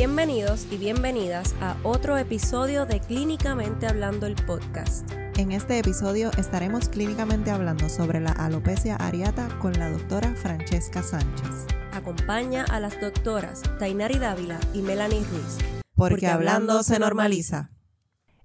Bienvenidos 0.00 0.66
y 0.70 0.78
bienvenidas 0.78 1.54
a 1.60 1.76
otro 1.82 2.16
episodio 2.16 2.86
de 2.86 3.00
Clínicamente 3.00 3.86
Hablando 3.86 4.24
el 4.24 4.34
podcast. 4.34 5.06
En 5.36 5.52
este 5.52 5.78
episodio 5.78 6.30
estaremos 6.38 6.88
clínicamente 6.88 7.50
hablando 7.50 7.86
sobre 7.90 8.18
la 8.18 8.32
alopecia 8.32 8.96
areata 8.96 9.50
con 9.58 9.74
la 9.74 9.90
doctora 9.90 10.34
Francesca 10.36 11.02
Sánchez. 11.02 11.66
Acompaña 11.92 12.64
a 12.70 12.80
las 12.80 12.98
doctoras 12.98 13.60
Tainari 13.78 14.18
Dávila 14.18 14.58
y 14.72 14.80
Melanie 14.80 15.22
Ruiz. 15.22 15.58
Porque, 15.94 16.28
hablando 16.28 16.82
se 16.82 16.98
normaliza. 16.98 17.70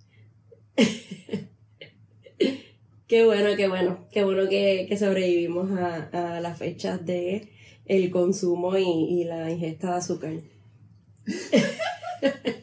qué 3.06 3.24
bueno, 3.24 3.56
qué 3.56 3.68
bueno. 3.68 4.06
Qué 4.10 4.24
bueno 4.24 4.48
que, 4.48 4.86
que 4.88 4.96
sobrevivimos 4.96 5.70
a, 5.72 6.36
a 6.36 6.40
las 6.40 6.58
fechas 6.58 7.04
de 7.04 7.48
el 7.86 8.10
consumo 8.10 8.76
y, 8.78 8.84
y 8.84 9.24
la 9.24 9.50
ingesta 9.50 9.90
de 9.90 9.96
azúcar. 9.96 10.32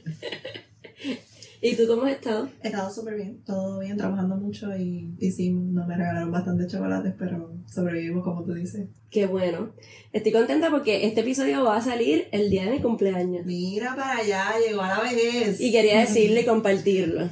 ¿Y 1.62 1.76
tú 1.76 1.88
cómo 1.88 2.04
has 2.04 2.14
estado? 2.14 2.48
He 2.64 2.68
estado 2.70 2.90
súper 2.90 3.16
bien, 3.16 3.44
todo 3.44 3.80
bien, 3.80 3.98
trabajando 3.98 4.38
mucho 4.38 4.76
y, 4.78 5.14
y 5.20 5.32
sí, 5.32 5.50
no 5.50 5.86
me 5.86 5.98
regalaron 5.98 6.32
bastantes 6.32 6.72
chocolates, 6.72 7.14
pero 7.20 7.54
sobrevivimos 7.68 8.24
como 8.24 8.44
tú 8.44 8.54
dices. 8.54 8.88
Qué 9.10 9.26
bueno. 9.26 9.74
Estoy 10.14 10.32
contenta 10.32 10.70
porque 10.70 11.06
este 11.06 11.22
episodio 11.22 11.64
va 11.66 11.78
a 11.78 11.82
salir 11.82 12.28
el 12.32 12.50
día 12.50 12.66
de 12.66 12.72
mi 12.72 12.80
cumpleaños. 12.80 13.46
Mira 13.46 13.94
para 13.96 14.20
allá, 14.20 14.54
llegó 14.66 14.82
a 14.82 14.88
la 14.88 15.02
vejez. 15.02 15.60
Y 15.60 15.72
quería 15.72 16.00
decirle 16.00 16.42
y 16.42 16.46
compartirlo. 16.46 17.28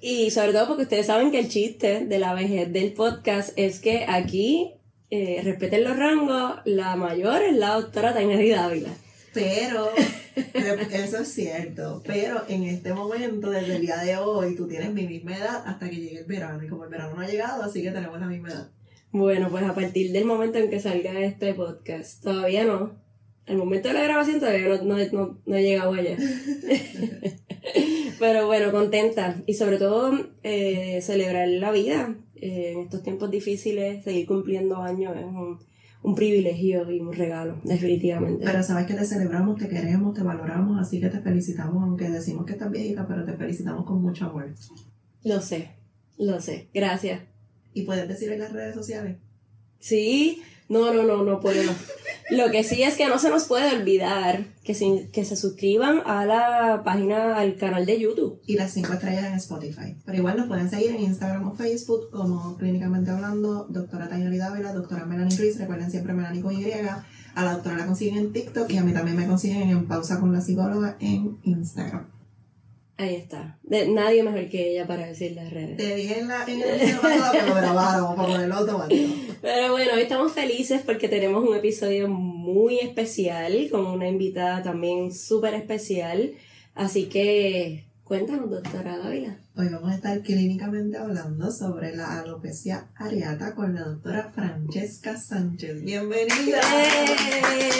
Y 0.00 0.30
sobre 0.30 0.52
todo 0.52 0.66
porque 0.66 0.82
ustedes 0.82 1.06
saben 1.06 1.30
que 1.30 1.38
el 1.38 1.48
chiste 1.48 2.04
de 2.06 2.18
la 2.18 2.34
vejez 2.34 2.72
del 2.72 2.92
podcast 2.92 3.52
es 3.56 3.80
que 3.80 4.04
aquí 4.06 4.74
eh, 5.10 5.40
respeten 5.42 5.84
los 5.84 5.96
rangos, 5.96 6.56
la 6.64 6.94
mayor 6.96 7.42
es 7.42 7.56
la 7.56 7.74
doctora 7.74 8.12
Tainari 8.12 8.50
Dávila. 8.50 8.90
Pero, 9.32 9.90
eso 10.92 11.18
es 11.18 11.28
cierto, 11.28 12.02
pero 12.04 12.42
en 12.48 12.64
este 12.64 12.92
momento, 12.92 13.50
desde 13.50 13.76
el 13.76 13.82
día 13.82 13.98
de 13.98 14.16
hoy, 14.16 14.56
tú 14.56 14.66
tienes 14.66 14.92
mi 14.92 15.06
misma 15.06 15.36
edad 15.36 15.62
hasta 15.66 15.88
que 15.88 15.96
llegue 15.96 16.18
el 16.18 16.24
verano. 16.24 16.62
Y 16.64 16.68
como 16.68 16.84
el 16.84 16.90
verano 16.90 17.14
no 17.14 17.22
ha 17.22 17.28
llegado, 17.28 17.62
así 17.62 17.82
que 17.82 17.90
tenemos 17.90 18.18
la 18.18 18.26
misma 18.26 18.48
edad. 18.48 18.70
Bueno, 19.12 19.48
pues 19.50 19.64
a 19.64 19.74
partir 19.74 20.12
del 20.12 20.24
momento 20.24 20.58
en 20.58 20.70
que 20.70 20.80
salga 20.80 21.18
este 21.20 21.54
podcast, 21.54 22.22
todavía 22.22 22.64
no. 22.64 22.98
Al 23.46 23.56
momento 23.56 23.88
de 23.88 23.94
la 23.94 24.02
grabación 24.02 24.38
todavía 24.38 24.68
no, 24.68 24.82
no, 24.82 24.96
no, 25.12 25.38
no 25.44 25.56
he 25.56 25.62
llegado 25.62 25.94
allá. 25.94 26.16
Pero 28.20 28.46
bueno, 28.46 28.70
contenta. 28.70 29.42
Y 29.46 29.54
sobre 29.54 29.78
todo 29.78 30.12
eh, 30.42 31.00
celebrar 31.02 31.48
la 31.48 31.72
vida. 31.72 32.14
Eh, 32.36 32.72
en 32.72 32.80
estos 32.80 33.02
tiempos 33.02 33.30
difíciles, 33.30 34.04
seguir 34.04 34.26
cumpliendo 34.26 34.76
años 34.76 35.16
es 35.16 35.24
un, 35.24 35.58
un 36.02 36.14
privilegio 36.14 36.90
y 36.90 37.00
un 37.00 37.12
regalo, 37.12 37.60
definitivamente. 37.64 38.44
Pero 38.44 38.62
sabes 38.62 38.86
que 38.86 38.94
te 38.94 39.04
celebramos, 39.04 39.58
te 39.58 39.68
queremos, 39.68 40.14
te 40.14 40.22
valoramos, 40.22 40.80
así 40.80 41.00
que 41.00 41.08
te 41.08 41.20
felicitamos, 41.20 41.82
aunque 41.82 42.08
decimos 42.08 42.46
que 42.46 42.52
estás 42.52 42.70
viejita, 42.70 43.06
pero 43.06 43.24
te 43.24 43.34
felicitamos 43.34 43.84
con 43.84 44.00
mucho 44.00 44.26
amor. 44.26 44.52
Lo 45.24 45.40
sé, 45.40 45.72
lo 46.16 46.40
sé. 46.40 46.68
Gracias. 46.72 47.20
Y 47.74 47.82
puedes 47.82 48.08
decir 48.08 48.32
en 48.32 48.40
las 48.40 48.52
redes 48.52 48.74
sociales. 48.74 49.18
Sí, 49.78 50.42
no, 50.70 50.94
no, 50.94 51.02
no, 51.02 51.24
no 51.24 51.40
puedo. 51.40 51.60
Lo 52.30 52.52
que 52.52 52.62
sí 52.62 52.84
es 52.84 52.96
que 52.96 53.08
no 53.08 53.18
se 53.18 53.28
nos 53.28 53.46
puede 53.46 53.76
olvidar 53.76 54.54
que 54.62 54.72
se, 54.72 55.10
que 55.12 55.24
se 55.24 55.34
suscriban 55.34 56.00
a 56.06 56.24
la 56.24 56.82
página, 56.84 57.36
al 57.36 57.56
canal 57.56 57.84
de 57.86 57.98
YouTube. 57.98 58.40
Y 58.46 58.54
las 58.54 58.72
cinco 58.72 58.92
estrellas 58.92 59.24
en 59.24 59.34
Spotify. 59.34 59.96
Pero 60.06 60.18
igual 60.18 60.36
nos 60.36 60.46
pueden 60.46 60.70
seguir 60.70 60.92
en 60.92 61.00
Instagram 61.00 61.48
o 61.48 61.54
Facebook 61.56 62.10
como 62.12 62.56
Clínicamente 62.56 63.10
Hablando, 63.10 63.66
doctora 63.68 64.08
Tainari 64.08 64.38
Dávila, 64.38 64.72
doctora 64.72 65.06
Melanie 65.06 65.36
Ruiz, 65.36 65.58
recuerden 65.58 65.90
siempre 65.90 66.12
Melanie 66.12 66.40
con 66.40 66.54
Y. 66.54 66.70
A 67.34 67.44
la 67.44 67.54
doctora 67.54 67.78
la 67.78 67.86
consiguen 67.86 68.18
en 68.18 68.32
TikTok 68.32 68.70
y 68.70 68.76
a 68.76 68.84
mí 68.84 68.92
también 68.92 69.16
me 69.16 69.26
consiguen 69.26 69.68
en 69.68 69.88
Pausa 69.88 70.20
con 70.20 70.32
la 70.32 70.40
Psicóloga 70.40 70.96
en 71.00 71.38
Instagram. 71.42 72.19
Ahí 73.00 73.14
está. 73.14 73.58
De, 73.62 73.88
nadie 73.88 74.22
mejor 74.22 74.50
que 74.50 74.72
ella 74.72 74.86
para 74.86 75.06
decir 75.06 75.32
las 75.32 75.50
redes. 75.50 75.78
Te 75.78 75.94
dije 75.94 76.18
en, 76.18 76.28
la, 76.28 76.44
en 76.44 76.60
el 76.60 76.78
que 77.32 77.42
lo 77.48 77.54
grabáramos 77.54 78.14
para 78.14 78.28
ponerlo 78.28 78.54
automático. 78.56 79.14
Pero 79.40 79.72
bueno, 79.72 79.94
hoy 79.94 80.02
estamos 80.02 80.32
felices 80.32 80.82
porque 80.84 81.08
tenemos 81.08 81.42
un 81.42 81.56
episodio 81.56 82.08
muy 82.08 82.78
especial 82.78 83.68
con 83.70 83.86
una 83.86 84.06
invitada 84.06 84.62
también 84.62 85.14
súper 85.14 85.54
especial. 85.54 86.32
Así 86.74 87.06
que 87.06 87.84
cuéntanos, 88.14 88.50
doctora 88.50 88.98
Dávila. 88.98 89.38
Hoy 89.56 89.68
vamos 89.68 89.88
a 89.92 89.94
estar 89.94 90.20
clínicamente 90.22 90.98
hablando 90.98 91.52
sobre 91.52 91.94
la 91.94 92.18
alopecia 92.18 92.88
areata 92.96 93.54
con 93.54 93.72
la 93.76 93.82
doctora 93.82 94.32
Francesca 94.34 95.16
Sánchez. 95.16 95.84
Bienvenida. 95.84 96.58
¡Eh! 96.58 97.76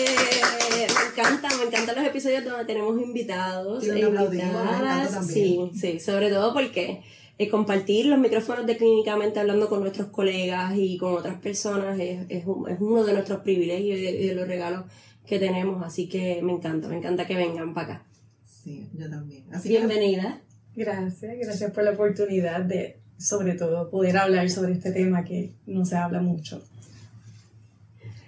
Me 0.86 1.10
encanta, 1.10 1.48
me 1.58 1.64
encantan 1.64 1.96
los 1.96 2.04
episodios 2.06 2.44
donde 2.44 2.64
tenemos 2.64 3.02
invitados 3.02 3.84
Y 3.84 3.90
e 3.90 3.98
invitadas. 3.98 5.10
también. 5.10 5.70
Sí, 5.74 5.80
sí, 5.80 5.98
sobre 5.98 6.30
todo 6.30 6.54
porque 6.54 7.02
eh, 7.36 7.48
compartir 7.48 8.06
los 8.06 8.20
micrófonos 8.20 8.66
de 8.66 8.76
Clínicamente 8.76 9.40
hablando 9.40 9.68
con 9.68 9.80
nuestros 9.80 10.10
colegas 10.10 10.74
y 10.76 10.96
con 10.96 11.14
otras 11.14 11.40
personas 11.40 11.98
es, 11.98 12.20
es, 12.28 12.46
un- 12.46 12.70
es 12.70 12.80
uno 12.80 13.02
de 13.02 13.14
nuestros 13.14 13.40
privilegios 13.40 13.98
y 13.98 14.02
de, 14.02 14.10
y 14.12 14.26
de 14.28 14.34
los 14.36 14.46
regalos 14.46 14.84
que 15.26 15.40
tenemos. 15.40 15.84
Así 15.84 16.08
que 16.08 16.40
me 16.40 16.52
encanta, 16.52 16.86
me 16.86 16.98
encanta 16.98 17.26
que 17.26 17.34
vengan 17.34 17.74
para 17.74 17.94
acá. 17.94 18.06
Sí, 18.50 18.90
yo 18.94 19.08
también. 19.08 19.44
Así 19.52 19.68
que 19.68 19.78
Bienvenida. 19.78 20.40
Gracias, 20.74 21.38
gracias 21.40 21.70
por 21.70 21.84
la 21.84 21.92
oportunidad 21.92 22.62
de, 22.62 23.00
sobre 23.16 23.54
todo, 23.54 23.90
poder 23.90 24.16
hablar 24.18 24.50
sobre 24.50 24.72
este 24.72 24.92
tema 24.92 25.24
que 25.24 25.54
no 25.66 25.84
se 25.84 25.96
habla 25.96 26.20
mucho. 26.20 26.62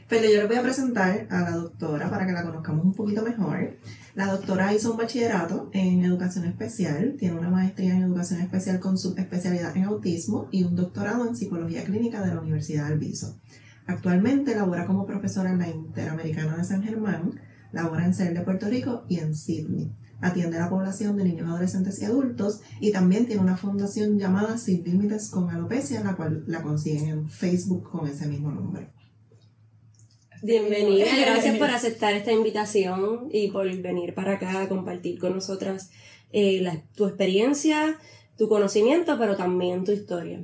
Pero 0.09 0.25
yo 0.29 0.41
les 0.41 0.49
voy 0.49 0.57
a 0.57 0.63
presentar 0.63 1.27
a 1.31 1.41
la 1.41 1.51
doctora 1.53 2.11
para 2.11 2.27
que 2.27 2.33
la 2.33 2.45
conozcamos 2.45 2.85
un 2.85 2.93
poquito 2.93 3.23
mejor. 3.23 3.77
La 4.15 4.27
doctora 4.27 4.73
hizo 4.75 4.93
un 4.93 4.99
bachillerato 4.99 5.71
en 5.73 6.05
educación 6.05 6.45
especial, 6.45 7.17
tiene 7.19 7.39
una 7.39 7.49
maestría 7.49 7.95
en 7.95 8.03
educación 8.03 8.41
especial 8.41 8.79
con 8.79 8.99
subespecialidad 8.99 9.77
en 9.77 9.85
autismo 9.85 10.49
y 10.51 10.65
un 10.65 10.77
doctorado 10.77 11.27
en 11.27 11.35
psicología 11.35 11.85
clínica 11.85 12.21
de 12.21 12.35
la 12.35 12.41
Universidad 12.41 12.87
de 12.87 12.95
Alviso. 12.95 13.39
Actualmente 13.87 14.55
labora 14.55 14.87
como 14.87 15.07
profesora 15.07 15.51
en 15.51 15.59
la 15.59 15.69
Interamericana 15.69 16.57
de 16.57 16.65
San 16.65 16.83
Germán, 16.83 17.41
labora 17.73 18.05
en 18.05 18.15
CEL 18.15 18.35
de 18.35 18.43
Puerto 18.43 18.69
Rico 18.69 19.05
y 19.09 19.19
en 19.19 19.35
Sydney. 19.35 19.91
Atiende 20.23 20.57
a 20.57 20.61
la 20.61 20.71
población 20.71 21.17
de 21.17 21.25
niños, 21.25 21.49
adolescentes 21.49 22.01
y 22.01 22.05
adultos 22.07 22.61
y 22.81 22.93
también 22.93 23.27
tiene 23.27 23.43
una 23.43 23.57
fundación 23.57 24.19
llamada 24.19 24.57
Sin 24.57 24.85
Límites 24.85 25.29
con 25.31 25.51
Alopecia, 25.51 26.03
la 26.03 26.15
cual 26.17 26.45
la 26.47 26.63
consiguen 26.63 27.09
en 27.09 27.29
Facebook 27.29 27.91
con 27.91 28.07
ese 28.09 28.27
mismo 28.29 28.51
nombre. 28.53 28.89
Bienvenida, 30.43 31.07
gracias 31.21 31.57
por 31.59 31.71
aceptar 31.71 32.15
esta 32.15 32.33
invitación 32.33 33.29
y 33.33 33.51
por 33.53 33.71
venir 33.81 34.15
para 34.15 34.33
acá 34.35 34.63
a 34.63 34.69
compartir 34.69 35.19
con 35.21 35.35
nosotras 35.35 35.91
eh, 36.33 36.61
la- 36.63 36.83
tu 36.97 37.07
experiencia, 37.07 37.97
tu 38.39 38.49
conocimiento, 38.49 39.19
pero 39.19 39.37
también 39.37 39.85
tu 39.85 39.93
historia. 39.93 40.43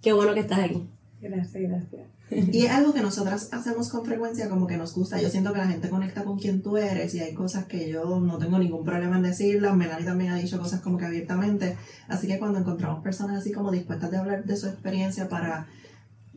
Qué 0.00 0.12
bueno 0.14 0.32
que 0.32 0.40
estás 0.40 0.60
aquí. 0.60 0.86
Gracias, 1.20 1.62
gracias. 1.62 2.02
Y 2.52 2.64
es 2.64 2.70
algo 2.70 2.94
que 2.94 3.00
nosotras 3.00 3.48
hacemos 3.52 3.88
con 3.88 4.04
frecuencia, 4.04 4.48
como 4.48 4.66
que 4.66 4.76
nos 4.76 4.94
gusta. 4.94 5.20
Yo 5.20 5.28
siento 5.28 5.52
que 5.52 5.58
la 5.58 5.66
gente 5.66 5.88
conecta 5.88 6.24
con 6.24 6.38
quien 6.38 6.62
tú 6.62 6.76
eres 6.76 7.14
y 7.14 7.20
hay 7.20 7.34
cosas 7.34 7.66
que 7.66 7.90
yo 7.90 8.20
no 8.20 8.38
tengo 8.38 8.58
ningún 8.58 8.84
problema 8.84 9.16
en 9.16 9.22
decirlas. 9.22 9.76
Melanie 9.76 10.06
también 10.06 10.32
ha 10.32 10.36
dicho 10.36 10.58
cosas 10.58 10.80
como 10.80 10.96
que 10.96 11.06
abiertamente. 11.06 11.76
Así 12.08 12.26
que 12.26 12.38
cuando 12.38 12.58
encontramos 12.58 13.02
personas 13.02 13.38
así 13.38 13.52
como 13.52 13.70
dispuestas 13.70 14.10
de 14.10 14.18
hablar 14.18 14.44
de 14.44 14.56
su 14.56 14.68
experiencia 14.68 15.28
para 15.28 15.66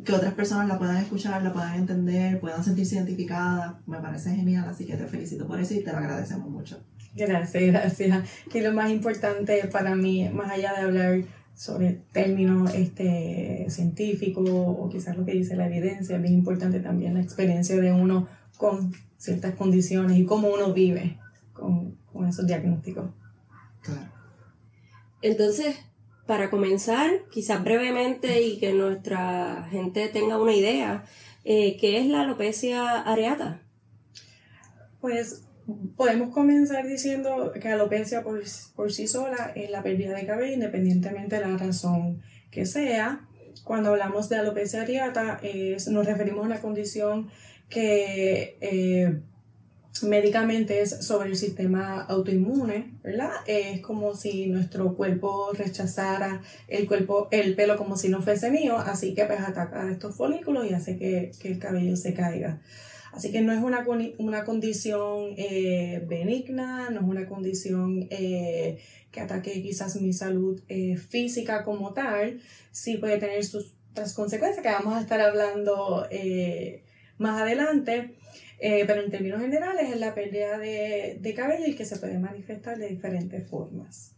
que 0.04 0.12
otras 0.12 0.34
personas 0.34 0.68
la 0.68 0.80
puedan 0.80 0.98
escuchar, 0.98 1.44
la 1.44 1.54
puedan 1.54 1.76
entender, 1.76 2.40
puedan 2.40 2.64
sentirse 2.64 2.96
identificadas. 2.96 3.76
Me 3.86 4.00
parece 4.00 4.36
genial, 4.36 4.68
así 4.68 4.86
que 4.86 4.98
te 4.98 5.06
felicito 5.06 5.48
por 5.48 5.60
eso 5.60 5.76
y 5.76 5.84
te 5.84 5.92
lo 5.92 6.00
agradecemos 6.00 6.50
mucho. 6.50 6.80
Gracias, 7.16 7.64
gracias. 7.64 8.30
Que 8.52 8.62
lo 8.62 8.74
más 8.74 8.90
importante 8.90 9.70
para 9.72 9.96
mí, 9.96 10.28
más 10.30 10.52
allá 10.52 10.74
de 10.74 10.82
hablar 10.82 11.24
sobre 11.56 12.02
términos 12.12 12.74
este, 12.74 13.66
científicos 13.70 14.50
o 14.50 14.90
quizás 14.90 15.18
lo 15.18 15.26
que 15.26 15.34
dice 15.34 15.56
la 15.56 15.68
evidencia, 15.68 16.16
es 16.16 16.22
bien 16.22 16.34
importante 16.34 16.80
también 16.80 17.14
la 17.14 17.22
experiencia 17.22 17.76
de 17.78 17.92
uno 17.92 18.28
con 18.58 18.94
ciertas 19.18 19.56
condiciones 19.56 20.18
y 20.18 20.26
cómo 20.26 20.50
uno 20.50 20.74
vive 20.74 21.18
con, 21.54 21.98
con 22.12 22.28
esos 22.28 22.48
diagnósticos. 22.48 23.06
Claro. 23.82 24.12
Entonces, 25.22 25.78
para 26.26 26.50
comenzar, 26.50 27.12
quizás 27.32 27.64
brevemente 27.64 28.42
y 28.42 28.60
que 28.60 28.74
nuestra 28.74 29.68
gente 29.72 30.08
tenga 30.10 30.42
una 30.42 30.54
idea, 30.54 31.06
eh, 31.44 31.78
¿qué 31.78 32.00
es 32.00 32.08
la 32.08 32.22
alopecia 32.22 33.02
areata? 33.02 33.62
Pues 35.02 35.43
podemos 35.96 36.34
comenzar 36.34 36.88
diciendo 36.88 37.52
que 37.60 37.70
alopecia 37.70 38.24
por, 38.24 38.92
sí 38.92 39.08
sola 39.08 39.52
es 39.56 39.70
la 39.70 39.84
pérdida 39.84 40.16
de 40.16 40.26
cabello 40.26 40.54
independientemente 40.54 41.38
de 41.38 41.48
la 41.48 41.58
razón 41.58 42.22
que 42.52 42.66
sea. 42.66 43.28
Cuando 43.64 43.90
hablamos 43.90 44.30
de 44.30 44.38
alopecia 44.38 44.82
areata 44.82 45.40
es, 45.42 45.88
nos 45.88 46.06
referimos 46.06 46.44
a 46.44 46.48
una 46.48 46.60
condición 46.60 47.30
que 47.70 48.58
eh, 48.62 49.20
médicamente 50.02 50.82
es 50.82 51.06
sobre 51.06 51.30
el 51.30 51.38
sistema 51.38 52.02
autoinmune, 52.02 52.96
¿verdad? 53.04 53.32
Es 53.48 53.80
como 53.82 54.16
si 54.16 54.48
nuestro 54.48 54.96
cuerpo 54.96 55.52
rechazara 55.54 56.42
el, 56.68 56.88
cuerpo, 56.88 57.28
el 57.32 57.56
pelo 57.56 57.78
como 57.78 57.96
si 57.96 58.10
no 58.10 58.22
fuese 58.22 58.52
mío, 58.52 58.78
así 58.78 59.14
que 59.14 59.26
pues 59.26 59.40
ataca 59.40 59.90
estos 59.90 60.16
folículos 60.16 60.66
y 60.70 60.74
hace 60.74 60.98
que, 60.98 61.32
que 61.40 61.48
el 61.48 61.60
cabello 61.60 61.96
se 61.96 62.14
caiga. 62.14 62.60
Así 63.14 63.32
que 63.32 63.42
no 63.42 63.54
es 63.54 63.62
una, 63.62 63.86
una 64.18 64.44
condición 64.44 65.36
eh, 65.38 66.04
benigna, 66.08 66.90
no 66.90 67.02
es 67.02 67.06
una 67.06 67.28
condición 67.28 68.08
eh, 68.10 68.80
que 69.12 69.22
ataque 69.22 69.62
quizás 69.62 70.02
mi 70.02 70.14
salud 70.14 70.60
eh, 70.68 70.98
física 70.98 71.64
como 71.64 71.94
tal, 71.94 72.42
sí 72.72 72.98
puede 72.98 73.20
tener 73.20 73.44
sus 73.46 73.76
otras 73.92 74.16
consecuencias 74.16 74.64
que 74.64 74.72
vamos 74.72 74.96
a 74.96 75.02
estar 75.02 75.22
hablando 75.22 76.08
más 77.20 77.42
adelante. 77.42 78.16
pero 78.60 79.04
en 79.04 79.12
términos 79.12 79.42
generales 79.42 79.92
es 79.92 80.00
la 80.00 80.16
pérdida 80.16 80.58
de, 80.58 81.20
de 81.22 81.34
cabello 81.36 81.68
y 81.68 81.76
que 81.76 81.86
se 81.86 81.98
puede 81.98 82.18
manifestar 82.18 82.80
de 82.80 82.88
diferentes 82.88 83.48
formas. 83.48 84.16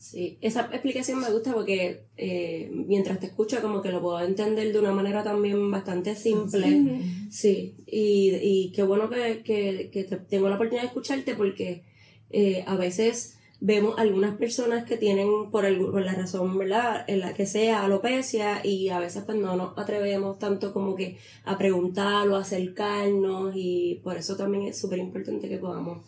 Sí, 0.00 0.38
esa 0.40 0.62
explicación 0.72 1.20
me 1.20 1.30
gusta 1.30 1.52
porque 1.52 2.06
eh, 2.16 2.70
mientras 2.72 3.20
te 3.20 3.26
escucho 3.26 3.60
como 3.60 3.82
que 3.82 3.92
lo 3.92 4.00
puedo 4.00 4.18
entender 4.20 4.72
de 4.72 4.78
una 4.78 4.92
manera 4.92 5.22
también 5.22 5.70
bastante 5.70 6.16
simple. 6.16 7.02
Sí, 7.30 7.74
y, 7.86 8.34
y 8.40 8.72
qué 8.72 8.82
bueno 8.82 9.10
que, 9.10 9.42
que, 9.44 9.90
que 9.92 10.04
tengo 10.04 10.48
la 10.48 10.54
oportunidad 10.54 10.84
de 10.84 10.88
escucharte 10.88 11.34
porque 11.34 11.84
eh, 12.30 12.64
a 12.66 12.76
veces 12.76 13.36
vemos 13.60 13.98
algunas 13.98 14.38
personas 14.38 14.86
que 14.86 14.96
tienen 14.96 15.50
por, 15.50 15.66
el, 15.66 15.78
por 15.78 16.00
la 16.00 16.14
razón, 16.14 16.56
¿verdad? 16.56 17.04
En 17.06 17.20
la 17.20 17.34
que 17.34 17.44
sea 17.44 17.84
alopecia 17.84 18.64
y 18.64 18.88
a 18.88 19.00
veces 19.00 19.24
pues 19.26 19.36
no 19.36 19.54
nos 19.54 19.76
atrevemos 19.76 20.38
tanto 20.38 20.72
como 20.72 20.94
que 20.94 21.18
a 21.44 21.58
preguntarlo, 21.58 22.36
a 22.36 22.40
acercarnos 22.40 23.52
y 23.54 24.00
por 24.02 24.16
eso 24.16 24.34
también 24.34 24.64
es 24.64 24.80
súper 24.80 24.98
importante 24.98 25.46
que 25.46 25.58
podamos 25.58 25.98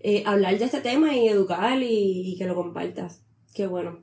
eh, 0.00 0.24
hablar 0.26 0.58
de 0.58 0.64
este 0.64 0.80
tema 0.80 1.16
y 1.16 1.28
educar 1.28 1.80
y, 1.80 2.32
y 2.32 2.36
que 2.36 2.46
lo 2.46 2.56
compartas. 2.56 3.22
Qué 3.54 3.66
bueno. 3.66 4.02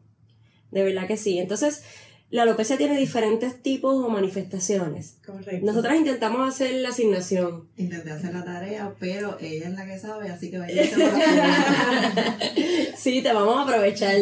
De 0.72 0.84
verdad 0.84 1.08
que 1.08 1.18
sí. 1.18 1.40
Entonces, 1.40 1.84
la 2.30 2.44
alopecia 2.44 2.78
tiene 2.78 2.98
diferentes 2.98 3.62
tipos 3.62 3.96
o 3.96 4.10
manifestaciones. 4.10 5.18
Correcto. 5.26 5.66
Nosotras 5.66 5.96
intentamos 5.96 6.48
hacer 6.48 6.74
la 6.76 6.90
asignación. 6.90 7.70
Intenté 7.78 8.12
hacer 8.12 8.34
la 8.34 8.44
tarea, 8.44 8.94
pero 9.00 9.38
ella 9.40 9.70
es 9.70 9.74
la 9.74 9.86
que 9.86 10.00
sabe, 10.00 10.30
así 10.30 10.52
que 10.52 10.58
vaya 10.58 10.82
a 10.84 12.36
Sí, 12.98 13.22
te 13.22 13.32
vamos 13.32 13.58
a 13.58 13.64
aprovechar. 13.64 14.16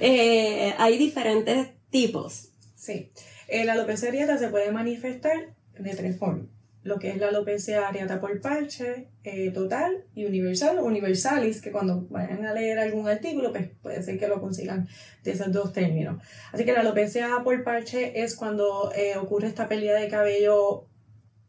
Eh, 0.00 0.74
hay 0.78 0.98
diferentes 0.98 1.68
tipos. 1.90 2.48
Sí. 2.74 3.10
Eh, 3.48 3.64
la 3.64 3.74
alopecia 3.74 4.08
areata 4.08 4.36
se 4.36 4.48
puede 4.48 4.72
manifestar 4.72 5.54
de 5.78 5.94
tres 5.94 6.18
formas 6.18 6.53
lo 6.84 6.98
que 6.98 7.08
es 7.08 7.16
la 7.16 7.28
alopecia 7.28 7.88
areata 7.88 8.20
por 8.20 8.40
parche 8.42 9.08
eh, 9.24 9.50
total 9.50 10.04
y 10.14 10.26
universal, 10.26 10.78
universalis, 10.80 11.62
que 11.62 11.72
cuando 11.72 12.06
vayan 12.10 12.44
a 12.44 12.52
leer 12.52 12.78
algún 12.78 13.08
artículo, 13.08 13.52
pues 13.52 13.70
puede 13.82 14.02
ser 14.02 14.18
que 14.18 14.28
lo 14.28 14.38
consigan 14.38 14.86
de 15.24 15.32
esos 15.32 15.50
dos 15.50 15.72
términos. 15.72 16.22
Así 16.52 16.66
que 16.66 16.74
la 16.74 16.80
alopecia 16.80 17.28
por 17.42 17.64
parche 17.64 18.22
es 18.22 18.36
cuando 18.36 18.92
eh, 18.94 19.16
ocurre 19.16 19.48
esta 19.48 19.66
pérdida 19.66 19.98
de 19.98 20.08
cabello 20.08 20.84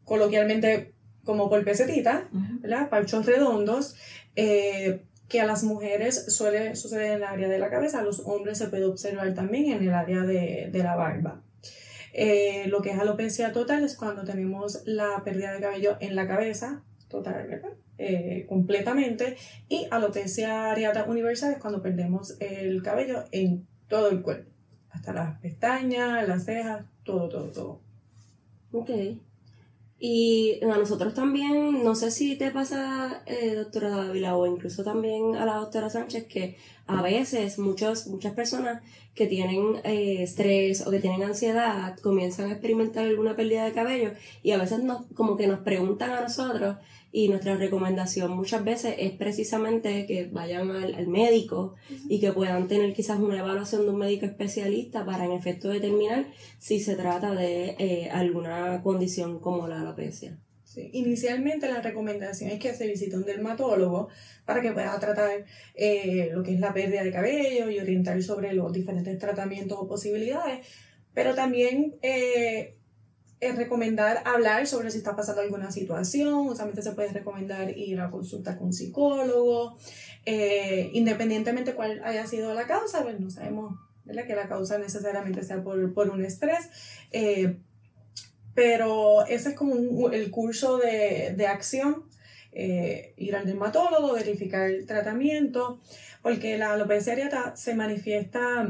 coloquialmente 0.04 0.94
como 1.24 1.50
por 1.50 1.62
pesetita, 1.64 2.28
¿verdad? 2.60 2.88
Parchos 2.88 3.26
redondos, 3.26 3.94
eh, 4.36 5.02
que 5.28 5.40
a 5.40 5.46
las 5.46 5.64
mujeres 5.64 6.32
suele 6.34 6.76
suceder 6.76 7.08
en 7.08 7.16
el 7.16 7.24
área 7.24 7.48
de 7.48 7.58
la 7.58 7.68
cabeza, 7.68 7.98
a 7.98 8.04
los 8.04 8.20
hombres 8.20 8.58
se 8.58 8.68
puede 8.68 8.84
observar 8.84 9.34
también 9.34 9.72
en 9.72 9.82
el 9.82 9.92
área 9.92 10.22
de, 10.22 10.70
de 10.72 10.82
la 10.82 10.94
barba. 10.94 11.42
Eh, 12.18 12.64
lo 12.68 12.80
que 12.80 12.92
es 12.92 12.98
alopecia 12.98 13.52
total 13.52 13.84
es 13.84 13.94
cuando 13.94 14.24
tenemos 14.24 14.80
la 14.86 15.22
pérdida 15.22 15.52
de 15.52 15.60
cabello 15.60 15.98
en 16.00 16.16
la 16.16 16.26
cabeza, 16.26 16.82
total, 17.08 17.46
¿verdad? 17.46 17.74
Eh, 17.98 18.46
completamente. 18.48 19.36
Y 19.68 19.86
alopecia 19.90 20.70
areata 20.70 21.04
universal 21.04 21.52
es 21.52 21.58
cuando 21.58 21.82
perdemos 21.82 22.40
el 22.40 22.82
cabello 22.82 23.24
en 23.32 23.66
todo 23.86 24.08
el 24.08 24.22
cuerpo, 24.22 24.50
hasta 24.92 25.12
las 25.12 25.38
pestañas, 25.40 26.26
las 26.26 26.46
cejas, 26.46 26.86
todo, 27.04 27.28
todo, 27.28 27.50
todo. 27.52 27.80
Ok. 28.72 28.90
Y 29.98 30.58
a 30.64 30.78
nosotros 30.78 31.12
también, 31.12 31.84
no 31.84 31.94
sé 31.94 32.10
si 32.10 32.36
te 32.36 32.50
pasa, 32.50 33.24
eh, 33.26 33.56
doctora 33.56 33.90
Dávila, 33.90 34.36
o 34.38 34.46
incluso 34.46 34.82
también 34.84 35.36
a 35.36 35.44
la 35.44 35.56
doctora 35.56 35.90
Sánchez, 35.90 36.24
que 36.28 36.56
a 36.86 37.02
veces 37.02 37.58
muchos, 37.58 38.06
muchas 38.06 38.32
personas 38.34 38.82
que 39.14 39.26
tienen 39.26 39.80
eh, 39.84 40.22
estrés 40.22 40.86
o 40.86 40.90
que 40.90 41.00
tienen 41.00 41.22
ansiedad 41.22 41.98
comienzan 41.98 42.50
a 42.50 42.52
experimentar 42.52 43.06
alguna 43.06 43.34
pérdida 43.34 43.64
de 43.64 43.72
cabello 43.72 44.12
y 44.42 44.52
a 44.52 44.58
veces 44.58 44.82
nos, 44.82 45.06
como 45.14 45.36
que 45.36 45.46
nos 45.46 45.60
preguntan 45.60 46.10
a 46.10 46.20
nosotros 46.20 46.76
y 47.10 47.28
nuestra 47.28 47.56
recomendación 47.56 48.36
muchas 48.36 48.62
veces 48.62 48.94
es 48.98 49.12
precisamente 49.12 50.04
que 50.06 50.26
vayan 50.26 50.70
al, 50.70 51.06
médico 51.08 51.74
y 52.08 52.20
que 52.20 52.32
puedan 52.32 52.68
tener 52.68 52.92
quizás 52.92 53.18
una 53.18 53.38
evaluación 53.38 53.82
de 53.82 53.90
un 53.90 53.98
médico 53.98 54.26
especialista 54.26 55.04
para 55.04 55.24
en 55.24 55.32
efecto 55.32 55.68
determinar 55.68 56.26
si 56.58 56.78
se 56.78 56.94
trata 56.94 57.34
de 57.34 57.74
eh, 57.78 58.10
alguna 58.10 58.82
condición 58.82 59.40
como 59.40 59.66
la 59.66 59.80
alopecia. 59.80 60.38
Inicialmente 60.92 61.68
la 61.68 61.80
recomendación 61.80 62.50
es 62.50 62.58
que 62.58 62.74
se 62.74 62.86
visite 62.86 63.16
un 63.16 63.24
dermatólogo 63.24 64.08
para 64.44 64.60
que 64.60 64.72
pueda 64.72 64.98
tratar 64.98 65.44
eh, 65.74 66.30
lo 66.32 66.42
que 66.42 66.54
es 66.54 66.60
la 66.60 66.74
pérdida 66.74 67.02
de 67.02 67.12
cabello 67.12 67.70
y 67.70 67.78
orientar 67.78 68.20
sobre 68.22 68.52
los 68.52 68.72
diferentes 68.72 69.18
tratamientos 69.18 69.78
o 69.80 69.86
posibilidades, 69.86 70.66
pero 71.14 71.34
también 71.34 71.94
eh, 72.02 72.76
es 73.40 73.56
recomendar 73.56 74.22
hablar 74.24 74.66
sobre 74.66 74.90
si 74.90 74.98
está 74.98 75.16
pasando 75.16 75.40
alguna 75.40 75.70
situación, 75.70 76.48
usualmente 76.48 76.82
se 76.82 76.92
puede 76.92 77.12
recomendar 77.12 77.76
ir 77.76 78.00
a 78.00 78.10
consulta 78.10 78.58
con 78.58 78.72
psicólogo, 78.72 79.76
eh, 80.26 80.90
independientemente 80.92 81.74
cuál 81.74 82.02
haya 82.04 82.26
sido 82.26 82.52
la 82.54 82.66
causa, 82.66 83.02
pues 83.02 83.18
no 83.20 83.30
sabemos 83.30 83.78
que 84.06 84.36
la 84.36 84.48
causa 84.48 84.78
necesariamente 84.78 85.42
sea 85.42 85.62
por, 85.62 85.92
por 85.94 86.10
un 86.10 86.24
estrés, 86.24 86.68
pero 88.56 89.26
ese 89.26 89.50
es 89.50 89.54
como 89.54 90.10
el 90.10 90.30
curso 90.30 90.78
de, 90.78 91.34
de 91.36 91.46
acción, 91.46 92.04
eh, 92.52 93.12
ir 93.18 93.36
al 93.36 93.44
dermatólogo, 93.44 94.14
verificar 94.14 94.70
el 94.70 94.86
tratamiento, 94.86 95.78
porque 96.22 96.56
la 96.56 96.72
alopecia 96.72 97.12
areata 97.12 97.54
se 97.54 97.74
manifiesta, 97.74 98.66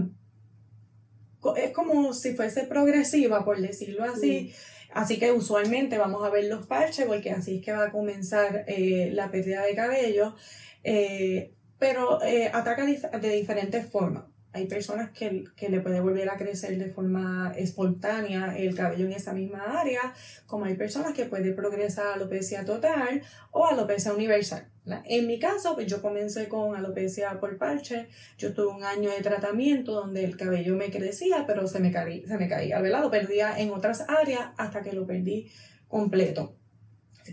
es 1.57 1.71
como 1.71 2.13
si 2.13 2.35
fuese 2.35 2.65
progresiva, 2.65 3.45
por 3.45 3.61
decirlo 3.61 4.03
así. 4.03 4.53
Así 4.93 5.21
que 5.21 5.31
usualmente 5.31 5.99
vamos 5.99 6.25
a 6.25 6.31
ver 6.31 6.47
los 6.47 6.67
parches, 6.67 7.07
porque 7.07 7.31
así 7.31 7.59
es 7.59 7.65
que 7.65 7.71
va 7.71 7.85
a 7.85 7.93
comenzar 7.93 8.65
eh, 8.67 9.11
la 9.13 9.31
pérdida 9.31 9.63
de 9.63 9.77
cabello, 9.77 10.35
eh, 10.83 11.53
pero 11.79 12.19
ataca 12.53 12.85
de 12.85 13.29
diferentes 13.31 13.87
formas. 13.87 14.25
Hay 14.57 14.67
personas 14.67 15.11
que, 15.11 15.45
que, 15.55 15.69
le 15.69 15.81
puede 15.81 16.01
volver 16.01 16.31
a 16.31 16.37
crecer 16.37 16.79
de 16.79 16.89
forma 16.89 17.53
espontánea 17.57 18.57
el 18.57 18.75
cabello 18.75 19.05
en 19.05 19.13
esa 19.13 19.35
misma 19.35 19.81
área, 19.81 20.15
como 20.47 20.65
hay 20.65 20.75
personas 20.75 21.13
que 21.13 21.27
puede 21.27 21.53
progresar 21.53 22.07
a 22.07 22.15
alopecia 22.15 22.65
total 22.65 23.23
o 23.51 23.67
alopecia 23.67 24.15
universal. 24.15 24.67
En 25.05 25.27
mi 25.27 25.39
caso, 25.39 25.75
pues 25.75 25.89
yo 25.89 26.01
comencé 26.01 26.49
con 26.49 26.77
alopecia 26.77 27.39
por 27.41 27.59
parche. 27.59 28.09
Yo 28.39 28.55
tuve 28.55 28.69
un 28.69 28.85
año 28.85 29.11
de 29.11 29.21
tratamiento 29.21 29.93
donde 29.93 30.25
el 30.25 30.37
cabello 30.37 30.77
me 30.77 30.91
crecía, 30.91 31.45
pero 31.47 31.67
se 31.67 31.81
me, 31.81 31.91
caía, 31.91 32.27
se 32.27 32.39
me 32.39 32.49
caía, 32.49 32.81
¿verdad? 32.81 33.03
Lo 33.03 33.11
perdía 33.11 33.59
en 33.59 33.73
otras 33.73 34.05
áreas 34.09 34.53
hasta 34.57 34.83
que 34.83 34.93
lo 34.93 35.07
perdí 35.07 35.51
completo. 35.89 36.57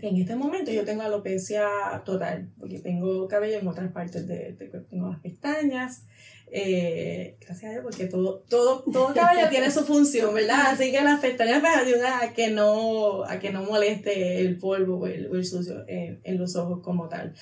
En 0.02 0.16
este 0.16 0.34
momento 0.34 0.72
yo 0.72 0.84
tengo 0.84 1.02
alopecia 1.02 1.68
total, 2.04 2.50
porque 2.58 2.80
tengo 2.80 3.28
cabello 3.28 3.58
en 3.58 3.68
otras 3.68 3.92
partes 3.92 4.26
de 4.26 4.56
cuerpo. 4.68 4.88
Tengo 4.90 5.08
las 5.10 5.20
pestañas, 5.20 6.06
Eh, 6.50 7.36
gracias 7.40 7.64
a 7.64 7.72
Dios, 7.72 7.82
porque 7.82 8.06
todo, 8.06 8.44
todo, 8.48 8.84
todo 8.92 9.12
cabello 9.12 9.48
tiene 9.50 9.70
su 9.70 9.84
función, 9.84 10.34
¿verdad? 10.34 10.66
Así 10.72 10.92
que 10.92 11.00
las 11.02 11.20
pestañas 11.20 11.62
me 11.62 11.68
ayudan 11.68 12.22
a 12.22 12.32
que 12.32 12.48
no, 12.48 13.24
a 13.24 13.38
que 13.38 13.50
no 13.50 13.62
moleste 13.64 14.40
el 14.40 14.56
polvo 14.58 15.00
o 15.00 15.06
el, 15.06 15.44
sucio 15.44 15.84
en, 15.88 16.20
en, 16.22 16.38
los 16.38 16.54
ojos 16.56 16.80
como 16.82 17.08
tal. 17.08 17.34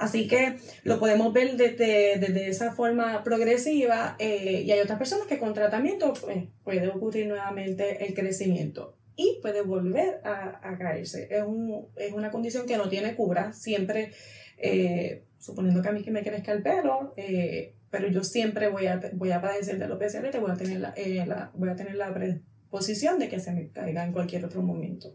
Así 0.00 0.26
que 0.26 0.56
lo 0.82 0.98
podemos 0.98 1.32
ver 1.32 1.56
desde, 1.56 2.18
desde 2.18 2.48
esa 2.48 2.72
forma 2.72 3.22
progresiva 3.22 4.16
eh, 4.18 4.62
y 4.64 4.70
hay 4.72 4.80
otras 4.80 4.98
personas 4.98 5.26
que 5.26 5.38
con 5.38 5.52
tratamiento 5.52 6.14
pues, 6.14 6.44
puede 6.64 6.88
ocurrir 6.88 7.26
nuevamente 7.26 8.06
el 8.06 8.14
crecimiento 8.14 8.96
y 9.14 9.38
puede 9.42 9.60
volver 9.60 10.20
a, 10.24 10.58
a 10.62 10.78
caerse. 10.78 11.28
Es, 11.30 11.42
un, 11.42 11.88
es, 11.96 12.12
una 12.12 12.30
condición 12.30 12.66
que 12.66 12.78
no 12.78 12.88
tiene 12.88 13.14
cura, 13.14 13.52
siempre, 13.52 14.12
eh, 14.56 15.24
suponiendo 15.38 15.82
que 15.82 15.88
a 15.88 15.92
mí 15.92 16.02
que 16.02 16.10
me 16.10 16.22
crezca 16.22 16.52
el 16.52 16.62
pelo, 16.62 17.12
eh, 17.18 17.74
pero 17.90 18.08
yo 18.08 18.22
siempre 18.24 18.68
voy 18.68 18.86
a, 18.86 19.00
voy 19.14 19.32
a 19.32 19.40
padecer 19.40 19.78
de 19.78 19.84
alopecia 19.84 20.20
y 20.20 20.38
voy 20.38 20.50
a 20.50 20.56
tener 20.56 20.80
la, 20.80 20.92
eh, 20.96 21.24
la, 21.26 21.50
voy 21.54 21.68
a 21.68 21.76
tener 21.76 21.96
la 21.96 22.12
predisposición 22.14 23.18
de 23.18 23.28
que 23.28 23.40
se 23.40 23.52
me 23.52 23.68
caiga 23.68 24.04
en 24.04 24.12
cualquier 24.12 24.44
otro 24.44 24.62
momento. 24.62 25.12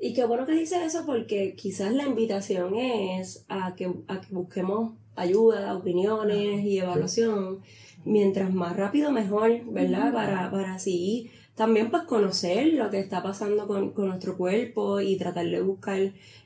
Y 0.00 0.14
qué 0.14 0.24
bueno 0.24 0.46
que 0.46 0.52
dices 0.52 0.80
eso 0.82 1.04
porque 1.06 1.54
quizás 1.54 1.92
la 1.92 2.04
invitación 2.04 2.74
es 2.76 3.44
a 3.48 3.74
que, 3.76 3.92
a 4.08 4.20
que 4.20 4.34
busquemos 4.34 4.94
ayuda, 5.14 5.76
opiniones 5.76 6.64
y 6.64 6.78
evaluación. 6.78 7.60
Mientras 8.04 8.52
más 8.52 8.76
rápido 8.76 9.12
mejor, 9.12 9.64
¿verdad? 9.66 10.12
Para, 10.12 10.50
para 10.50 10.74
así 10.74 11.30
también 11.54 11.90
pues 11.90 12.04
conocer 12.04 12.72
lo 12.74 12.90
que 12.90 12.98
está 12.98 13.22
pasando 13.22 13.66
con, 13.66 13.90
con 13.90 14.08
nuestro 14.08 14.36
cuerpo 14.36 15.00
y 15.00 15.16
tratar 15.16 15.46
de 15.46 15.60
buscar 15.60 16.00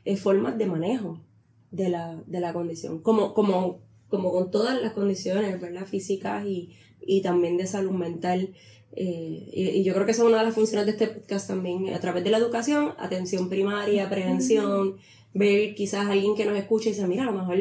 eh, 0.05 0.16
formas 0.16 0.59
de 0.59 0.66
manejo 0.66 1.21
de 1.71 1.88
la, 1.88 2.21
de 2.26 2.40
la 2.40 2.52
condición. 2.52 3.00
Como, 3.00 3.33
como 3.33 3.78
como 4.08 4.32
con 4.32 4.50
todas 4.50 4.80
las 4.80 4.92
condiciones, 4.92 5.60
¿verdad? 5.60 5.86
Físicas 5.86 6.46
y, 6.46 6.75
y 7.06 7.22
también 7.22 7.56
de 7.56 7.66
salud 7.66 7.92
mental. 7.92 8.54
Eh, 8.92 9.50
y, 9.52 9.84
yo 9.84 9.92
creo 9.92 10.06
que 10.06 10.12
esa 10.12 10.22
es 10.22 10.28
una 10.28 10.38
de 10.38 10.44
las 10.44 10.54
funciones 10.54 10.86
de 10.86 10.92
este 10.92 11.08
podcast 11.08 11.48
también, 11.48 11.92
a 11.92 12.00
través 12.00 12.25
de 12.25 12.30
la 12.30 12.38
educación, 12.38 12.92
atención 12.98 13.48
primaria, 13.48 14.08
prevención, 14.08 14.96
ver 15.34 15.75
quizás 15.75 16.06
alguien 16.06 16.34
que 16.34 16.46
nos 16.46 16.56
escuche 16.56 16.88
y 16.88 16.92
dice, 16.92 17.06
mira, 17.06 17.25
a 17.25 17.26
lo 17.26 17.38
mejor 17.38 17.58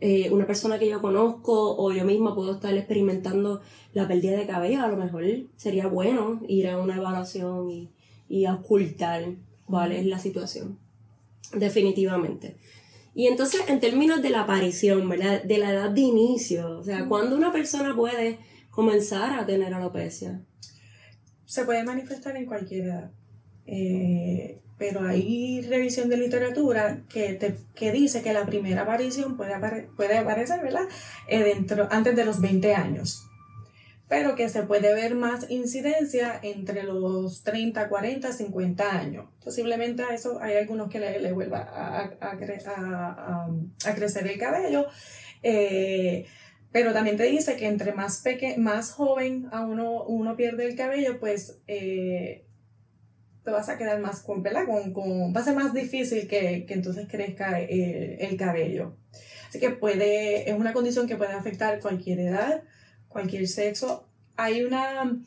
eh, 0.00 0.30
una 0.30 0.46
persona 0.46 0.78
que 0.78 0.88
yo 0.88 1.00
conozco 1.00 1.76
o 1.76 1.92
yo 1.92 2.04
misma 2.04 2.34
puedo 2.34 2.54
estar 2.54 2.76
experimentando 2.76 3.62
la 3.94 4.06
pérdida 4.06 4.36
de 4.36 4.46
cabello, 4.46 4.82
a 4.82 4.88
lo 4.88 4.96
mejor 4.96 5.24
sería 5.56 5.88
bueno 5.88 6.40
ir 6.46 6.68
a 6.68 6.78
una 6.78 6.96
evaluación 6.96 7.70
y, 7.70 7.90
y 8.28 8.46
ocultar 8.46 9.24
cuál 9.64 9.92
es 9.92 10.06
la 10.06 10.18
situación. 10.18 10.78
Definitivamente. 11.52 12.56
Y 13.16 13.28
entonces, 13.28 13.62
en 13.66 13.80
términos 13.80 14.20
de 14.20 14.28
la 14.28 14.42
aparición, 14.42 15.08
¿verdad? 15.08 15.42
De 15.42 15.56
la 15.56 15.72
edad 15.72 15.88
de 15.88 16.02
inicio, 16.02 16.80
o 16.80 16.84
sea, 16.84 17.06
¿cuándo 17.06 17.34
una 17.34 17.50
persona 17.50 17.96
puede 17.96 18.38
comenzar 18.70 19.40
a 19.40 19.46
tener 19.46 19.72
alopecia? 19.72 20.42
Se 21.46 21.64
puede 21.64 21.82
manifestar 21.82 22.36
en 22.36 22.44
cualquier 22.44 22.84
edad. 22.84 23.10
Eh, 23.64 24.60
pero 24.76 25.00
hay 25.00 25.62
revisión 25.62 26.10
de 26.10 26.18
literatura 26.18 27.04
que, 27.08 27.32
te, 27.32 27.56
que 27.74 27.90
dice 27.90 28.20
que 28.20 28.34
la 28.34 28.44
primera 28.44 28.82
aparición 28.82 29.38
puede, 29.38 29.54
puede 29.96 30.18
aparecer, 30.18 30.60
¿verdad? 30.60 30.84
Eh, 31.26 31.42
dentro, 31.42 31.88
antes 31.90 32.14
de 32.16 32.24
los 32.26 32.42
20 32.42 32.74
años 32.74 33.25
pero 34.08 34.36
que 34.36 34.48
se 34.48 34.62
puede 34.62 34.94
ver 34.94 35.14
más 35.14 35.50
incidencia 35.50 36.38
entre 36.42 36.84
los 36.84 37.42
30, 37.42 37.88
40, 37.88 38.32
50 38.32 38.98
años. 38.98 39.26
Posiblemente 39.42 40.04
a 40.04 40.14
eso 40.14 40.40
hay 40.40 40.56
algunos 40.56 40.88
que 40.88 41.00
le, 41.00 41.18
le 41.18 41.32
vuelva 41.32 41.58
a, 41.58 42.16
a, 42.20 42.30
a, 42.30 43.94
crecer 43.94 44.26
el 44.26 44.38
cabello. 44.38 44.86
Eh, 45.42 46.26
pero 46.70 46.92
también 46.92 47.16
te 47.16 47.24
dice 47.24 47.56
que 47.56 47.66
entre 47.66 47.94
más, 47.94 48.18
peque 48.22 48.56
más 48.58 48.92
joven 48.92 49.48
a 49.50 49.62
uno, 49.62 50.04
uno 50.04 50.36
pierde 50.36 50.66
el 50.66 50.76
cabello, 50.76 51.18
pues 51.18 51.58
eh, 51.66 52.44
te 53.44 53.50
vas 53.50 53.68
a 53.68 53.78
quedar 53.78 53.98
más 54.00 54.20
con. 54.20 54.42
Con, 54.42 54.92
con, 54.92 55.34
va 55.34 55.40
a 55.40 55.44
ser 55.44 55.54
más 55.56 55.72
difícil 55.72 56.28
que, 56.28 56.64
que 56.66 56.74
entonces 56.74 57.08
crezca 57.10 57.60
el, 57.60 58.18
el 58.20 58.36
cabello. 58.36 58.96
Así 59.48 59.58
que 59.58 59.70
puede, 59.70 60.50
es 60.50 60.56
una 60.56 60.72
condición 60.72 61.08
que 61.08 61.16
puede 61.16 61.32
afectar 61.32 61.80
cualquier 61.80 62.20
edad, 62.20 62.62
cualquier 63.16 63.48
sexo. 63.48 64.04
Hay 64.36 64.62
una, 64.62 65.18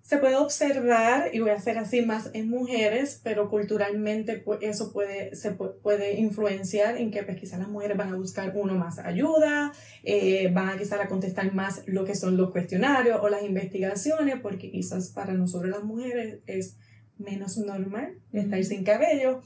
se 0.00 0.16
puede 0.16 0.36
observar, 0.36 1.28
y 1.34 1.40
voy 1.40 1.50
a 1.50 1.56
hacer 1.56 1.76
así 1.76 2.00
más 2.00 2.30
en 2.32 2.48
mujeres, 2.48 3.20
pero 3.22 3.50
culturalmente 3.50 4.42
eso 4.62 4.90
puede, 4.90 5.36
se 5.36 5.50
puede 5.50 6.18
influenciar 6.18 6.96
en 6.96 7.10
que 7.10 7.22
pues, 7.24 7.38
quizás 7.38 7.58
las 7.58 7.68
mujeres 7.68 7.98
van 7.98 8.14
a 8.14 8.16
buscar 8.16 8.52
uno 8.54 8.74
más 8.74 8.98
ayuda, 8.98 9.70
eh, 10.02 10.50
van 10.50 10.70
a 10.70 10.78
quizás 10.78 10.98
a 10.98 11.08
contestar 11.08 11.52
más 11.52 11.82
lo 11.84 12.06
que 12.06 12.14
son 12.14 12.38
los 12.38 12.50
cuestionarios 12.50 13.20
o 13.20 13.28
las 13.28 13.42
investigaciones, 13.42 14.36
porque 14.40 14.70
quizás 14.70 15.10
para 15.10 15.34
nosotros 15.34 15.70
las 15.70 15.84
mujeres 15.84 16.38
es 16.46 16.76
menos 17.18 17.58
normal 17.58 18.14
estar 18.32 18.62
sin 18.64 18.84
cabello 18.84 19.42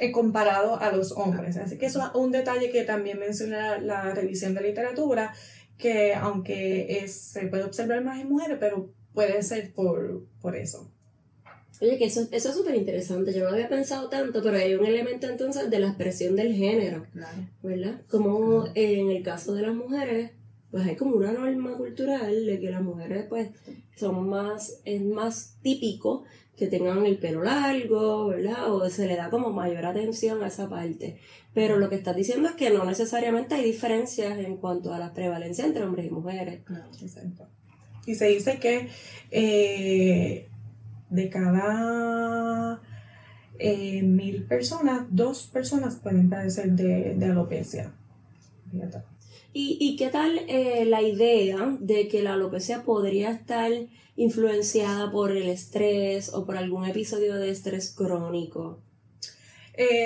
eh, 0.00 0.12
comparado 0.12 0.78
a 0.80 0.92
los 0.92 1.12
hombres. 1.12 1.56
Así 1.56 1.78
que 1.78 1.86
eso 1.86 2.00
es 2.00 2.14
un 2.14 2.32
detalle 2.32 2.70
que 2.70 2.82
también 2.82 3.18
menciona 3.18 3.78
la 3.78 4.12
revisión 4.12 4.54
de 4.54 4.60
literatura, 4.62 5.32
que 5.82 6.14
aunque 6.14 7.02
es, 7.02 7.12
se 7.12 7.46
puede 7.48 7.64
observar 7.64 8.02
más 8.04 8.20
en 8.20 8.28
mujeres, 8.28 8.56
pero 8.60 8.90
puede 9.12 9.42
ser 9.42 9.74
por, 9.74 10.24
por 10.40 10.56
eso. 10.56 10.88
Oye, 11.80 11.98
que 11.98 12.04
eso, 12.04 12.28
eso 12.30 12.48
es 12.50 12.54
súper 12.54 12.76
interesante. 12.76 13.34
Yo 13.34 13.42
no 13.42 13.50
había 13.50 13.68
pensado 13.68 14.08
tanto, 14.08 14.40
pero 14.40 14.56
hay 14.56 14.76
un 14.76 14.86
elemento 14.86 15.28
entonces 15.28 15.68
de 15.68 15.80
la 15.80 15.88
expresión 15.88 16.36
del 16.36 16.54
género, 16.54 17.04
¿verdad? 17.62 18.00
Como 18.08 18.66
en 18.76 19.10
el 19.10 19.22
caso 19.24 19.52
de 19.54 19.62
las 19.62 19.74
mujeres, 19.74 20.30
pues 20.70 20.86
hay 20.86 20.94
como 20.94 21.16
una 21.16 21.32
norma 21.32 21.76
cultural 21.76 22.46
de 22.46 22.60
que 22.60 22.70
las 22.70 22.82
mujeres 22.82 23.26
pues 23.28 23.50
son 23.96 24.28
más, 24.28 24.80
es 24.84 25.02
más 25.02 25.56
típico 25.62 26.22
que 26.56 26.66
tengan 26.66 27.04
el 27.06 27.18
pelo 27.18 27.42
largo, 27.42 28.28
¿verdad? 28.28 28.72
O 28.72 28.88
se 28.90 29.06
le 29.06 29.16
da 29.16 29.30
como 29.30 29.50
mayor 29.50 29.86
atención 29.86 30.42
a 30.42 30.48
esa 30.48 30.68
parte. 30.68 31.18
Pero 31.54 31.78
lo 31.78 31.88
que 31.88 31.96
estás 31.96 32.16
diciendo 32.16 32.48
es 32.48 32.54
que 32.54 32.70
no 32.70 32.84
necesariamente 32.84 33.54
hay 33.54 33.64
diferencias 33.64 34.38
en 34.38 34.56
cuanto 34.56 34.92
a 34.92 34.98
la 34.98 35.12
prevalencia 35.12 35.64
entre 35.64 35.84
hombres 35.84 36.06
y 36.06 36.10
mujeres. 36.10 36.60
Claro, 36.64 36.88
exacto. 37.00 37.48
Y 38.06 38.14
se 38.14 38.26
dice 38.26 38.58
que 38.58 38.88
eh, 39.30 40.48
de 41.10 41.28
cada 41.30 42.82
eh, 43.58 44.02
mil 44.02 44.44
personas, 44.44 45.06
dos 45.10 45.46
personas 45.46 45.96
pueden 45.96 46.28
padecer 46.28 46.72
de, 46.72 47.14
de 47.14 47.26
alopecia. 47.26 47.92
¿Y, 49.52 49.76
¿Y, 49.80 49.96
qué 49.96 50.08
tal 50.08 50.40
eh, 50.48 50.84
la 50.86 51.02
idea 51.02 51.76
de 51.78 52.08
que 52.08 52.22
la 52.22 52.34
alopecia 52.34 52.84
podría 52.84 53.30
estar 53.30 53.70
influenciada 54.16 55.10
por 55.10 55.32
el 55.32 55.48
estrés 55.48 56.32
o 56.32 56.46
por 56.46 56.56
algún 56.56 56.86
episodio 56.86 57.36
de 57.36 57.50
estrés 57.50 57.90
crónico? 57.94 58.82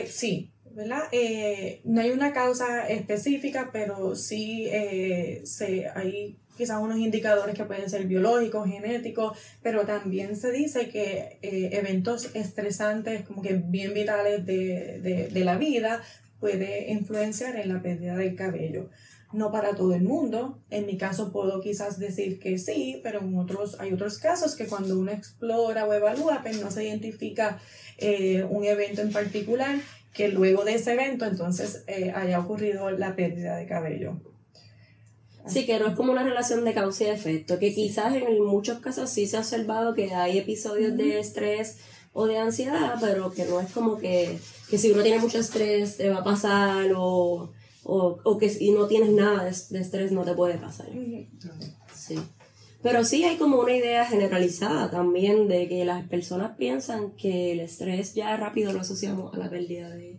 sí, 0.09 0.50
¿verdad? 0.76 1.05
Eh, 1.11 1.81
no 1.85 2.03
hay 2.03 2.11
una 2.11 2.35
causa 2.35 2.87
específica, 2.87 3.71
pero 3.73 4.15
sí 4.15 4.67
eh, 4.71 5.41
se, 5.45 5.88
hay 5.88 6.37
quizás 6.55 6.83
unos 6.83 6.99
indicadores 6.99 7.55
que 7.55 7.65
pueden 7.65 7.88
ser 7.88 8.07
biológicos, 8.07 8.69
genéticos, 8.69 9.38
pero 9.62 9.87
también 9.87 10.37
se 10.37 10.53
dice 10.53 10.91
que 10.91 11.38
eh, 11.41 11.71
eventos 11.73 12.31
estresantes, 12.35 13.23
como 13.23 13.41
que 13.41 13.55
bien 13.55 13.95
vitales 13.95 14.45
de, 14.45 15.00
de, 15.00 15.29
de 15.29 15.45
la 15.45 15.57
vida, 15.57 16.03
puede 16.41 16.93
influenciar 16.93 17.57
en 17.57 17.73
la 17.73 17.81
pérdida 17.81 18.15
del 18.17 18.37
cabello 18.37 18.91
no 19.33 19.50
para 19.50 19.75
todo 19.75 19.95
el 19.95 20.02
mundo. 20.02 20.59
En 20.71 20.87
mi 20.87 20.97
caso 20.97 21.33
puedo 21.33 21.61
quizás 21.61 21.99
decir 21.99 22.38
que 22.38 22.59
sí, 22.59 23.00
pero 23.02 23.21
en 23.21 23.37
otros, 23.37 23.78
hay 23.80 23.92
otros 23.92 24.18
casos 24.18 24.54
que 24.54 24.66
cuando 24.66 24.99
uno 24.99 25.12
explora 25.12 25.87
o 25.87 25.92
evalúa, 25.92 26.40
pues 26.42 26.61
no 26.61 26.71
se 26.71 26.85
identifica 26.85 27.59
un 28.50 28.64
evento 28.64 29.00
en 29.00 29.11
particular 29.11 29.76
que 30.16 30.28
luego 30.28 30.64
de 30.64 30.75
ese 30.75 30.95
evento 30.95 31.26
entonces 31.26 31.85
eh, 31.87 32.11
haya 32.14 32.40
ocurrido 32.40 32.90
la 32.90 33.14
pérdida 33.14 33.56
de 33.56 33.66
cabello. 33.66 34.14
Sí, 35.47 35.66
que 35.66 35.78
no 35.78 35.87
es 35.87 35.95
como 35.95 36.11
una 36.11 36.25
relación 36.25 36.64
de 36.64 36.75
causa 36.75 37.04
y 37.04 37.09
efecto, 37.09 37.59
que 37.59 37.73
quizás 37.73 38.14
en 38.16 38.42
muchos 38.45 38.80
casos 38.80 39.11
sí 39.11 39.26
se 39.26 39.37
ha 39.37 39.40
observado 39.40 39.95
que 39.95 40.12
hay 40.12 40.38
episodios 40.38 40.97
de 40.97 41.21
estrés 41.21 41.76
o 42.12 42.26
de 42.26 42.38
ansiedad, 42.38 42.97
pero 43.00 43.30
que 43.30 43.45
no 43.45 43.61
es 43.61 43.71
como 43.71 43.99
que, 43.99 44.38
que 44.71 44.78
si 44.78 44.90
uno 44.90 45.02
tiene 45.02 45.21
mucho 45.21 45.38
estrés 45.38 45.99
te 45.99 46.09
va 46.09 46.18
a 46.18 46.25
pasar 46.25 46.90
o, 46.97 47.52
o, 47.87 48.19
o 48.25 48.38
que 48.38 48.49
si 48.49 48.73
no 48.73 48.87
tienes 48.87 49.11
nada 49.12 49.45
de, 49.45 49.55
de, 49.71 49.81
estrés 49.81 50.12
no 50.12 50.23
te 50.23 50.35
puede 50.35 50.59
pasar. 50.59 50.88
Sí. 51.95 52.19
Pero 52.83 53.05
sí 53.05 53.25
hay 53.25 53.37
como 53.37 53.61
una 53.61 53.73
idea 53.75 54.05
generalizada 54.05 54.90
también 54.90 55.49
de 55.49 55.69
que 55.69 55.85
las 55.85 56.07
personas 56.07 56.57
piensan 56.57 57.12
que 57.12 57.52
el 57.52 57.61
estrés 57.61 58.14
ya 58.14 58.37
rápido 58.37 58.73
lo 58.73 58.81
asociamos 58.81 59.35
a 59.35 59.38
la 59.38 59.50
pérdida 59.50 59.88
de, 59.90 60.19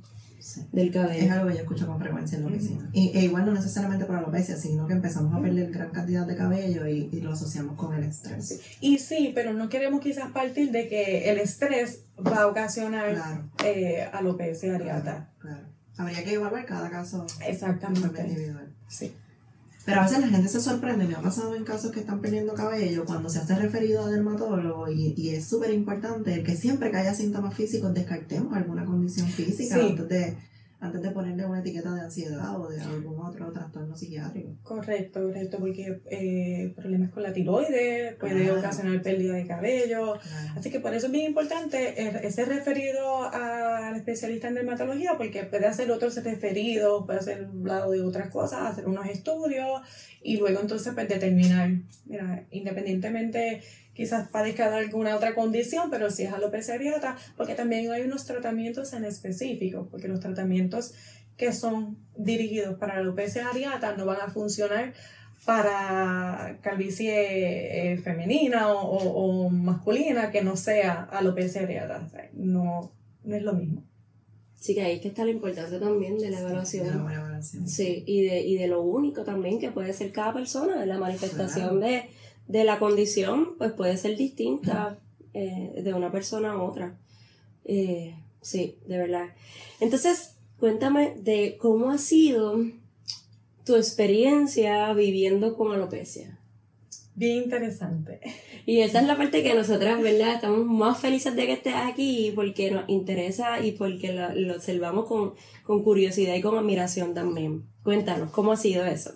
del 0.72 0.92
cabello. 0.92 1.26
Es 1.26 1.32
algo 1.32 1.48
que 1.48 1.56
yo 1.56 1.60
escucho 1.62 1.88
con 1.88 2.00
frecuencia 2.00 2.38
en 2.38 2.44
la 2.46 2.50
oficina. 2.50 2.90
y, 2.94 3.18
e 3.18 3.26
igual 3.26 3.46
no 3.46 3.54
necesariamente 3.54 4.06
por 4.06 4.16
alopecia, 4.16 4.58
sino 4.58 4.88
que 4.88 4.94
empezamos 4.94 5.34
a 5.36 5.42
perder 5.42 5.72
gran 5.72 5.92
cantidad 5.92 6.26
de 6.26 6.36
cabello 6.36 6.88
y, 6.88 7.10
y 7.12 7.22
lo 7.22 7.34
asociamos 7.34 7.76
con 7.76 7.94
el 7.94 8.04
estrés. 8.04 8.62
Y 8.82 8.98
sí, 8.98 9.32
pero 9.36 9.54
no 9.54 9.70
queremos 9.70 10.02
quizás 10.02 10.32
partir 10.32 10.72
de 10.72 10.88
que 10.88 11.30
el 11.30 11.38
estrés 11.38 12.06
va 12.26 12.44
a 12.44 12.48
ocasionar 12.48 13.14
claro. 13.14 13.44
eh, 13.66 14.08
alopecia 14.12 14.76
areata. 14.76 15.32
Claro, 15.40 15.68
Habría 15.98 16.24
que 16.24 16.34
evaluar 16.34 16.66
cada 16.66 16.90
caso 16.90 17.26
Exactamente. 17.46 18.22
individual. 18.28 18.74
Sí. 18.88 19.14
Pero 19.86 20.02
a 20.02 20.04
veces 20.04 20.20
la 20.20 20.28
gente 20.28 20.50
se 20.50 20.60
sorprende, 20.60 21.06
me 21.06 21.16
ha 21.16 21.22
pasado 21.22 21.56
en 21.56 21.64
casos 21.64 21.92
que 21.92 22.02
están 22.02 22.20
perdiendo 22.20 22.54
cabello 22.54 23.06
cuando 23.06 23.30
se 23.30 23.40
hace 23.40 23.56
referido 23.56 24.04
a 24.04 24.10
dermatólogo 24.10 24.92
y, 24.92 25.14
y 25.16 25.30
es 25.30 25.46
súper 25.48 25.72
importante 25.74 26.44
que 26.44 26.56
siempre 26.58 26.92
que 26.92 26.98
haya 26.98 27.14
síntomas 27.14 27.54
físicos 27.56 27.94
descartemos 27.94 28.54
alguna 28.54 28.84
condición 28.86 29.28
física 29.28 29.76
Sí. 29.76 29.82
antes 29.92 30.10
de 30.10 30.38
antes 30.80 31.02
de 31.02 31.10
ponerle 31.12 31.44
una 31.46 31.60
etiqueta 31.60 31.94
de 31.96 32.02
ansiedad 32.02 32.60
o 32.60 32.68
de 32.68 32.80
algún 32.80 33.20
otro 33.20 33.52
trastorno 33.52 33.96
psiquiátrico. 33.96 34.50
Correcto, 34.62 35.22
correcto, 35.24 35.58
porque 35.60 36.02
eh, 36.12 36.72
problemas 36.76 37.10
con 37.10 37.24
la 37.24 37.34
tiroides 37.34 38.14
puede 38.16 38.44
Claro. 38.44 38.60
ocasionar 38.60 39.02
pérdida 39.02 39.34
de 39.34 39.48
cabello. 39.48 40.14
Claro. 40.20 40.54
Así 40.56 40.70
que 40.70 40.80
por 40.80 40.94
eso 40.94 41.08
es 41.08 41.12
bien 41.12 41.26
importante 41.26 42.00
eh, 42.02 42.20
ese 42.24 42.46
referido 42.46 43.24
al 43.24 43.96
especialista 43.96 44.50
en 44.50 44.56
dermatología, 44.56 45.14
porque 45.18 45.44
puede 45.46 45.66
hacer 45.66 45.90
otros 45.90 46.24
referidos, 46.24 47.06
puede 47.06 47.20
hacer 47.20 47.48
un 47.50 47.68
lado 47.68 47.92
de 47.92 48.02
otras 48.02 48.30
cosas, 48.30 48.62
hacer 48.62 48.88
unos 48.88 49.08
estudios 49.08 49.82
y 50.22 50.38
luego 50.38 50.60
entonces 50.62 50.94
pues 50.94 51.08
determinar, 51.08 51.72
mira, 52.06 52.46
independientemente 52.52 53.62
quizás 53.98 54.30
padezca 54.30 54.70
de 54.70 54.78
alguna 54.78 55.16
otra 55.16 55.34
condición, 55.36 55.90
pero 55.90 56.10
si 56.12 56.24
es 56.24 56.32
alopecia 56.32 56.76
areata, 56.76 57.18
porque 57.36 57.56
también 57.56 57.92
hay 57.92 58.04
unos 58.04 58.24
tratamientos 58.26 58.94
en 58.94 59.04
específico, 59.04 59.88
porque 59.92 60.08
los 60.08 60.20
tratamientos 60.22 60.94
que 61.36 61.52
son 61.52 61.98
dirigidos 62.16 62.78
para 62.80 62.94
la 62.96 63.02
alopecia 63.02 63.50
areata 63.50 63.96
no 63.98 64.06
van 64.06 64.22
a 64.22 64.30
funcionar 64.30 64.94
para 65.46 66.60
calvicie 66.62 67.94
eh, 67.94 67.98
femenina 67.98 68.72
o, 68.72 68.82
o- 68.82 69.46
o 69.46 69.50
masculina 69.50 70.30
que 70.32 70.44
no 70.44 70.56
sea 70.58 71.04
alopecia 71.12 71.62
areata. 71.64 72.04
O 72.06 72.10
sea, 72.10 72.30
no, 72.34 72.92
no 73.24 73.36
es 73.36 73.42
lo 73.44 73.54
mismo. 73.54 73.84
Sí, 74.60 74.74
que 74.76 74.82
ahí 74.82 74.96
es 74.98 75.02
que 75.02 75.08
está 75.10 75.24
la 75.24 75.32
importancia 75.32 75.80
también 75.80 76.18
de 76.18 76.30
la 76.30 76.38
De 76.38 76.44
la 76.44 76.50
evaluación. 76.50 76.88
evaluación. 76.88 77.68
Sí, 77.68 78.04
y 78.06 78.24
de, 78.28 78.42
y 78.42 78.58
de 78.58 78.68
lo 78.68 78.82
único 78.82 79.24
también 79.24 79.60
que 79.60 79.72
puede 79.72 79.94
ser 79.94 80.12
cada 80.12 80.34
persona, 80.34 80.80
de 80.80 80.86
la 80.88 80.98
manifestación 80.98 81.80
de, 81.80 82.10
de 82.48 82.64
la 82.64 82.80
condición, 82.80 83.56
pues 83.58 83.72
puede 83.74 83.98
ser 83.98 84.18
distinta 84.18 85.00
eh, 85.34 85.82
de 85.84 85.94
una 85.94 86.12
persona 86.12 86.54
a 86.54 86.64
otra. 86.64 86.98
Eh, 87.66 88.16
sí, 88.42 88.78
de 88.88 88.98
verdad. 88.98 89.30
Entonces, 89.80 90.36
cuéntame 90.60 91.16
de 91.18 91.58
cómo 91.60 91.92
ha 91.92 91.98
sido 91.98 92.58
tu 93.66 93.76
experiencia 93.76 94.94
viviendo 94.94 95.56
con 95.56 95.74
alopecia. 95.74 96.40
Bien 97.16 97.44
interesante. 97.44 98.20
Y 98.66 98.82
esa 98.82 99.02
es 99.02 99.08
la 99.08 99.18
parte 99.18 99.44
que 99.44 99.56
nosotras, 99.56 100.02
¿verdad? 100.02 100.36
Estamos 100.36 100.66
más 100.66 101.00
felices 101.00 101.36
de 101.36 101.48
que 101.48 101.54
estés 101.54 101.74
aquí 101.76 102.32
porque 102.36 102.70
nos 102.70 102.88
interesa 102.88 103.60
y 103.60 103.72
porque 103.72 104.14
lo, 104.14 104.34
lo 104.36 104.56
observamos 104.56 105.08
con, 105.08 105.34
con 105.64 105.84
curiosidad 105.84 106.36
y 106.36 106.42
con 106.42 106.58
admiración 106.58 107.14
también. 107.14 107.64
Cuéntanos, 107.84 108.30
¿cómo 108.32 108.52
ha 108.52 108.58
sido 108.58 108.86
eso? 108.86 109.14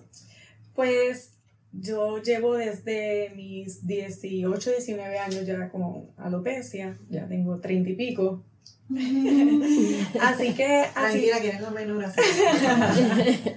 Pues 0.73 1.33
yo 1.73 2.21
llevo 2.21 2.55
desde 2.55 3.31
mis 3.35 3.85
18, 3.87 4.69
19 4.71 5.19
años 5.19 5.45
ya 5.45 5.69
con 5.69 6.11
alopecia, 6.17 6.97
ya 7.09 7.27
tengo 7.27 7.59
30 7.59 7.89
y 7.91 7.95
pico. 7.95 8.43
Así 10.21 10.53
que 10.53 10.81
así, 10.93 10.93
Tranquila, 10.93 11.39
que 11.41 11.47
eres 11.49 11.61
la 11.61 11.69
menor 11.71 12.03
así. 12.03 12.19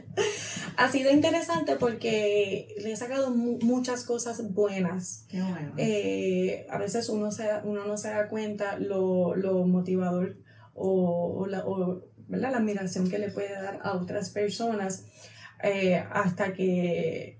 ha 0.76 0.90
sido 0.90 1.10
interesante 1.10 1.76
porque 1.76 2.68
le 2.80 2.92
he 2.92 2.96
sacado 2.96 3.30
mu- 3.30 3.58
muchas 3.62 4.04
cosas 4.04 4.52
buenas. 4.54 5.26
Qué 5.28 5.42
bueno. 5.42 5.72
Eh, 5.76 6.66
a 6.70 6.78
veces 6.78 7.08
uno, 7.08 7.30
se, 7.32 7.48
uno 7.64 7.84
no 7.84 7.96
se 7.96 8.08
da 8.10 8.28
cuenta 8.28 8.78
lo, 8.78 9.34
lo 9.34 9.66
motivador 9.66 10.36
o, 10.74 11.34
o 11.42 11.46
la, 11.46 11.64
o, 11.66 12.02
¿verdad? 12.28 12.52
la 12.52 12.58
admiración 12.58 13.08
que 13.10 13.18
le 13.18 13.30
puede 13.30 13.52
dar 13.52 13.80
a 13.82 13.94
otras 13.94 14.30
personas 14.30 15.04
eh, 15.62 15.96
hasta 16.12 16.52
que 16.52 17.38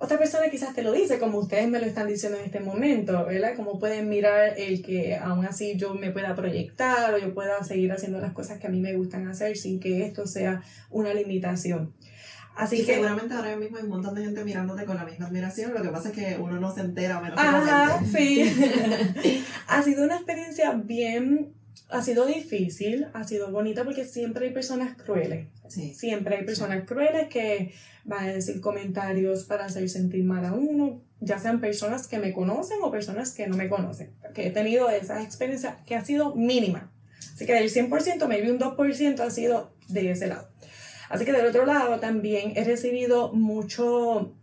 otra 0.00 0.16
persona 0.16 0.48
quizás 0.48 0.74
te 0.74 0.82
lo 0.82 0.92
dice, 0.92 1.18
como 1.18 1.38
ustedes 1.38 1.68
me 1.68 1.80
lo 1.80 1.86
están 1.86 2.06
diciendo 2.06 2.38
en 2.38 2.44
este 2.44 2.60
momento, 2.60 3.26
¿verdad? 3.26 3.56
Como 3.56 3.80
pueden 3.80 4.08
mirar 4.08 4.54
el 4.56 4.80
que 4.80 5.16
aún 5.16 5.44
así 5.44 5.76
yo 5.76 5.94
me 5.94 6.12
pueda 6.12 6.36
proyectar 6.36 7.12
o 7.12 7.18
yo 7.18 7.34
pueda 7.34 7.62
seguir 7.64 7.90
haciendo 7.90 8.20
las 8.20 8.32
cosas 8.32 8.60
que 8.60 8.68
a 8.68 8.70
mí 8.70 8.80
me 8.80 8.94
gustan 8.94 9.26
hacer 9.26 9.56
sin 9.56 9.80
que 9.80 10.06
esto 10.06 10.26
sea 10.26 10.62
una 10.90 11.12
limitación. 11.12 11.94
Así 12.54 12.76
y 12.76 12.86
que... 12.86 12.94
seguramente 12.94 13.34
ahora 13.34 13.56
mismo 13.56 13.76
hay 13.76 13.84
un 13.84 13.90
montón 13.90 14.14
de 14.14 14.22
gente 14.22 14.44
mirándote 14.44 14.84
con 14.84 14.96
la 14.96 15.04
misma 15.04 15.26
admiración, 15.26 15.74
lo 15.74 15.82
que 15.82 15.88
pasa 15.88 16.10
es 16.10 16.14
que 16.14 16.36
uno 16.40 16.60
no 16.60 16.72
se 16.72 16.82
entera 16.82 17.20
menos 17.20 17.40
que 17.40 17.46
Ajá, 17.46 17.98
gente. 17.98 18.18
sí. 18.18 19.44
ha 19.66 19.82
sido 19.82 20.04
una 20.04 20.14
experiencia 20.14 20.72
bien, 20.74 21.54
ha 21.90 22.02
sido 22.02 22.26
difícil, 22.26 23.06
ha 23.14 23.24
sido 23.24 23.50
bonita 23.50 23.84
porque 23.84 24.04
siempre 24.04 24.46
hay 24.46 24.52
personas 24.52 25.00
crueles. 25.02 25.48
Sí. 25.68 25.94
Siempre 25.94 26.36
hay 26.36 26.44
personas 26.44 26.84
crueles 26.84 27.28
que 27.28 27.72
van 28.04 28.24
a 28.24 28.32
decir 28.32 28.60
comentarios 28.60 29.44
para 29.44 29.66
hacer 29.66 29.88
sentir 29.88 30.24
mal 30.24 30.44
a 30.44 30.52
uno, 30.52 31.02
ya 31.20 31.38
sean 31.38 31.60
personas 31.60 32.06
que 32.06 32.18
me 32.18 32.32
conocen 32.32 32.78
o 32.82 32.90
personas 32.90 33.32
que 33.32 33.46
no 33.46 33.56
me 33.56 33.68
conocen. 33.68 34.10
Que 34.34 34.48
he 34.48 34.50
tenido 34.50 34.88
esa 34.90 35.22
experiencia 35.22 35.78
que 35.86 35.94
ha 35.94 36.04
sido 36.04 36.34
mínima. 36.34 36.92
Así 37.34 37.46
que 37.46 37.54
del 37.54 37.70
100%, 37.70 38.26
maybe 38.26 38.50
un 38.50 38.58
2% 38.58 39.20
ha 39.20 39.30
sido 39.30 39.72
de 39.88 40.10
ese 40.10 40.26
lado. 40.26 40.48
Así 41.08 41.24
que 41.24 41.32
del 41.32 41.46
otro 41.46 41.64
lado 41.64 42.00
también 42.00 42.52
he 42.56 42.64
recibido 42.64 43.32
mucho 43.32 44.34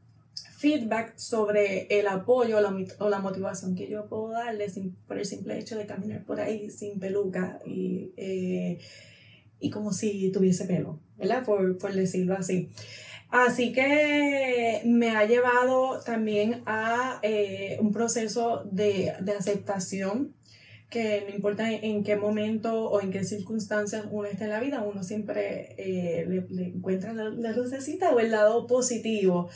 feedback 0.66 1.16
sobre 1.18 1.86
el 1.90 2.08
apoyo 2.08 2.58
o 2.58 2.62
la, 2.62 2.76
o 3.00 3.10
la 3.10 3.20
motivación 3.20 3.76
que 3.76 3.88
yo 3.88 4.08
puedo 4.08 4.30
darle 4.30 4.68
sin- 4.70 4.96
por 5.08 5.18
el 5.20 5.26
simple 5.26 5.60
hecho 5.60 5.78
de 5.78 5.86
caminar 5.86 6.24
por 6.26 6.40
ahí 6.42 6.70
sin 6.72 7.00
peluca 7.00 7.60
y, 7.66 8.12
eh, 8.18 8.80
y 9.60 9.70
como 9.70 9.94
si 9.94 10.32
tuviese 10.32 10.66
pelo, 10.66 11.00
¿verdad? 11.18 11.46
Por, 11.46 11.78
por 11.78 11.94
decirlo 11.94 12.34
así. 12.36 12.70
Así 13.30 13.74
que 13.74 14.82
me 14.86 15.10
ha 15.12 15.26
llevado 15.26 16.00
también 16.06 16.64
a 16.66 17.20
eh, 17.22 17.78
un 17.80 17.92
proceso 17.92 18.64
de, 18.72 19.14
de 19.22 19.32
aceptación 19.34 20.34
que 20.90 21.26
no 21.28 21.36
importa 21.36 21.72
en, 21.72 22.04
qué 22.04 22.16
momento 22.16 22.90
o 22.90 23.02
en 23.02 23.12
qué 23.12 23.24
circunstancias 23.24 24.06
uno 24.12 24.28
está 24.28 24.46
en 24.46 24.52
la 24.52 24.60
vida, 24.60 24.82
uno 24.84 25.04
siempre 25.04 25.76
eh, 25.78 26.26
le, 26.28 26.46
le 26.50 26.68
encuentra 26.70 27.14
la, 27.14 27.30
la 27.30 27.52
lucecita 27.52 28.12
o 28.14 28.20
el 28.20 28.32
lado 28.32 28.68
positivo. 28.68 29.50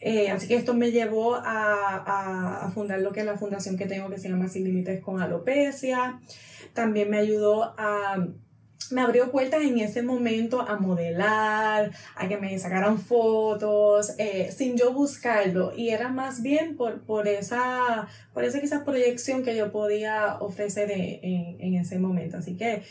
Eh, 0.00 0.30
así 0.30 0.46
que 0.48 0.54
esto 0.56 0.74
me 0.74 0.92
llevó 0.92 1.34
a, 1.34 1.42
a- 1.44 2.66
a 2.66 2.70
fundar 2.70 3.00
lo 3.00 3.12
que 3.12 3.20
es 3.20 3.26
la 3.26 3.36
fundación 3.36 3.76
que 3.76 3.86
tengo 3.86 4.08
que 4.10 4.18
se 4.18 4.28
llama 4.28 4.48
Sin 4.48 4.64
Límites 4.64 5.00
con 5.02 5.20
Alopecia. 5.20 6.20
También 6.72 7.10
me 7.10 7.18
ayudó 7.18 7.74
a... 7.78 8.26
Me 8.92 9.00
abrió 9.02 9.30
puertas 9.30 9.62
en 9.62 9.78
ese 9.78 10.02
momento 10.02 10.60
a 10.60 10.76
modelar, 10.78 11.90
a 12.14 12.28
que 12.28 12.36
me 12.36 12.58
sacaran 12.58 12.98
fotos, 12.98 14.14
eh, 14.18 14.50
sin 14.56 14.76
yo 14.76 14.92
buscarlo. 14.92 15.72
Y 15.76 15.90
era 15.90 16.08
más 16.08 16.42
bien 16.42 16.76
por, 16.76 17.00
por, 17.02 17.28
esa, 17.28 18.06
por 18.32 18.44
esa 18.44 18.60
quizás 18.60 18.82
proyección 18.84 19.42
que 19.42 19.56
yo 19.56 19.72
podía 19.72 20.36
ofrecer 20.40 20.90
en, 20.90 21.00
en- 21.22 21.56
en 21.60 21.74
ese 21.76 21.98
momento. 21.98 22.36
Así 22.38 22.56
que 22.56 22.82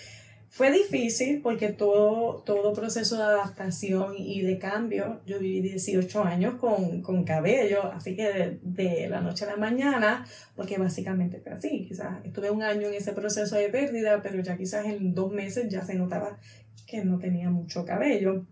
fue 0.56 0.72
difícil 0.72 1.42
porque 1.42 1.74
todo, 1.74 2.42
todo 2.44 2.72
proceso 2.72 3.18
de 3.18 3.24
adaptación 3.24 4.14
y 4.18 4.40
de 4.40 4.58
cambio, 4.58 5.20
yo 5.26 5.38
viví 5.38 5.60
18 5.60 6.24
años 6.24 6.56
con, 6.56 7.02
con 7.02 7.26
cabello, 7.26 7.92
así 7.92 8.16
que 8.16 8.24
de, 8.24 8.60
de 8.64 9.10
la 9.10 9.20
noche 9.20 9.44
a 9.44 9.50
la 9.50 9.58
mañana, 9.58 10.26
porque 10.56 10.78
básicamente 10.78 11.42
fue 11.42 11.52
así, 11.52 11.86
quizás 11.86 12.24
estuve 12.24 12.52
un 12.52 12.64
año 12.64 12.88
en 12.88 12.94
ese 12.94 13.12
proceso 13.12 13.58
de 13.58 13.68
pérdida, 13.68 14.22
pero 14.22 14.42
ya 14.42 14.56
quizás 14.56 14.86
en 14.86 15.14
dos 15.14 15.30
meses 15.34 15.68
ya 15.68 15.84
se 15.84 15.96
notaba 15.96 16.40
que 16.88 17.04
no 17.04 17.20
tenía 17.20 17.50
mucho 17.50 17.84
cabello. 17.84 18.46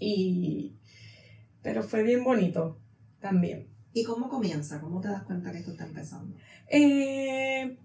Y, 0.00 0.74
pero 1.62 1.84
fue 1.84 2.02
bien 2.02 2.24
bonito 2.24 2.76
también. 3.20 3.68
¿Y 3.92 4.02
cómo 4.02 4.28
comienza? 4.28 4.80
¿Cómo 4.80 5.00
te 5.00 5.06
das 5.06 5.22
cuenta 5.22 5.52
que 5.52 5.58
esto 5.58 5.70
está 5.70 5.86
empezando? 5.86 6.36
Eh, 6.66 7.76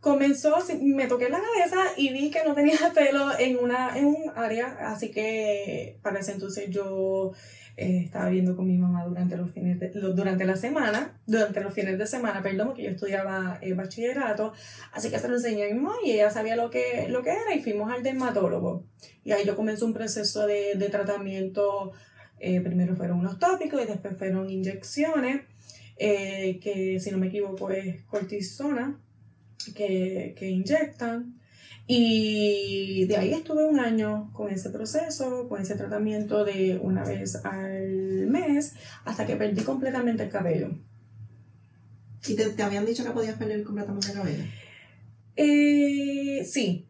comenzó, 0.00 0.56
me 0.80 1.06
toqué 1.06 1.28
la 1.28 1.40
cabeza 1.40 1.78
y 1.96 2.12
vi 2.12 2.30
que 2.30 2.44
no 2.46 2.54
tenía 2.54 2.76
pelo 2.94 3.36
en, 3.38 3.58
una, 3.58 3.98
en 3.98 4.06
un 4.06 4.30
área, 4.36 4.76
así 4.90 5.10
que 5.10 5.98
para 6.02 6.20
ese 6.20 6.32
entonces 6.32 6.70
yo 6.70 7.32
eh, 7.76 8.02
estaba 8.04 8.28
viendo 8.28 8.54
con 8.56 8.66
mi 8.66 8.76
mamá 8.78 9.04
durante 9.06 9.36
los 9.36 9.50
fines 9.50 9.78
de, 9.80 9.90
lo- 9.94 10.12
durante 10.12 10.44
la 10.44 10.56
semana, 10.56 11.20
durante 11.26 11.60
los 11.60 11.72
fines 11.74 11.98
de 11.98 12.06
semana, 12.06 12.42
perdón, 12.42 12.68
porque 12.68 12.84
yo 12.84 12.90
estudiaba 12.90 13.58
eh, 13.60 13.72
bachillerato, 13.74 14.52
así 14.92 15.10
que 15.10 15.18
se 15.18 15.28
lo 15.28 15.34
enseñé 15.34 15.64
a 15.64 15.74
mi 15.74 15.80
mamá 15.80 15.94
y 16.04 16.12
ella 16.12 16.30
sabía 16.30 16.54
lo 16.56 16.70
que, 16.70 17.06
lo 17.08 17.22
que 17.22 17.30
era 17.30 17.54
y 17.54 17.60
fuimos 17.62 17.90
al 17.92 18.02
dermatólogo. 18.02 18.84
Y 19.24 19.32
ahí 19.32 19.44
yo 19.44 19.56
comencé 19.56 19.84
un 19.84 19.94
proceso 19.94 20.46
de, 20.46 20.74
de 20.76 20.88
tratamiento, 20.90 21.92
eh, 22.40 22.60
primero 22.60 22.94
fueron 22.96 23.18
unos 23.18 23.38
tópicos 23.40 23.82
y 23.82 23.86
después 23.86 24.16
fueron 24.16 24.48
inyecciones, 24.48 25.42
eh, 25.96 26.60
que 26.62 26.98
si 27.00 27.10
no 27.10 27.18
me 27.18 27.26
equivoco 27.26 27.70
es 27.70 28.02
cortisona, 28.04 29.00
que, 29.74 30.34
que 30.36 30.48
inyectan. 30.48 31.38
Y 31.86 33.06
de 33.06 33.16
ahí 33.16 33.32
estuve 33.32 33.64
un 33.64 33.80
año 33.80 34.30
con 34.34 34.50
ese 34.50 34.68
proceso, 34.68 35.48
con 35.48 35.62
ese 35.62 35.74
tratamiento 35.74 36.44
de 36.44 36.78
una 36.82 37.02
vez 37.02 37.36
al 37.44 38.26
mes, 38.26 38.74
hasta 39.04 39.26
que 39.26 39.36
perdí 39.36 39.62
completamente 39.62 40.24
el 40.24 40.28
cabello. 40.28 40.70
¿Y 42.26 42.34
te, 42.34 42.50
te 42.50 42.62
habían 42.62 42.84
dicho 42.84 43.04
que 43.04 43.10
podías 43.10 43.38
perder 43.38 43.64
completamente 43.64 44.08
el 44.08 44.14
cabello? 44.14 44.44
Eh, 45.36 46.44
sí, 46.44 46.88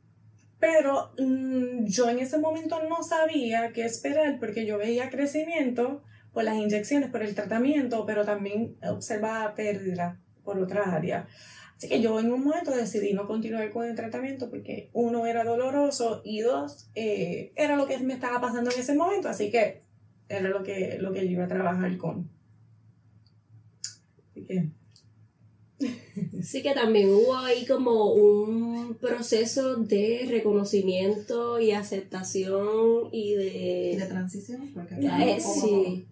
pero 0.59 1.12
mm, 1.18 1.85
yo 1.85 2.09
en 2.09 2.18
ese 2.18 2.38
momento 2.38 2.83
no 2.88 3.02
sabía 3.02 3.70
qué 3.72 3.85
esperar 3.85 4.38
porque 4.40 4.66
yo 4.66 4.78
veía 4.78 5.11
crecimiento 5.11 6.02
por 6.33 6.44
las 6.44 6.57
inyecciones, 6.57 7.11
por 7.11 7.22
el 7.22 7.35
tratamiento, 7.35 8.04
pero 8.04 8.24
también 8.24 8.76
observaba 8.83 9.54
pérdida 9.54 10.20
por 10.49 10.59
otras 10.59 10.89
áreas. 10.89 11.29
Así 11.77 11.91
que 11.91 12.01
yo 12.01 12.19
en 12.19 12.33
un 12.33 12.43
momento 12.43 12.71
decidí 12.71 13.13
no 13.13 13.27
continuar 13.27 13.71
con 13.71 13.87
el 13.87 13.95
tratamiento 13.95 14.49
porque 14.49 14.89
uno 14.95 15.27
era 15.27 15.45
doloroso 15.45 16.23
y 16.25 16.41
dos 16.41 16.89
eh, 16.95 17.53
era 17.55 17.77
lo 17.77 17.87
que 17.87 17.99
me 17.99 18.15
estaba 18.15 18.41
pasando 18.41 18.71
en 18.71 18.81
ese 18.81 18.95
momento, 18.95 19.29
así 19.29 19.51
que 19.51 19.83
era 20.27 20.49
lo 20.49 20.63
que, 20.63 20.97
lo 20.99 21.13
que 21.13 21.27
yo 21.27 21.33
iba 21.33 21.45
a 21.45 21.49
trabajar 21.49 21.99
con. 21.99 22.31
Así 24.31 24.45
que... 24.47 24.69
Sí 26.43 26.63
que 26.63 26.73
también 26.73 27.11
hubo 27.11 27.37
ahí 27.37 27.67
como 27.67 28.13
un 28.13 28.97
proceso 28.97 29.77
de 29.77 30.27
reconocimiento 30.31 31.61
y 31.61 31.73
aceptación 31.73 33.11
y 33.13 33.35
de... 33.35 33.97
de 33.99 34.07
transición, 34.07 34.71
porque 34.73 34.95
Eh, 34.97 35.39
sí, 35.41 36.07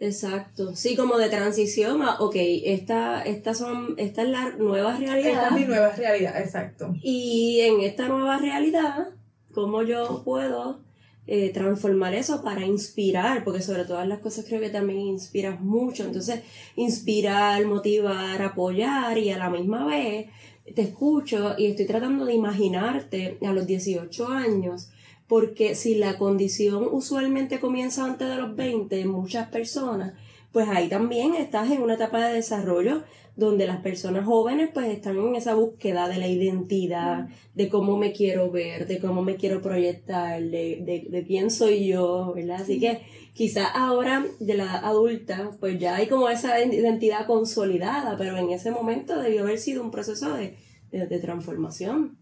exacto. 0.00 0.74
Sí, 0.74 0.96
como 0.96 1.18
de 1.18 1.28
transición 1.28 2.02
a, 2.02 2.20
ok, 2.20 2.34
esta, 2.64 3.22
estas 3.22 3.58
son, 3.58 3.94
esta 3.96 4.22
es 4.22 4.28
la 4.28 4.50
nueva 4.50 4.96
realidad. 4.96 5.44
Esta 5.44 5.48
es 5.48 5.52
mi 5.52 5.64
nueva 5.66 5.90
realidad, 5.90 6.40
exacto. 6.40 6.94
Y 7.02 7.60
en 7.60 7.80
esta 7.82 8.08
nueva 8.08 8.38
realidad, 8.38 9.08
¿cómo 9.52 9.82
yo 9.82 10.22
puedo 10.24 10.80
eh, 11.26 11.50
transformar 11.50 12.14
eso 12.14 12.42
para 12.42 12.66
inspirar? 12.66 13.44
Porque 13.44 13.62
sobre 13.62 13.84
todas 13.84 14.08
las 14.08 14.18
cosas 14.18 14.44
creo 14.48 14.60
que 14.60 14.70
también 14.70 15.00
inspiras 15.00 15.60
mucho. 15.60 16.04
Entonces, 16.04 16.40
inspirar, 16.76 17.64
motivar, 17.66 18.42
apoyar 18.42 19.16
y 19.18 19.30
a 19.30 19.38
la 19.38 19.50
misma 19.50 19.86
vez 19.86 20.26
te 20.74 20.82
escucho 20.82 21.54
y 21.58 21.66
estoy 21.66 21.86
tratando 21.86 22.24
de 22.24 22.34
imaginarte 22.34 23.38
a 23.42 23.52
los 23.52 23.66
18 23.66 24.28
años. 24.28 24.90
Porque 25.30 25.76
si 25.76 25.94
la 25.94 26.18
condición 26.18 26.88
usualmente 26.90 27.60
comienza 27.60 28.04
antes 28.04 28.28
de 28.28 28.34
los 28.34 28.56
20 28.56 29.00
en 29.00 29.10
muchas 29.10 29.46
personas, 29.46 30.14
pues 30.50 30.68
ahí 30.68 30.88
también 30.88 31.36
estás 31.36 31.70
en 31.70 31.82
una 31.82 31.94
etapa 31.94 32.26
de 32.26 32.34
desarrollo 32.34 33.04
donde 33.36 33.68
las 33.68 33.80
personas 33.80 34.24
jóvenes 34.24 34.70
pues 34.74 34.88
están 34.88 35.16
en 35.18 35.36
esa 35.36 35.54
búsqueda 35.54 36.08
de 36.08 36.18
la 36.18 36.26
identidad, 36.26 37.28
de 37.54 37.68
cómo 37.68 37.96
me 37.96 38.10
quiero 38.10 38.50
ver, 38.50 38.88
de 38.88 38.98
cómo 38.98 39.22
me 39.22 39.36
quiero 39.36 39.62
proyectar, 39.62 40.42
de, 40.42 40.82
de, 40.84 41.06
de 41.08 41.24
quién 41.24 41.52
soy 41.52 41.86
yo, 41.86 42.32
¿verdad? 42.34 42.62
Así 42.62 42.80
que 42.80 42.98
quizás 43.32 43.68
ahora 43.72 44.26
de 44.40 44.54
la 44.54 44.64
edad 44.64 44.84
adulta 44.84 45.52
pues 45.60 45.78
ya 45.78 45.94
hay 45.94 46.08
como 46.08 46.28
esa 46.28 46.60
identidad 46.60 47.28
consolidada, 47.28 48.16
pero 48.18 48.36
en 48.36 48.50
ese 48.50 48.72
momento 48.72 49.16
debió 49.22 49.42
haber 49.42 49.60
sido 49.60 49.84
un 49.84 49.92
proceso 49.92 50.34
de, 50.34 50.56
de, 50.90 51.06
de 51.06 51.18
transformación. 51.20 52.19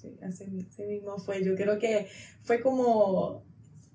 Sí, 0.00 0.16
así, 0.22 0.44
así 0.70 0.82
mismo 0.84 1.18
fue. 1.18 1.44
Yo 1.44 1.54
creo 1.56 1.78
que 1.78 2.06
fue 2.42 2.60
como 2.60 3.42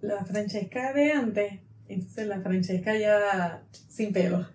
la 0.02 0.26
Francesca 0.26 0.92
de 0.94 1.12
antes, 1.12 1.54
entonces 1.88 2.28
la 2.28 2.42
Francesca 2.42 2.98
ya 2.98 3.64
sin 3.88 4.12
pelo. 4.12 4.46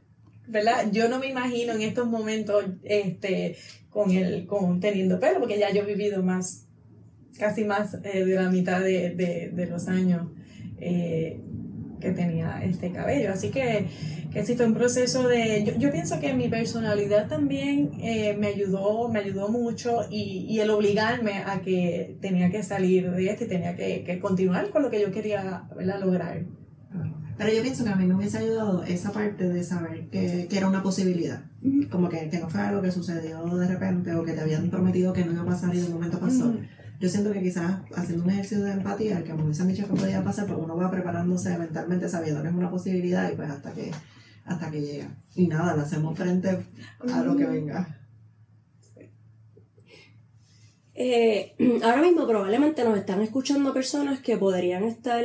¿Verdad? 0.47 0.91
Yo 0.93 1.09
no 1.09 1.19
me 1.19 1.29
imagino 1.29 1.75
en 1.75 1.83
estos 1.83 2.07
momentos 2.07 2.65
este, 2.83 3.57
con 3.91 4.11
el, 4.11 4.47
con 4.47 4.81
teniendo 4.81 5.21
pelo, 5.21 5.41
porque 5.41 5.59
ya 5.59 5.71
yo 5.73 5.83
he 5.83 5.87
vivido 5.87 6.23
más, 6.23 6.67
casi 7.39 7.65
más 7.65 7.95
eh, 8.05 8.25
de 8.25 8.35
la 8.35 8.51
mitad 8.51 8.81
de, 8.81 9.11
de, 9.11 9.51
de 9.51 9.67
los 9.67 9.89
años 9.89 10.27
eh, 10.81 11.41
que 12.01 12.13
tenía 12.13 12.63
este 12.65 12.91
cabello. 12.93 13.33
Así 13.33 13.51
que, 13.51 13.87
que 14.33 14.45
sí 14.45 14.57
fue 14.57 14.67
un 14.67 14.75
proceso 14.75 15.27
de... 15.29 15.65
Yo, 15.65 15.75
yo 15.79 15.91
pienso 15.91 16.21
que 16.21 16.35
mi 16.35 16.49
personalidad 16.49 17.29
también 17.29 17.93
eh, 18.01 18.37
me 18.39 18.49
ayudó, 18.49 19.09
me 19.09 19.21
ayudó 19.21 19.49
mucho 19.49 20.01
y, 20.11 20.47
y, 20.49 20.61
el 20.61 20.71
obligarme 20.71 21.43
a 21.47 21.61
que 21.61 22.17
tenía 22.21 22.51
que 22.51 22.63
salir 22.63 23.11
de 23.11 23.31
esto 23.31 23.45
y 23.45 23.49
tenía 23.49 23.77
que, 23.77 24.05
que 24.05 24.19
continuar 24.19 24.71
con 24.71 24.83
lo 24.83 24.91
que 24.91 25.01
yo 25.01 25.11
quería 25.11 25.65
¿verdad? 25.77 26.01
lograr. 26.01 26.45
Pero 27.39 27.53
yo 27.53 27.63
pienso 27.63 27.85
que 27.85 27.91
a 27.91 27.95
mí 27.95 28.05
me 28.05 28.17
hubiese 28.17 28.39
ayudado 28.39 28.83
esa 28.83 29.13
parte 29.13 29.49
de 29.49 29.63
saber 29.63 30.09
que, 30.09 30.49
que 30.51 30.59
era 30.59 30.69
una 30.69 30.83
posibilidad. 30.83 31.45
Como 31.89 32.09
que, 32.09 32.29
que 32.29 32.41
no 32.41 32.51
fue 32.51 32.61
algo 32.61 32.83
que 32.83 32.91
sucedió 32.91 33.45
de 33.57 33.69
repente 33.69 34.13
o 34.15 34.25
que 34.25 34.33
te 34.33 34.41
habían 34.41 34.69
prometido 34.71 35.13
que 35.13 35.25
no 35.25 35.33
iba 35.33 35.43
a 35.43 35.47
pasar 35.47 35.73
y 35.73 35.81
de 35.81 35.89
momento 35.89 36.19
pasó. 36.19 36.49
Ujú. 36.49 36.59
Yo 36.99 37.09
siento 37.09 37.33
que 37.33 37.43
quizás 37.43 37.81
haciendo 37.95 38.25
un 38.25 38.31
ejercicio 38.31 38.65
de 38.65 38.73
empatía, 38.73 39.19
el 39.19 39.25
que 39.25 39.33
me 39.33 39.45
hubiesen 39.45 39.69
dicho 39.69 39.87
que 39.87 39.95
podía 39.95 40.23
pasar, 40.25 40.47
pues 40.47 40.59
uno 40.59 40.77
va 40.77 40.91
preparándose 40.91 41.57
mentalmente 41.57 42.09
sabiendo 42.09 42.43
que 42.43 42.49
es 42.49 42.55
una 42.55 42.71
posibilidad 42.71 43.31
y 43.31 43.37
pues 43.37 43.49
hasta 43.51 43.73
que, 43.73 43.93
hasta 44.45 44.71
que 44.71 44.81
llega. 44.81 45.17
Y 45.37 45.47
nada, 45.47 45.77
le 45.77 45.83
hacemos 45.83 46.19
frente 46.19 46.67
a 47.13 47.23
lo 47.23 47.37
que 47.37 47.47
venga. 47.47 47.99
Eh, 51.01 51.55
ahora 51.85 52.03
mismo 52.03 52.27
probablemente 52.27 52.83
nos 52.83 52.99
están 52.99 53.21
escuchando 53.23 53.73
personas 53.73 54.19
que 54.19 54.37
podrían 54.37 54.83
estar 54.83 55.25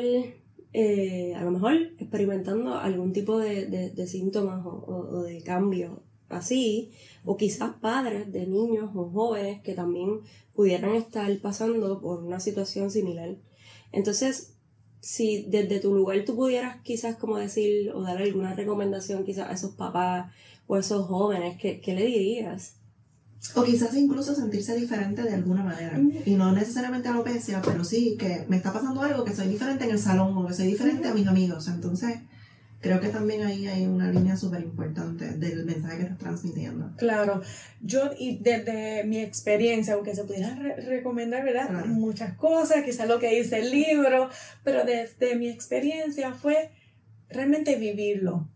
eh, 0.73 1.33
a 1.35 1.43
lo 1.43 1.49
mejor 1.49 1.73
experimentando 1.97 2.77
algún 2.77 3.13
tipo 3.13 3.39
de, 3.39 3.65
de, 3.65 4.07
síntomas 4.07 4.63
o, 4.63 4.69
o, 4.69 5.23
de 5.23 5.41
cambio 5.41 6.03
así, 6.33 6.91
o 7.25 7.37
quizás 7.37 7.75
padres 7.81 8.31
de 8.31 8.45
niños 8.47 8.91
o 8.95 9.09
jóvenes 9.09 9.61
que 9.61 9.73
también 9.73 10.19
pudieran 10.53 10.95
estar 10.95 11.35
pasando 11.39 12.01
por 12.01 12.23
una 12.23 12.39
situación 12.39 12.91
similar. 12.91 13.35
Entonces, 13.91 14.53
si 14.99 15.45
desde 15.49 15.79
tu 15.79 15.93
lugar 15.93 16.23
tú 16.25 16.35
pudieras 16.35 16.81
quizás 16.81 17.17
como 17.17 17.37
decir 17.37 17.91
o 17.91 18.01
dar 18.01 18.17
alguna 18.17 18.53
recomendación 18.53 19.25
quizás 19.25 19.49
a 19.49 19.53
esos 19.53 19.75
papás 19.75 20.31
o 20.67 20.75
a 20.75 20.79
esos 20.79 21.07
jóvenes, 21.07 21.57
¿qué, 21.59 21.81
qué 21.81 21.93
le 21.93 22.05
dirías? 22.05 22.75
O 23.55 23.63
quizás 23.63 23.93
incluso 23.95 24.33
sentirse 24.33 24.75
diferente 24.75 25.21
de 25.21 25.33
alguna 25.33 25.63
manera. 25.63 25.99
Y 26.25 26.35
no 26.35 26.53
necesariamente 26.53 27.09
alopecia, 27.09 27.61
pero 27.61 27.83
sí 27.83 28.15
que 28.17 28.45
me 28.47 28.55
está 28.55 28.71
pasando 28.71 29.01
algo, 29.01 29.25
que 29.25 29.35
soy 29.35 29.49
diferente 29.49 29.83
en 29.83 29.91
el 29.91 29.99
salón 29.99 30.37
o 30.37 30.47
que 30.47 30.53
soy 30.53 30.67
diferente 30.67 31.09
a 31.09 31.13
mis 31.13 31.27
amigos. 31.27 31.67
Entonces, 31.67 32.19
creo 32.83 32.99
que 32.99 33.07
también 33.07 33.43
ahí 33.43 33.65
hay 33.65 33.85
una 33.85 34.11
línea 34.11 34.35
súper 34.35 34.61
importante 34.61 35.25
del 35.37 35.65
mensaje 35.65 35.97
que 35.97 36.03
estás 36.03 36.17
transmitiendo. 36.17 36.91
Claro, 36.97 37.41
yo 37.81 38.11
y 38.19 38.39
desde 38.39 39.05
mi 39.05 39.19
experiencia, 39.19 39.93
aunque 39.93 40.13
se 40.13 40.25
pudieran 40.25 40.61
re 40.61 40.75
recomendar, 40.75 41.45
¿verdad? 41.45 41.69
Claro. 41.69 41.87
Muchas 41.87 42.33
cosas, 42.33 42.83
quizás 42.83 43.07
lo 43.07 43.19
que 43.19 43.29
dice 43.29 43.59
el 43.59 43.71
libro, 43.71 44.29
pero 44.65 44.83
desde 44.83 45.35
mi 45.35 45.47
experiencia 45.47 46.33
fue 46.33 46.71
realmente 47.29 47.77
vivirlo. 47.77 48.49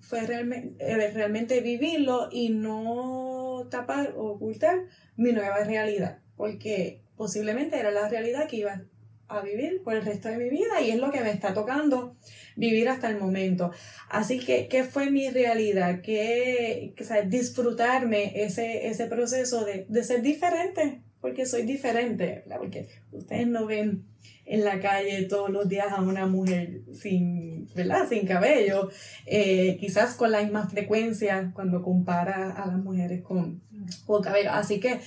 Fue 0.00 0.26
realmente, 0.26 0.84
eh, 0.84 1.10
realmente 1.12 1.60
vivirlo 1.60 2.28
y 2.32 2.48
no 2.48 3.68
tapar 3.70 4.14
o 4.16 4.32
ocultar 4.32 4.80
mi 5.16 5.30
nueva 5.30 5.62
realidad, 5.62 6.18
porque 6.36 7.02
posiblemente 7.16 7.78
era 7.78 7.92
la 7.92 8.08
realidad 8.08 8.48
que 8.48 8.56
iba 8.56 8.82
a 9.30 9.42
vivir 9.42 9.82
por 9.82 9.94
el 9.94 10.04
resto 10.04 10.28
de 10.28 10.38
mi 10.38 10.50
vida 10.50 10.80
y 10.82 10.90
es 10.90 10.98
lo 10.98 11.10
que 11.10 11.20
me 11.20 11.30
está 11.30 11.54
tocando 11.54 12.16
vivir 12.56 12.88
hasta 12.88 13.08
el 13.08 13.18
momento. 13.18 13.70
Así 14.08 14.38
que, 14.38 14.68
¿qué 14.68 14.84
fue 14.84 15.10
mi 15.10 15.30
realidad? 15.30 16.00
¿Qué, 16.02 16.94
o 17.00 17.04
sea, 17.04 17.22
disfrutarme 17.22 18.42
ese, 18.42 18.88
ese 18.88 19.06
proceso 19.06 19.64
de, 19.64 19.86
de 19.88 20.04
ser 20.04 20.22
diferente? 20.22 21.02
Porque 21.20 21.46
soy 21.46 21.62
diferente, 21.62 22.42
¿verdad? 22.44 22.58
Porque 22.58 22.88
ustedes 23.12 23.46
no 23.46 23.66
ven 23.66 24.04
en 24.50 24.64
la 24.64 24.80
calle 24.80 25.22
todos 25.24 25.48
los 25.48 25.68
días 25.68 25.86
a 25.90 26.00
una 26.00 26.26
mujer 26.26 26.80
sin, 26.92 27.68
¿verdad? 27.74 28.08
sin 28.08 28.26
cabello, 28.26 28.90
eh, 29.26 29.76
quizás 29.78 30.14
con 30.14 30.32
la 30.32 30.42
misma 30.42 30.68
frecuencia 30.68 31.52
cuando 31.54 31.82
compara 31.82 32.50
a 32.50 32.66
las 32.66 32.78
mujeres 32.78 33.22
con, 33.22 33.62
con 34.06 34.22
cabello. 34.22 34.50
Así 34.50 34.80
que 34.80 35.00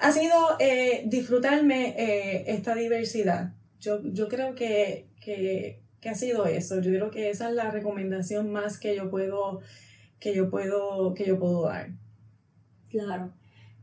ha 0.00 0.10
sido 0.10 0.34
eh, 0.58 1.04
disfrutarme 1.06 1.94
eh, 1.96 2.44
esta 2.48 2.74
diversidad. 2.74 3.52
Yo, 3.80 4.00
yo 4.02 4.28
creo 4.28 4.54
que, 4.54 5.06
que, 5.20 5.80
que, 6.00 6.08
ha 6.08 6.14
sido 6.14 6.46
eso. 6.46 6.80
Yo 6.80 6.90
creo 6.90 7.10
que 7.10 7.30
esa 7.30 7.48
es 7.48 7.54
la 7.54 7.70
recomendación 7.70 8.50
más 8.50 8.78
que 8.78 8.96
yo 8.96 9.10
puedo, 9.10 9.60
que 10.20 10.34
yo 10.34 10.50
puedo, 10.50 11.14
que 11.14 11.26
yo 11.26 11.38
puedo 11.38 11.64
dar. 11.64 11.90
Claro. 12.90 13.32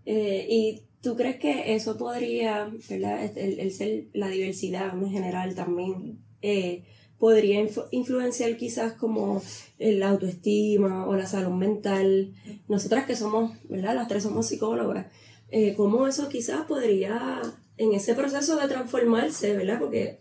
Eh, 0.05 0.47
y 0.49 0.85
¿Tú 1.05 1.15
crees 1.15 1.35
que 1.35 1.75
eso 1.75 1.99
podría, 1.99 2.67
¿verdad? 2.89 3.23
El, 3.37 3.59
el 3.59 3.71
ser 3.71 4.05
la 4.13 4.27
diversidad 4.27 4.91
en 4.97 5.11
general 5.11 5.53
también, 5.53 6.17
eh, 6.41 6.81
podría 7.19 7.59
influ 7.59 7.83
influenciar 7.91 8.57
quizás 8.57 8.93
como 8.93 9.39
la 9.77 10.09
autoestima 10.09 11.05
o 11.05 11.15
la 11.15 11.27
salud 11.27 11.51
mental? 11.51 12.33
Nosotras 12.67 13.05
que 13.05 13.15
somos, 13.15 13.51
¿verdad? 13.69 13.93
Las 13.93 14.07
tres 14.07 14.23
somos 14.23 14.47
psicólogas, 14.47 15.05
eh, 15.51 15.75
¿cómo 15.77 16.07
eso 16.07 16.27
quizás 16.27 16.65
podría, 16.65 17.39
en 17.77 17.93
ese 17.93 18.13
proceso 18.13 18.57
de 18.57 18.67
transformarse, 18.67 19.55
¿verdad? 19.55 19.79
Porque 19.79 20.19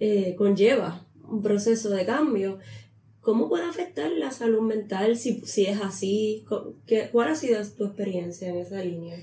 eh, 0.00 0.34
conlleva 0.36 1.06
un 1.28 1.42
proceso 1.42 1.90
de 1.90 2.06
cambio. 2.06 2.58
¿Cómo 3.20 3.48
puede 3.48 3.64
afectar 3.64 4.10
la 4.12 4.30
salud 4.30 4.62
mental 4.62 5.16
si, 5.16 5.40
si 5.40 5.66
es 5.66 5.80
así? 5.80 6.44
¿Qué, 6.86 7.08
¿Cuál 7.10 7.28
ha 7.28 7.34
sido 7.34 7.60
tu 7.76 7.84
experiencia 7.84 8.48
en 8.48 8.56
esa 8.58 8.82
línea? 8.82 9.16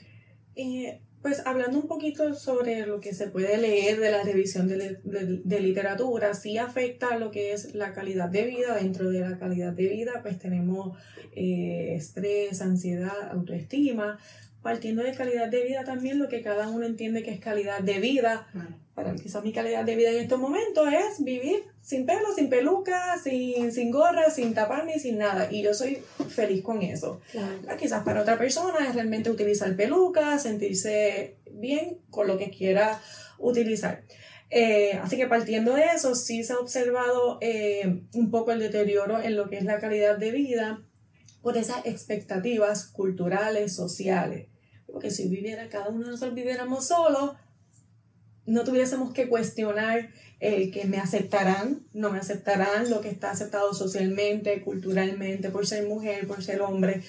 Eh, 0.56 1.00
pues 1.24 1.42
hablando 1.46 1.80
un 1.80 1.88
poquito 1.88 2.34
sobre 2.34 2.86
lo 2.86 3.00
que 3.00 3.14
se 3.14 3.28
puede 3.28 3.58
leer 3.58 4.02
de 4.02 4.12
la 4.12 4.24
revisión 4.24 4.68
de, 4.68 5.00
de, 5.06 5.60
literatura, 5.62 6.34
sí 6.34 6.58
afecta 6.58 7.18
lo 7.18 7.32
que 7.32 7.54
es 7.54 7.74
la 7.74 7.94
calidad 7.94 8.28
de 8.28 8.44
vida. 8.44 8.76
Dentro 8.76 9.10
de 9.10 9.22
la 9.22 9.40
calidad 9.40 9.72
de 9.72 9.88
vida, 9.88 10.20
pues 10.22 10.38
tenemos 10.38 10.98
eh, 11.34 11.96
estrés, 11.96 12.62
ansiedad, 12.62 13.32
autoestima, 13.32 14.20
partiendo 14.64 15.04
de 15.04 15.14
calidad 15.14 15.50
de 15.50 15.62
vida 15.64 15.84
también, 15.84 16.18
lo 16.18 16.30
que 16.30 16.42
cada 16.42 16.70
uno 16.70 16.86
entiende 16.86 17.22
que 17.22 17.32
es 17.32 17.40
calidad 17.40 17.82
de 17.82 18.00
vida. 18.00 18.48
Para 18.96 19.14
quizás 19.16 19.44
mi 19.44 19.52
calidad 19.52 19.84
de 19.84 19.96
vida 19.96 20.12
en 20.12 20.20
estos 20.20 20.40
momentos 20.40 20.88
es 20.92 21.24
vivir 21.24 21.66
sin 21.82 22.06
pelo, 22.06 22.34
sin 22.34 22.50
peluca, 22.50 23.18
sin, 23.22 23.72
sin 23.72 23.92
gorra, 23.92 24.30
sin 24.30 24.54
taparme, 24.54 25.00
sin 25.00 25.18
nada. 25.18 25.52
Y 25.52 25.64
yo 25.64 25.74
soy 25.74 26.02
feliz 26.30 26.64
con 26.64 26.82
eso. 26.82 27.20
Quizás 27.78 28.04
para 28.04 28.22
otra 28.22 28.38
persona 28.38 28.88
es 28.88 28.96
realmente 28.96 29.30
utilizar 29.30 29.76
peluca, 29.76 30.40
sentirse 30.40 31.36
bien 31.52 31.98
con 32.10 32.28
lo 32.28 32.38
que 32.38 32.50
quiera 32.50 33.02
utilizar. 33.40 34.04
Eh, 34.50 34.94
así 35.02 35.18
que 35.18 35.28
partiendo 35.28 35.74
de 35.74 35.86
eso, 35.96 36.16
sí 36.16 36.44
se 36.44 36.54
ha 36.54 36.60
observado 36.60 37.40
eh, 37.42 38.02
un 38.14 38.32
poco 38.32 38.52
el 38.52 38.60
deterioro 38.60 39.20
en 39.20 39.36
lo 39.36 39.50
que 39.50 39.58
es 39.58 39.66
la 39.66 39.80
calidad 39.80 40.18
de 40.18 40.32
vida 40.32 40.80
por 41.42 41.58
esas 41.58 41.86
expectativas 41.86 42.86
culturales, 42.86 43.76
sociales. 43.76 44.53
Porque 44.94 45.10
si 45.10 45.28
viviera, 45.28 45.68
cada 45.70 45.90
uno 45.90 46.06
de 46.06 46.12
nosotros 46.12 46.36
viviéramos 46.36 46.88
solos, 46.88 47.32
no 48.46 48.64
tuviésemos 48.64 49.12
que 49.12 49.28
cuestionar 49.28 50.12
el 50.40 50.70
que 50.72 50.86
me 50.86 50.98
aceptarán, 50.98 51.88
no 51.94 52.12
me 52.12 52.20
aceptarán, 52.20 52.92
lo 52.92 53.02
que 53.02 53.10
está 53.10 53.32
aceptado 53.32 53.74
socialmente, 53.74 54.62
culturalmente, 54.62 55.50
por 55.50 55.66
ser 55.66 55.88
mujer, 55.88 56.28
por 56.28 56.44
ser 56.44 56.62
hombre. 56.62 57.02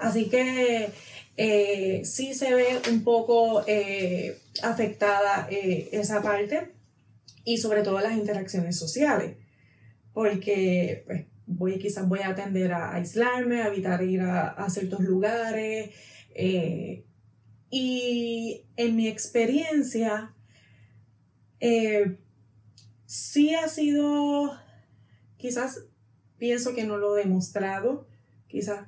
Así 0.00 0.28
que 0.28 0.90
eh, 1.36 2.02
sí 2.04 2.32
se 2.32 2.54
ve 2.54 2.80
un 2.88 3.02
poco 3.02 3.64
afectada 4.62 5.48
esa 5.50 6.22
parte 6.22 6.70
y 7.44 7.58
sobre 7.58 7.82
todo 7.82 8.00
las 8.00 8.16
interacciones 8.16 8.78
sociales, 8.78 9.34
porque 10.12 11.02
pues, 11.06 11.24
voy, 11.46 11.78
quizás 11.78 12.08
voy 12.08 12.20
a 12.20 12.28
atender 12.28 12.72
a, 12.72 12.94
aislarme, 12.94 13.62
a 13.62 13.68
evitar 13.68 14.02
ir 14.04 14.20
a, 14.20 14.64
ciertos 14.70 15.00
lugares. 15.00 15.90
Eh, 16.34 17.04
y 17.74 18.66
en 18.76 18.96
mi 18.96 19.08
experiencia, 19.08 20.34
eh, 21.58 22.18
sí 23.06 23.54
ha 23.54 23.66
sido, 23.66 24.52
quizás 25.38 25.86
pienso 26.36 26.74
que 26.74 26.84
no 26.84 26.98
lo 26.98 27.16
he 27.16 27.22
demostrado, 27.22 28.06
quizás 28.46 28.86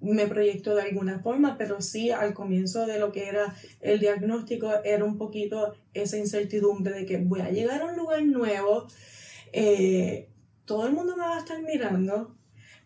me 0.00 0.26
proyecto 0.26 0.74
de 0.74 0.82
alguna 0.82 1.20
forma, 1.20 1.56
pero 1.56 1.80
sí 1.80 2.10
al 2.10 2.34
comienzo 2.34 2.84
de 2.84 2.98
lo 2.98 3.12
que 3.12 3.28
era 3.28 3.54
el 3.80 4.00
diagnóstico 4.00 4.72
era 4.82 5.04
un 5.04 5.16
poquito 5.16 5.76
esa 5.94 6.18
incertidumbre 6.18 6.92
de 6.92 7.06
que 7.06 7.18
voy 7.18 7.42
a 7.42 7.50
llegar 7.50 7.80
a 7.80 7.86
un 7.86 7.96
lugar 7.96 8.24
nuevo, 8.24 8.88
eh, 9.52 10.28
todo 10.64 10.88
el 10.88 10.94
mundo 10.94 11.16
me 11.16 11.22
va 11.22 11.36
a 11.36 11.38
estar 11.38 11.62
mirando. 11.62 12.34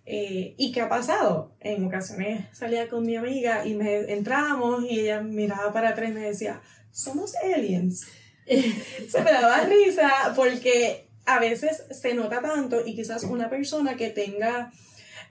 Eh, 0.06 0.54
¿Y 0.58 0.72
qué 0.72 0.82
ha 0.82 0.88
pasado? 0.88 1.52
En 1.60 1.84
ocasiones 1.84 2.44
salía 2.52 2.88
con 2.88 3.06
mi 3.06 3.16
amiga 3.16 3.66
y 3.66 3.74
me 3.74 4.12
entramos 4.12 4.84
y 4.84 5.00
ella 5.00 5.22
miraba 5.22 5.72
para 5.72 5.90
atrás 5.90 6.10
y 6.10 6.12
me 6.12 6.20
decía, 6.20 6.60
somos 6.90 7.34
aliens. 7.36 8.06
Se 8.46 9.22
me 9.22 9.32
daba 9.32 9.64
risa 9.64 10.34
porque 10.36 11.08
a 11.24 11.38
veces 11.38 11.84
se 11.90 12.12
nota 12.14 12.42
tanto 12.42 12.86
y 12.86 12.94
quizás 12.94 13.24
una 13.24 13.48
persona 13.48 13.96
que 13.96 14.10
tenga 14.10 14.70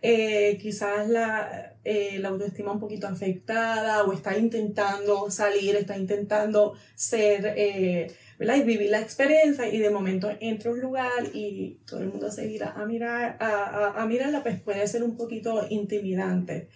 eh, 0.02 0.58
quizás 0.60 1.08
la, 1.08 1.76
eh, 1.86 2.18
la, 2.20 2.30
autoestima 2.30 2.72
un 2.72 2.80
poquito 2.80 3.08
afectada 3.08 4.04
o 4.04 4.12
está 4.12 4.38
intentando 4.38 5.30
salir, 5.30 5.76
está 5.76 5.96
intentando 5.96 6.74
ser, 6.96 8.12
¿verdad? 8.40 8.58
Y 8.58 8.64
vivir 8.64 8.90
la 8.90 9.00
experiencia 9.00 9.68
y 9.68 9.78
de 9.78 9.90
momento 9.90 10.32
entra 10.40 10.72
a 10.72 10.74
un 10.74 10.82
lugar 10.82 11.26
y 11.34 11.80
todo 11.86 12.02
el 12.02 12.10
mundo 12.10 12.32
se 12.32 12.50
irá 12.52 12.72
a 12.72 12.86
mirar, 12.86 13.38
a, 13.40 13.94
a, 13.96 14.02
a 14.02 14.06
mirarla, 14.06 14.44
pues 14.44 14.60
puede 14.60 14.86
ser 14.88 15.04
un 15.04 15.18
poquito 15.18 15.66
intimidante. 15.70 16.68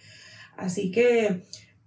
Así 0.56 0.90
que 0.90 1.42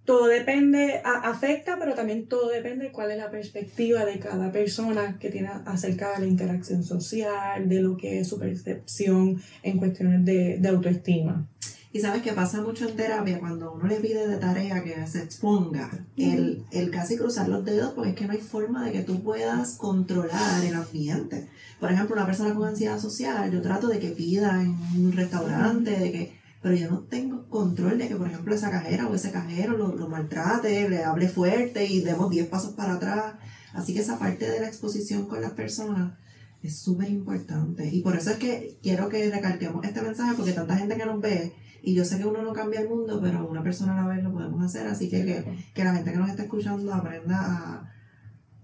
todo 0.05 0.27
depende, 0.27 1.01
afecta, 1.03 1.77
pero 1.79 1.93
también 1.93 2.27
todo 2.27 2.49
depende 2.49 2.85
de 2.85 2.91
cuál 2.91 3.11
es 3.11 3.17
la 3.17 3.29
perspectiva 3.29 4.03
de 4.03 4.17
cada 4.17 4.51
persona 4.51 5.17
que 5.19 5.29
tiene 5.29 5.49
acerca 5.65 6.13
de 6.13 6.21
la 6.21 6.25
interacción 6.25 6.83
social, 6.83 7.69
de 7.69 7.81
lo 7.81 7.97
que 7.97 8.19
es 8.19 8.27
su 8.27 8.39
percepción 8.39 9.41
en 9.61 9.77
cuestiones 9.77 10.25
de, 10.25 10.57
de 10.57 10.69
autoestima. 10.69 11.47
Y 11.93 11.99
sabes 11.99 12.21
que 12.21 12.31
pasa 12.31 12.61
mucho 12.61 12.87
en 12.87 12.95
terapia 12.95 13.39
cuando 13.39 13.73
uno 13.73 13.85
le 13.85 13.99
pide 13.99 14.25
de 14.27 14.37
tarea 14.37 14.81
que 14.83 15.05
se 15.07 15.19
exponga, 15.23 15.91
el, 16.15 16.65
el, 16.71 16.89
casi 16.89 17.17
cruzar 17.17 17.49
los 17.49 17.65
dedos, 17.65 17.93
porque 17.93 18.11
es 18.11 18.15
que 18.15 18.25
no 18.25 18.31
hay 18.31 18.39
forma 18.39 18.85
de 18.85 18.93
que 18.93 19.01
tú 19.01 19.21
puedas 19.21 19.75
controlar 19.75 20.63
el 20.63 20.73
ambiente. 20.73 21.49
Por 21.81 21.91
ejemplo, 21.91 22.15
una 22.15 22.25
persona 22.25 22.53
con 22.53 22.67
ansiedad 22.67 22.97
social, 22.97 23.51
yo 23.51 23.61
trato 23.61 23.87
de 23.87 23.99
que 23.99 24.11
pida 24.11 24.61
en 24.61 24.77
un 24.97 25.11
restaurante, 25.11 25.91
de 25.91 26.11
que 26.11 26.41
pero 26.61 26.75
yo 26.75 26.91
no 26.91 26.99
tengo 26.99 27.47
control 27.49 27.97
de 27.97 28.07
que, 28.07 28.15
por 28.15 28.27
ejemplo, 28.27 28.53
esa 28.53 28.69
cajera 28.69 29.07
o 29.07 29.15
ese 29.15 29.31
cajero 29.31 29.75
lo, 29.77 29.95
lo 29.95 30.07
maltrate, 30.07 30.87
le 30.89 31.03
hable 31.03 31.27
fuerte 31.27 31.85
y 31.85 32.01
demos 32.01 32.29
10 32.29 32.47
pasos 32.49 32.73
para 32.73 32.93
atrás. 32.93 33.33
Así 33.73 33.93
que 33.93 34.01
esa 34.01 34.19
parte 34.19 34.49
de 34.49 34.59
la 34.59 34.67
exposición 34.67 35.25
con 35.25 35.41
las 35.41 35.53
personas 35.53 36.13
es 36.61 36.77
súper 36.77 37.09
importante. 37.09 37.89
Y 37.91 38.01
por 38.01 38.15
eso 38.15 38.29
es 38.29 38.37
que 38.37 38.77
quiero 38.83 39.09
que 39.09 39.31
recalquemos 39.31 39.83
este 39.83 40.03
mensaje, 40.03 40.35
porque 40.35 40.51
tanta 40.53 40.77
gente 40.77 40.95
que 40.95 41.05
nos 41.05 41.19
ve, 41.19 41.53
y 41.81 41.95
yo 41.95 42.05
sé 42.05 42.17
que 42.17 42.25
uno 42.25 42.41
no 42.41 42.53
cambia 42.53 42.81
el 42.81 42.89
mundo, 42.89 43.19
pero 43.21 43.47
una 43.47 43.63
persona 43.63 43.93
a 43.93 44.03
la 44.03 44.13
vez 44.13 44.23
lo 44.23 44.31
podemos 44.31 44.63
hacer. 44.63 44.87
Así 44.87 45.09
que 45.09 45.25
que, 45.25 45.57
que 45.73 45.83
la 45.83 45.93
gente 45.93 46.11
que 46.11 46.17
nos 46.17 46.29
está 46.29 46.43
escuchando 46.43 46.93
aprenda 46.93 47.37
a 47.39 47.91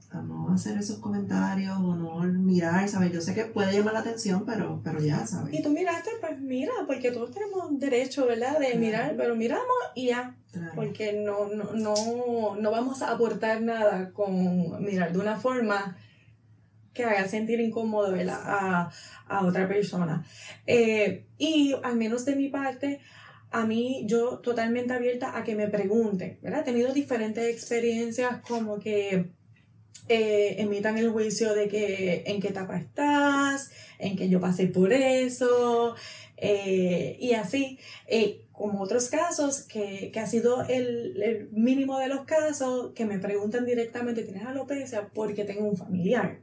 a 0.09 0.21
no 0.21 0.49
hacer 0.53 0.77
esos 0.77 0.99
comentarios 0.99 1.77
o 1.77 1.95
no 1.95 2.19
mirar, 2.21 2.87
¿sabes? 2.87 3.11
Yo 3.11 3.21
sé 3.21 3.33
que 3.33 3.45
puede 3.45 3.73
llamar 3.73 3.93
la 3.93 3.99
atención, 3.99 4.45
pero, 4.45 4.79
pero 4.83 4.99
ya, 4.99 5.25
¿sabes? 5.27 5.53
Y 5.53 5.61
tú 5.61 5.69
miraste, 5.69 6.11
pues 6.21 6.39
mira, 6.39 6.71
porque 6.85 7.11
todos 7.11 7.31
tenemos 7.31 7.77
derecho, 7.77 8.25
¿verdad? 8.25 8.57
De 8.59 8.75
mirar, 8.75 9.15
pero 9.17 9.35
miramos 9.35 9.65
y 9.95 10.07
ya. 10.07 10.35
Porque 10.75 11.13
no, 11.13 11.47
no, 11.49 11.73
no, 11.73 12.55
no 12.55 12.71
vamos 12.71 13.01
a 13.01 13.11
aportar 13.11 13.61
nada 13.61 14.11
con 14.11 14.83
mirar 14.83 15.11
de 15.11 15.19
una 15.19 15.35
forma 15.35 15.97
que 16.97 17.05
haga 17.05 17.27
sentir 17.27 17.61
incómodo 17.61 18.11
¿verdad? 18.11 18.41
A, 18.43 18.91
a 19.27 19.45
otra 19.45 19.67
persona. 19.67 20.25
Eh, 20.65 21.27
y 21.37 21.75
al 21.83 21.95
menos 21.95 22.25
de 22.25 22.35
mi 22.35 22.49
parte, 22.49 22.99
a 23.51 23.65
mí 23.65 24.03
yo 24.07 24.39
totalmente 24.39 24.93
abierta 24.93 25.37
a 25.37 25.43
que 25.43 25.55
me 25.55 25.67
pregunten, 25.67 26.39
¿verdad? 26.41 26.61
He 26.61 26.65
tenido 26.65 26.93
diferentes 26.93 27.45
experiencias 27.45 28.41
como 28.41 28.79
que 28.79 29.31
eh, 30.09 30.55
emitan 30.59 30.97
el 30.97 31.11
juicio 31.11 31.53
de 31.53 31.67
que 31.67 32.23
en 32.25 32.41
qué 32.41 32.49
etapa 32.49 32.77
estás, 32.77 33.71
en 33.99 34.15
que 34.17 34.29
yo 34.29 34.39
pasé 34.39 34.67
por 34.67 34.91
eso, 34.91 35.95
eh, 36.37 37.17
y 37.19 37.33
así, 37.33 37.79
eh, 38.07 38.45
como 38.51 38.81
otros 38.81 39.09
casos, 39.09 39.63
que, 39.63 40.11
que 40.11 40.19
ha 40.19 40.27
sido 40.27 40.63
el, 40.63 41.21
el, 41.21 41.49
mínimo 41.51 41.99
de 41.99 42.07
los 42.07 42.25
casos, 42.25 42.93
que 42.93 43.05
me 43.05 43.19
preguntan 43.19 43.65
directamente, 43.65 44.23
¿tienes 44.23 44.45
alopecia? 44.45 45.09
Porque 45.13 45.43
tengo 45.43 45.67
un 45.67 45.77
familiar. 45.77 46.39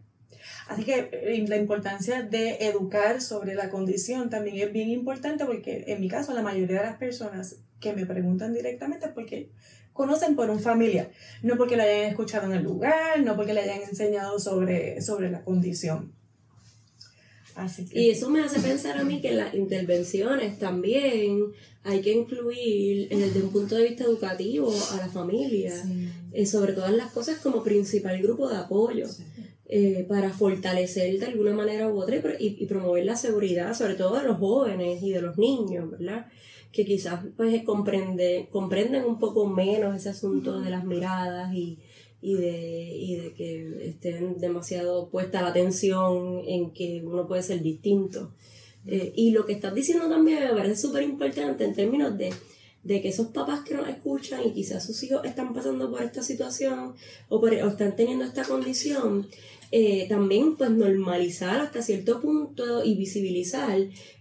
Así 0.69 0.85
que 0.85 1.45
la 1.49 1.57
importancia 1.57 2.23
de 2.23 2.57
educar 2.67 3.21
sobre 3.21 3.55
la 3.55 3.71
condición 3.71 4.31
también 4.31 4.59
es 4.59 4.73
bien 4.73 4.89
importante 4.89 5.45
porque 5.45 5.85
en 5.89 6.01
mi 6.01 6.09
caso 6.09 6.33
la 6.35 6.43
mayoría 6.43 6.81
de 6.81 6.87
las 6.87 6.97
personas 6.97 7.57
que 7.81 7.93
me 7.93 8.07
preguntan 8.07 8.55
directamente 8.55 9.07
es 9.07 9.13
porque 9.13 9.51
conocen 9.93 10.37
por 10.37 10.51
un 10.51 10.61
familiar, 10.61 11.11
no 11.43 11.57
porque 11.57 11.77
le 11.77 11.85
hayan 11.85 12.11
escuchado 12.11 12.47
en 12.47 12.59
el 12.59 12.65
lugar, 12.65 13.21
no 13.23 13.37
porque 13.37 13.55
le 13.55 13.61
hayan 13.61 13.83
enseñado 13.83 14.39
sobre, 14.39 15.01
sobre 15.01 15.31
la 15.31 15.43
condición. 15.43 16.13
Así 17.55 17.87
Y 17.93 18.11
eso 18.11 18.29
me 18.31 18.41
hace 18.41 18.59
pensar 18.59 18.99
a 18.99 19.05
mí 19.05 19.21
que 19.21 19.31
las 19.33 19.55
intervenciones 19.55 20.59
también 20.59 21.53
hay 21.85 22.01
que 22.01 22.13
incluir 22.13 23.09
desde 23.09 23.43
un 23.43 23.51
punto 23.51 23.77
de 23.77 23.85
vista 23.85 24.05
educativo 24.05 24.75
a 24.93 24.97
la 24.97 25.09
familia, 25.09 25.73
eh, 26.33 26.47
sobre 26.47 26.73
todas 26.73 26.93
las 26.93 27.13
cosas 27.13 27.39
como 27.39 27.63
principal 27.63 28.21
grupo 28.21 28.49
de 28.49 28.57
apoyo. 28.57 29.07
Eh, 29.77 30.07
para 30.09 30.31
fortalecer 30.33 31.19
de 31.19 31.27
alguna 31.27 31.53
manera 31.53 31.89
u 31.89 32.01
otra 32.01 32.17
y, 32.39 32.63
y, 32.63 32.67
promover 32.67 33.05
la 33.05 33.17
seguridad, 33.17 33.75
sobre 33.75 33.97
todo 33.97 34.17
de 34.17 34.23
los 34.23 34.39
jóvenes 34.39 35.03
y 35.03 35.11
de 35.11 35.21
los 35.21 35.37
niños, 35.37 35.91
¿verdad? 35.91 36.27
que 36.71 36.85
quizás 36.85 37.25
pues 37.37 37.63
comprende, 37.65 38.49
comprenden 38.53 39.05
un 39.05 39.19
poco 39.19 39.49
menos 39.49 39.97
ese 39.97 40.11
asunto 40.11 40.61
de 40.61 40.71
las 40.71 40.85
miradas 40.85 41.53
y, 41.55 41.81
y, 42.23 42.35
de, 42.35 42.97
y 42.97 43.17
de 43.17 43.33
que 43.33 43.89
estén 43.89 44.39
demasiado 44.39 45.09
puesta 45.09 45.43
la 45.43 45.49
atención 45.49 46.43
en 46.47 46.73
que 46.73 47.03
uno 47.05 47.27
puede 47.27 47.43
ser 47.43 47.61
distinto. 47.61 48.33
Eh, 48.87 49.13
y 49.17 49.33
lo 49.33 49.45
que 49.45 49.55
estás 49.55 49.75
diciendo 49.75 50.09
también 50.09 50.41
me 50.41 50.55
parece 50.55 50.83
súper 50.83 51.03
importante 51.03 51.65
en 51.65 51.75
términos 51.75 52.17
de, 52.17 52.33
de 52.85 53.01
que 53.01 53.09
esos 53.09 53.29
papás 53.29 53.61
que 53.61 53.75
nos 53.75 53.89
escuchan 53.89 54.41
y 54.45 54.53
quizás 54.53 54.85
sus 54.85 55.03
hijos 55.05 55.25
están 55.25 55.55
pasando 55.55 55.91
por 55.91 56.03
esta 56.03 56.23
situación 56.23 56.95
o, 57.29 57.41
por, 57.41 57.53
o 57.53 57.69
están 57.69 57.97
teniendo 57.97 58.25
esta 58.25 58.45
condición, 58.45 59.27
eh, 59.77 60.07
también 60.09 60.55
pues 60.55 60.71
normalizar 60.71 61.61
hasta 61.61 61.83
cierto 61.83 62.21
punto 62.21 62.85
y 62.85 62.95
visibilizar 62.95 63.77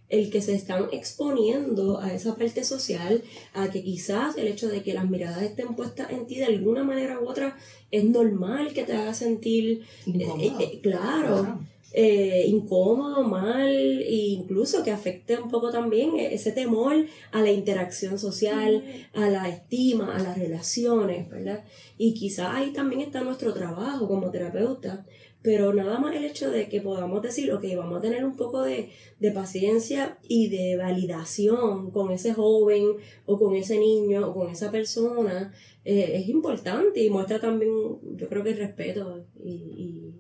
el 0.10 0.32
que 0.32 0.42
se 0.42 0.56
están 0.56 0.88
exponiendo 0.92 2.00
a 2.00 2.12
esa 2.12 2.36
parte 2.36 2.64
social, 2.64 3.22
a 3.54 3.70
que 3.70 3.84
quizás 3.84 4.36
el 4.36 4.48
hecho 4.48 4.68
de 4.68 4.82
que 4.82 4.96
las 4.96 5.08
miradas 5.08 5.44
estén 5.44 5.76
puestas 5.76 6.10
en 6.10 6.26
ti 6.26 6.38
de 6.40 6.46
alguna 6.46 6.84
manera 6.84 7.20
u 7.20 7.28
otra 7.30 7.56
es 7.92 8.04
normal 8.04 8.74
que 8.74 8.84
te 8.84 8.94
haga 8.94 9.14
sentir, 9.14 9.84
eh, 10.08 10.54
eh, 10.60 10.80
claro, 10.82 11.60
eh, 11.96 12.46
incómodo, 12.48 13.24
mal, 13.24 13.70
e 13.70 14.16
incluso 14.40 14.84
que 14.84 14.90
afecte 14.90 15.38
un 15.38 15.52
poco 15.52 15.70
también 15.70 16.18
ese 16.18 16.52
temor 16.52 17.06
a 17.32 17.42
la 17.42 17.52
interacción 17.52 18.18
social, 18.18 18.84
a 19.14 19.30
la 19.30 19.48
estima, 19.48 20.16
a 20.16 20.20
las 20.20 20.36
relaciones, 20.36 21.30
¿verdad? 21.30 21.64
Y 22.00 22.16
quizás 22.16 22.48
ahí 22.52 22.74
también 22.74 23.02
está 23.02 23.22
nuestro 23.22 23.54
trabajo 23.54 24.08
como 24.08 24.32
terapeuta, 24.32 25.06
pero 25.44 25.74
nada 25.74 26.00
más 26.00 26.16
el 26.16 26.24
hecho 26.24 26.50
de 26.50 26.70
que 26.70 26.80
podamos 26.80 27.22
decir, 27.22 27.52
ok, 27.52 27.66
vamos 27.76 27.98
a 27.98 28.02
tener 28.02 28.24
un 28.24 28.38
poco 28.38 28.64
de, 28.64 28.90
paciencia 29.34 30.18
y 30.28 30.50
de 30.50 30.78
validación 30.78 31.92
con 31.92 32.12
ese 32.12 32.34
joven 32.34 32.96
o 33.26 33.40
con 33.40 33.56
ese 33.56 33.78
niño 33.78 34.30
o 34.30 34.34
con 34.34 34.50
esa 34.50 34.72
persona, 34.72 35.54
eh, 35.86 36.12
es 36.16 36.30
importante 36.30 37.04
y 37.04 37.10
muestra 37.10 37.40
también, 37.40 37.72
yo 38.16 38.28
creo 38.28 38.44
que 38.44 38.52
el 38.52 38.58
respeto 38.58 39.26
y, 39.44 40.14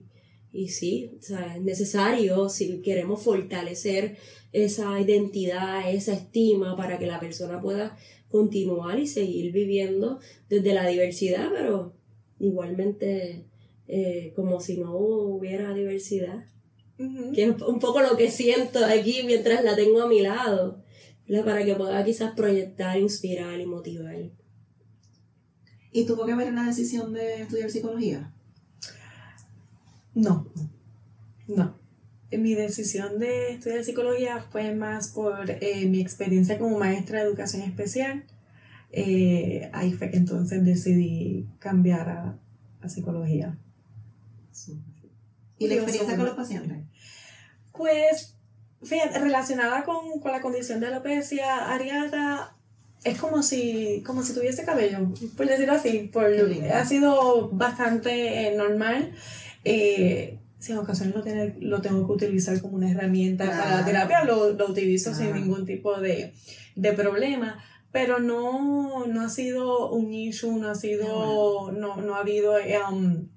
y, 0.52 0.68
sí, 0.68 1.18
o 1.20 1.22
sea, 1.22 1.56
es 1.56 1.62
necesario 1.62 2.48
si 2.50 2.82
queremos 2.82 3.22
fortalecer 3.24 4.18
esa 4.52 5.00
identidad, 5.00 5.90
esa 5.90 6.14
estima 6.14 6.78
para 6.78 6.98
que 6.98 7.08
la 7.08 7.20
persona 7.20 7.62
pueda 7.62 7.98
continuar 8.30 9.00
y 9.00 9.08
seguir 9.08 9.52
viviendo 9.52 10.20
desde 10.50 10.74
la 10.74 10.88
diversidad, 10.88 11.50
pero 11.54 11.94
igualmente 12.40 13.46
eh, 13.88 14.34
como 14.36 14.60
si 14.60 14.78
no 14.78 14.96
hubiera 14.96 15.74
diversidad. 15.74 16.46
Que 17.34 17.43
es 17.43 17.62
un 17.62 17.80
poco 17.80 18.02
lo 18.02 18.15
que 18.15 18.32
siento 18.32 18.86
aquí 18.86 19.24
mientras 19.26 19.63
la 19.63 19.76
tengo 19.76 20.02
a 20.02 20.08
mi 20.08 20.22
lado, 20.22 20.84
para 21.43 21.65
que 21.65 21.76
pueda 21.76 22.04
quizás 22.06 22.34
proyectar, 22.36 22.98
inspirar 22.98 23.60
y 23.60 23.65
motivar. 23.65 24.15
¿Y 25.91 26.06
tuvo 26.06 26.26
que 26.26 26.36
ver 26.36 26.48
en 26.48 26.56
la 26.56 26.63
decisión 26.63 27.13
de 27.13 27.41
estudiar 27.41 27.69
psicología? 27.69 28.34
No, 30.15 30.48
no. 31.48 31.78
Mi 32.32 32.56
decisión 32.56 33.19
de 33.19 33.54
estudiar 33.54 33.84
psicología 33.84 34.41
fue 34.52 34.74
más 34.74 35.10
por 35.10 35.50
eh, 35.50 35.86
mi 35.88 36.02
experiencia 36.02 36.58
como 36.58 36.80
maestra 36.80 37.19
de 37.19 37.28
educación 37.28 37.62
especial. 37.62 38.24
Eh, 38.91 39.69
ahí 39.72 39.93
fue 39.93 40.10
que 40.10 40.17
entonces 40.17 40.63
decidí 40.65 41.48
cambiar 41.60 42.10
a, 42.10 42.39
a 42.82 42.89
psicología. 42.89 43.58
¿Y 45.58 45.68
la 45.68 45.76
experiencia 45.76 46.16
con 46.16 46.26
los 46.26 46.36
pacientes? 46.36 46.78
Pues, 47.72 48.36
fíjate, 48.82 49.20
relacionada 49.20 49.84
con, 49.84 50.22
la 50.24 50.42
condición 50.42 50.80
de 50.80 50.88
alopecia 50.88 51.72
areata, 51.74 52.56
es 53.04 53.20
como 53.20 53.44
si, 53.44 54.04
como 54.06 54.24
si 54.24 54.34
tuviese 54.34 54.63
cabello, 54.63 55.13
por 55.36 55.48
decirlo 55.48 55.74
así. 55.74 56.10
Por, 56.12 56.26
ha 56.74 56.86
sido 56.86 57.50
bastante 57.50 58.48
eh, 58.48 58.56
normal. 58.56 59.13
Eh, 59.63 60.39
si 60.60 60.72
en 60.72 60.78
ocasiones 60.78 61.16
lo, 61.16 61.24
lo 61.60 61.82
tengo 61.82 62.08
que 62.08 62.13
utilizar 62.13 62.62
como 62.62 62.78
una 62.78 62.89
herramienta 62.89 63.46
para 63.46 63.78
la 63.78 63.86
terapia, 63.86 64.24
lo, 64.24 64.54
lo 64.54 64.70
utilizo 64.70 65.13
sin 65.13 65.34
ningún 65.34 65.66
tipo 65.66 66.00
de, 66.00 66.34
de 66.76 66.94
problema 66.94 67.62
pero 67.94 68.20
no, 68.20 69.06
no 69.06 69.22
ha 69.22 69.30
sido 69.30 69.92
un 69.92 70.12
issue, 70.12 70.58
no 70.58 70.68
ha 70.68 70.76
sido, 70.76 71.72
no, 71.72 71.98
no 71.98 72.16
ha 72.16 72.22
habido 72.22 72.56
um, 72.89 73.30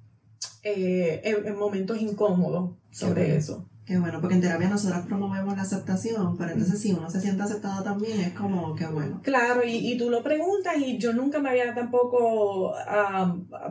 eh, 0.67 1.21
en, 1.25 1.57
momentos 1.57 2.01
incómodos 2.01 2.71
sobre 2.91 3.37
eso. 3.37 3.67
Qué 3.87 3.99
bueno, 3.99 4.21
porque 4.21 4.35
en 4.35 4.41
terapia 4.41 4.69
nosotros 4.69 5.07
promovemos 5.07 5.55
la 5.55 5.63
aceptación, 5.63 6.37
pero 6.37 6.51
entonces 6.51 6.81
si 6.81 6.93
uno 6.93 7.09
se 7.09 7.21
siente 7.21 7.45
aceptado 7.45 7.85
también 7.85 8.19
es 8.19 8.33
como 8.33 8.75
que 8.75 8.85
bueno. 8.87 9.21
Claro, 9.23 9.63
y, 9.65 9.93
y 9.93 9.97
tú 9.97 10.11
lo 10.11 10.25
preguntas 10.25 10.75
y 10.79 10.99
yo 10.99 11.13
nunca 11.13 11.39
me 11.39 11.51
había 11.51 11.73
tampoco 11.73 12.75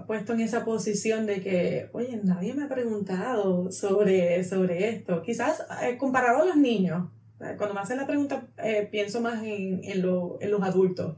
puesto 0.08 0.32
en 0.32 0.40
esa 0.40 0.64
posición 0.64 1.26
de 1.26 1.42
que, 1.42 1.90
oye, 1.92 2.22
nadie 2.24 2.54
me 2.54 2.64
ha 2.64 2.70
preguntado 2.70 3.70
sobre, 3.74 4.42
sobre 4.46 4.88
esto. 4.88 5.22
Quizás 5.22 5.66
eh, 5.84 5.98
comparado 5.98 6.44
a 6.44 6.46
los 6.46 6.56
niños, 6.56 7.10
cuando 7.58 7.74
me 7.74 7.82
hacen 7.82 7.98
la 7.98 8.08
pregunta 8.08 8.48
eh, 8.64 8.88
pienso 8.90 9.20
más 9.20 9.44
en, 9.44 9.84
en, 9.84 10.02
en, 10.40 10.52
los 10.52 10.62
adultos. 10.62 11.18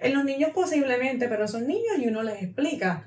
En 0.00 0.12
los 0.12 0.24
niños 0.24 0.50
posiblemente, 0.54 1.28
pero 1.28 1.48
son 1.48 1.66
niños 1.66 1.98
y 1.98 2.08
uno 2.08 2.22
les 2.22 2.42
explica 2.42 3.04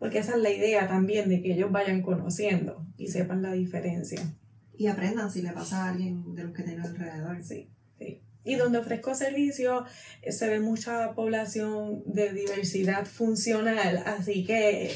porque 0.00 0.18
esa 0.18 0.34
es 0.34 0.42
la 0.42 0.50
idea 0.50 0.88
también 0.88 1.28
de 1.28 1.42
que 1.42 1.52
ellos 1.52 1.70
vayan 1.70 2.00
conociendo 2.00 2.86
y 2.96 3.08
sepan 3.08 3.42
la 3.42 3.52
diferencia. 3.52 4.34
Y 4.76 4.86
aprendan 4.86 5.30
si 5.30 5.42
le 5.42 5.52
pasa 5.52 5.84
a 5.84 5.90
alguien 5.90 6.34
de 6.34 6.44
los 6.44 6.54
que 6.54 6.62
tienen 6.62 6.80
alrededor. 6.80 7.42
Sí, 7.44 7.68
sí. 7.98 8.22
Y 8.42 8.54
donde 8.54 8.78
ofrezco 8.78 9.14
servicio 9.14 9.84
eh, 10.22 10.32
se 10.32 10.48
ve 10.48 10.58
mucha 10.58 11.12
población 11.12 12.02
de 12.06 12.32
diversidad 12.32 13.04
funcional, 13.04 14.02
así 14.06 14.46
que 14.46 14.90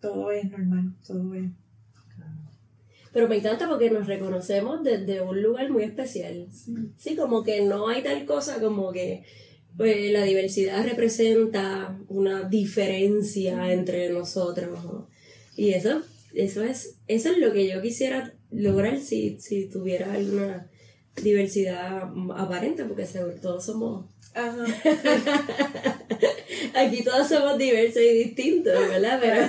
todo 0.00 0.30
es 0.30 0.50
normal, 0.50 0.94
todo 1.06 1.34
es. 1.34 1.50
Pero 3.10 3.28
me 3.28 3.36
encanta 3.36 3.68
porque 3.68 3.90
nos 3.90 4.06
reconocemos 4.06 4.82
desde 4.82 5.22
un 5.22 5.42
lugar 5.42 5.70
muy 5.70 5.84
especial. 5.84 6.48
Sí. 6.50 6.74
sí, 6.98 7.16
como 7.16 7.42
que 7.42 7.62
no 7.62 7.88
hay 7.88 8.02
tal 8.02 8.24
cosa 8.26 8.60
como 8.60 8.92
que 8.92 9.24
pues 9.76 10.12
la 10.12 10.24
diversidad 10.24 10.84
representa 10.84 11.98
una 12.08 12.48
diferencia 12.48 13.72
entre 13.72 14.10
nosotros. 14.10 14.78
Y 15.56 15.72
eso, 15.72 16.02
eso 16.34 16.62
es, 16.62 16.98
eso 17.08 17.30
es 17.30 17.38
lo 17.38 17.52
que 17.52 17.68
yo 17.68 17.82
quisiera 17.82 18.32
lograr 18.50 19.00
si, 19.00 19.38
si 19.40 19.68
tuviera 19.68 20.12
alguna 20.12 20.70
diversidad 21.16 22.10
aparente, 22.36 22.84
porque 22.84 23.06
todos 23.40 23.64
somos. 23.64 24.06
Aquí 26.74 27.04
todos 27.04 27.28
somos 27.28 27.58
diversos 27.58 28.02
y 28.02 28.24
distintos, 28.24 28.72
¿verdad? 28.88 29.20
Pero 29.20 29.44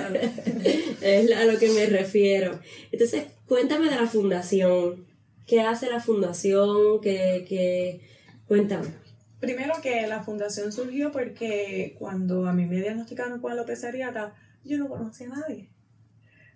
es 1.00 1.32
a 1.32 1.46
lo 1.46 1.58
que 1.58 1.70
me 1.70 1.86
refiero. 1.86 2.60
Entonces, 2.92 3.24
cuéntame 3.46 3.88
de 3.88 3.96
la 3.96 4.06
fundación. 4.06 5.06
¿Qué 5.46 5.60
hace 5.60 5.88
la 5.88 6.00
fundación? 6.00 7.00
¿Qué, 7.00 7.46
qué... 7.48 8.02
Cuéntame. 8.46 9.03
Primero 9.44 9.74
que 9.82 10.06
la 10.06 10.22
fundación 10.22 10.72
surgió 10.72 11.12
porque 11.12 11.96
cuando 11.98 12.46
a 12.46 12.52
mí 12.52 12.66
me 12.66 12.80
diagnosticaron 12.80 13.40
con 13.40 13.52
alopecia 13.52 13.88
areata, 13.88 14.34
yo 14.64 14.78
no 14.78 14.88
conocía 14.88 15.26
a 15.26 15.40
nadie. 15.40 15.68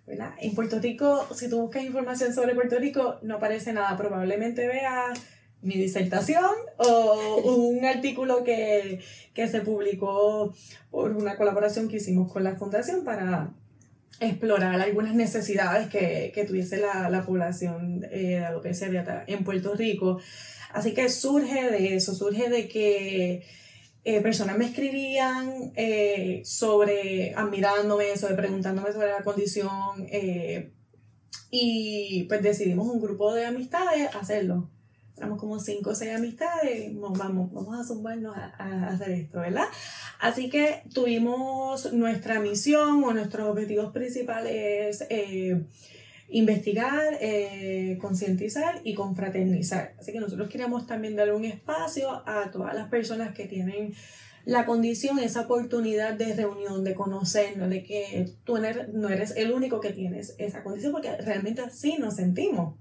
¿verdad? 0.07 0.33
En 0.39 0.55
Puerto 0.55 0.79
Rico, 0.79 1.27
si 1.35 1.49
tú 1.49 1.61
buscas 1.61 1.83
información 1.83 2.33
sobre 2.33 2.55
Puerto 2.55 2.79
Rico, 2.79 3.19
no 3.21 3.35
aparece 3.35 3.73
nada. 3.73 3.95
Probablemente 3.95 4.67
veas 4.67 5.19
mi 5.61 5.75
disertación 5.75 6.49
o 6.77 7.41
un 7.45 7.85
artículo 7.85 8.43
que, 8.43 8.99
que 9.33 9.47
se 9.47 9.61
publicó 9.61 10.53
por 10.89 11.11
una 11.11 11.35
colaboración 11.35 11.89
que 11.89 11.97
hicimos 11.97 12.31
con 12.31 12.43
la 12.43 12.55
fundación 12.55 13.03
para 13.03 13.51
explorar 14.19 14.79
algunas 14.81 15.15
necesidades 15.15 15.87
que, 15.89 16.31
que 16.33 16.45
tuviese 16.45 16.77
la, 16.77 17.09
la 17.09 17.23
población 17.23 18.05
eh, 18.11 18.39
de 18.39 18.45
alopecia 18.45 18.87
areata 18.87 19.23
en 19.27 19.43
Puerto 19.43 19.75
Rico. 19.75 20.19
Así 20.71 20.93
que 20.93 21.09
surge 21.09 21.69
de 21.71 21.95
eso, 21.95 22.13
surge 22.13 22.49
de 22.49 22.67
que 22.67 23.43
eh, 24.05 24.21
personas 24.21 24.57
me 24.57 24.65
escribían 24.65 25.73
eh, 25.75 26.41
sobre, 26.45 27.33
admirándome, 27.35 28.15
sobre 28.17 28.35
preguntándome 28.35 28.93
sobre 28.93 29.09
la 29.09 29.23
condición 29.23 30.07
eh, 30.09 30.71
y 31.51 32.23
pues 32.29 32.41
decidimos 32.41 32.87
un 32.87 33.01
grupo 33.01 33.33
de 33.33 33.45
amistades 33.45 34.15
hacerlo. 34.15 34.69
Éramos 35.17 35.37
como 35.37 35.59
cinco 35.59 35.89
o 35.89 35.95
seis 35.95 36.15
amistades, 36.15 36.91
vamos, 36.95 37.51
vamos 37.51 37.77
a 37.77 37.83
zumbarnos 37.83 38.37
a, 38.37 38.53
a, 38.57 38.87
hacer 38.87 39.11
esto, 39.11 39.41
¿verdad? 39.41 39.67
Así 40.21 40.49
que 40.49 40.81
tuvimos 40.93 41.91
nuestra 41.91 42.39
misión 42.39 43.03
o 43.03 43.11
nuestros 43.11 43.49
objetivos 43.49 43.91
principales 43.91 45.05
investigar, 46.29 47.17
eh, 47.21 47.97
concientizar 47.99 48.81
y 48.83 48.93
confraternizar. 48.93 49.95
Así 49.99 50.11
que 50.11 50.19
nosotros 50.19 50.49
queremos 50.49 50.85
también 50.85 51.15
dar 51.15 51.33
un 51.33 51.45
espacio 51.45 52.23
a 52.27 52.51
todas 52.51 52.75
las 52.75 52.89
personas 52.89 53.33
que 53.33 53.45
tienen 53.45 53.93
la 54.45 54.65
condición, 54.65 55.19
esa 55.19 55.41
oportunidad 55.41 56.13
de 56.13 56.33
reunión, 56.33 56.83
de 56.83 56.95
conocernos, 56.95 57.69
de 57.69 57.83
que 57.83 58.29
tú 58.43 58.57
no 58.93 59.09
eres 59.09 59.35
el 59.35 59.51
único 59.51 59.79
que 59.79 59.91
tienes 59.91 60.35
esa 60.37 60.63
condición, 60.63 60.91
porque 60.91 61.17
realmente 61.17 61.61
así 61.61 61.97
nos 61.97 62.15
sentimos. 62.15 62.75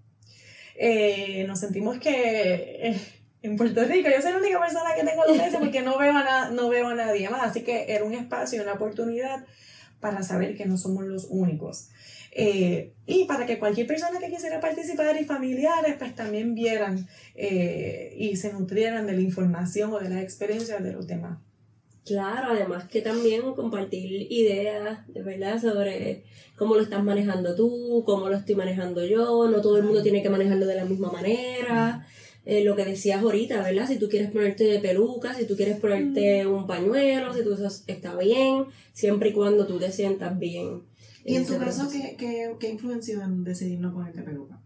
Eh, 0.77 1.45
nos 1.49 1.59
sentimos 1.59 1.99
que 1.99 2.89
eh, 2.89 3.01
en 3.43 3.57
Puerto 3.57 3.83
Rico 3.85 4.09
yo 4.09 4.23
soy 4.23 4.33
la 4.33 4.39
única 4.39 4.61
persona 4.61 4.95
que 4.95 5.05
tengo 5.05 5.23
alopecia 5.23 5.59
porque 5.61 5.83
no 5.83 5.99
veo, 5.99 6.13
a 6.17 6.51
no 6.51 6.69
veo 6.69 6.89
a 6.89 6.95
nadie 6.95 7.29
más. 7.29 7.51
Así 7.51 7.63
que 7.63 7.93
era 7.93 8.05
un 8.05 8.15
espacio, 8.15 8.63
una 8.63 8.75
oportunidad 8.75 9.45
para 10.01 10.23
saber 10.23 10.57
que 10.57 10.67
no 10.67 10.79
somos 10.79 11.05
los 11.05 11.27
únicos. 11.29 11.89
Eh, 12.33 12.93
y 13.07 13.25
para 13.25 13.47
que 13.47 13.59
cualquier 13.59 13.87
persona 13.87 14.19
que 14.21 14.31
quisiera 14.31 14.61
participar 14.61 15.21
y 15.21 15.25
familiares 15.25 15.97
pues 15.99 16.15
también 16.15 16.55
vieran 16.55 17.09
eh, 17.35 18.15
y 18.17 18.37
se 18.37 18.53
nutrieran 18.53 19.07
de 19.07 19.15
la 19.15 19.21
información 19.23 19.93
o 19.93 19.99
de 19.99 20.11
las 20.11 20.23
experiencias 20.23 20.83
de 20.83 20.93
los 20.93 21.07
demás. 21.07 21.39
Claro, 22.05 22.53
además 22.53 22.89
que 22.89 23.03
también 23.03 23.43
compartir 23.55 24.33
ideas, 24.33 25.07
de 25.13 25.23
verdad, 25.23 25.61
sobre 25.61 26.25
cómo 26.57 26.75
lo 26.75 26.83
estás 26.83 27.05
manejando 27.05 27.55
tú, 27.55 28.03
cómo 28.07 28.29
lo 28.31 28.37
estoy 28.37 28.55
manejando 28.55 29.05
yo, 29.05 29.49
no 29.51 29.61
todo 29.61 29.77
el 29.77 29.85
mundo 29.85 30.03
tiene 30.03 30.23
que 30.23 30.31
manejarlo 30.31 30.67
de 30.67 30.75
la 30.77 30.85
misma 30.87 31.11
manera. 31.13 32.07
eh, 32.47 32.65
lo 32.65 32.75
que 32.77 32.85
decías 32.87 33.21
ahorita, 33.23 33.63
¿verdad? 33.63 33.87
Si 33.87 33.99
tú 33.99 34.09
quieres 34.09 34.31
ponerte 34.31 34.65
de 34.65 34.79
peluca, 34.79 35.35
si 35.35 35.45
tú 35.47 35.55
quieres 35.55 35.79
ponerte 35.81 36.47
un 36.47 36.67
pañuelo, 36.67 37.35
si 37.35 37.43
tú 37.43 37.53
eso 37.53 37.69
está 37.87 38.17
bien, 38.17 38.65
siempre 38.95 39.29
y 39.31 39.33
cuando 39.35 39.67
tú 39.67 39.79
te 39.79 39.93
sientas 39.93 40.39
bien. 40.39 40.83
¿Y 41.29 41.37
en 41.37 41.47
tu 41.47 41.59
caso 41.59 41.89
qué, 41.91 42.17
qué, 42.17 42.57
qué 42.59 42.71
influenció 42.71 43.23
en 43.23 43.45
decidir 43.45 43.81
no 43.81 43.93
ponerte 43.93 44.23
peluca? 44.23 44.59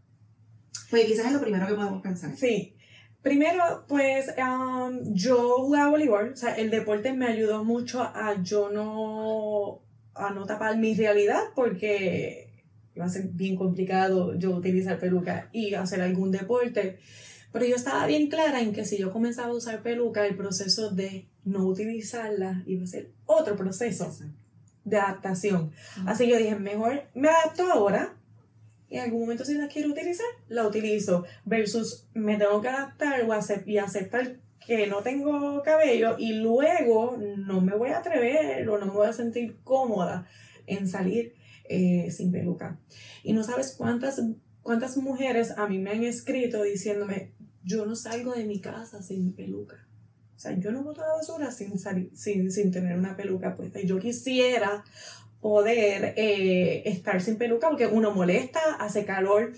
Pues 0.91 1.07
quizás 1.07 1.27
es 1.27 1.33
lo 1.33 1.41
primero 1.41 1.67
que 1.67 1.75
podemos 1.75 2.03
pensar. 2.03 2.37
Sí. 2.37 2.77
Primero, 3.21 3.85
pues 3.89 4.27
um, 4.37 5.15
yo 5.15 5.57
jugaba 5.59 5.91
voleibol, 5.91 6.33
o 6.33 6.37
sea, 6.37 6.55
el 6.55 6.71
deporte 6.71 7.13
me 7.13 7.27
ayudó 7.27 7.65
mucho 7.65 8.03
a 8.03 8.41
yo 8.43 8.71
no, 8.71 9.81
a 10.15 10.31
no 10.35 10.45
tapar 10.45 10.77
mi 10.77 10.95
realidad 10.95 11.41
porque 11.55 12.51
iba 12.95 13.07
a 13.07 13.09
ser 13.09 13.29
bien 13.29 13.57
complicado 13.57 14.35
yo 14.37 14.51
utilizar 14.51 14.99
peluca 14.99 15.49
y 15.53 15.75
hacer 15.75 16.01
algún 16.01 16.31
deporte. 16.31 16.99
Pero 17.53 17.65
yo 17.65 17.77
estaba 17.77 18.07
bien 18.07 18.29
clara 18.29 18.61
en 18.61 18.73
que 18.73 18.85
si 18.85 18.99
yo 18.99 19.13
comenzaba 19.13 19.49
a 19.49 19.55
usar 19.55 19.83
peluca, 19.83 20.27
el 20.27 20.37
proceso 20.37 20.91
de 20.91 21.27
no 21.45 21.67
utilizarla 21.67 22.63
iba 22.67 22.85
a 22.85 22.87
ser 22.87 23.11
otro 23.27 23.57
proceso 23.57 24.13
de 24.85 24.97
adaptación. 24.99 25.73
Así 26.07 26.25
que 26.25 26.31
yo 26.33 26.39
dije, 26.39 26.55
mejor 26.57 27.03
me 27.15 27.29
adapto 27.29 27.71
ahora 27.71 28.15
y 28.89 28.97
en 28.97 29.05
algún 29.05 29.21
momento 29.21 29.45
si 29.45 29.55
la 29.55 29.69
quiero 29.69 29.91
utilizar, 29.91 30.27
la 30.49 30.67
utilizo. 30.67 31.25
Versus 31.45 32.07
me 32.15 32.37
tengo 32.37 32.61
que 32.61 32.69
adaptar 32.69 33.23
o 33.23 33.29
acep- 33.29 33.67
y 33.67 33.79
aceptar 33.79 34.37
que 34.67 34.87
no 34.87 35.03
tengo 35.03 35.63
cabello 35.63 36.17
y 36.19 36.35
luego 36.35 37.17
no 37.19 37.61
me 37.61 37.75
voy 37.75 37.91
a 37.91 37.99
atrever 37.99 38.69
o 38.69 38.79
no 38.79 38.87
me 38.87 38.93
voy 38.93 39.09
a 39.09 39.13
sentir 39.13 39.57
cómoda 39.65 40.27
en 40.67 40.87
salir 40.87 41.35
eh, 41.69 42.11
sin 42.11 42.31
peluca. 42.31 42.79
Y 43.25 43.33
no 43.33 43.43
sabes 43.43 43.75
cuántas, 43.77 44.23
cuántas 44.63 44.97
mujeres 44.99 45.53
a 45.57 45.67
mí 45.67 45.79
me 45.79 45.91
han 45.91 46.05
escrito 46.05 46.63
diciéndome, 46.63 47.33
yo 47.65 47.87
no 47.87 47.97
salgo 47.97 48.35
de 48.35 48.45
mi 48.45 48.61
casa 48.61 49.03
sin 49.03 49.33
peluca. 49.33 49.87
Sea, 50.43 50.59
yo 50.59 50.73
no 50.73 50.83
boto 50.83 51.03
la 51.03 51.15
basura 51.15 51.53
sin, 51.53 51.79
salir, 51.79 52.11
sin, 52.15 52.51
sin 52.51 52.73
tener 52.73 52.99
una 52.99 53.17
peluca 53.17 53.55
puesta. 53.55 53.81
Y 53.81 53.87
yo 53.87 54.01
quisiera 54.01 54.83
poder 55.41 56.15
eh, 56.17 56.83
estar 56.87 57.21
sin 57.21 57.37
peluca 57.37 57.69
porque 57.69 57.87
uno 57.87 58.13
molesta, 58.13 58.61
hace 58.81 59.05
calor, 59.05 59.53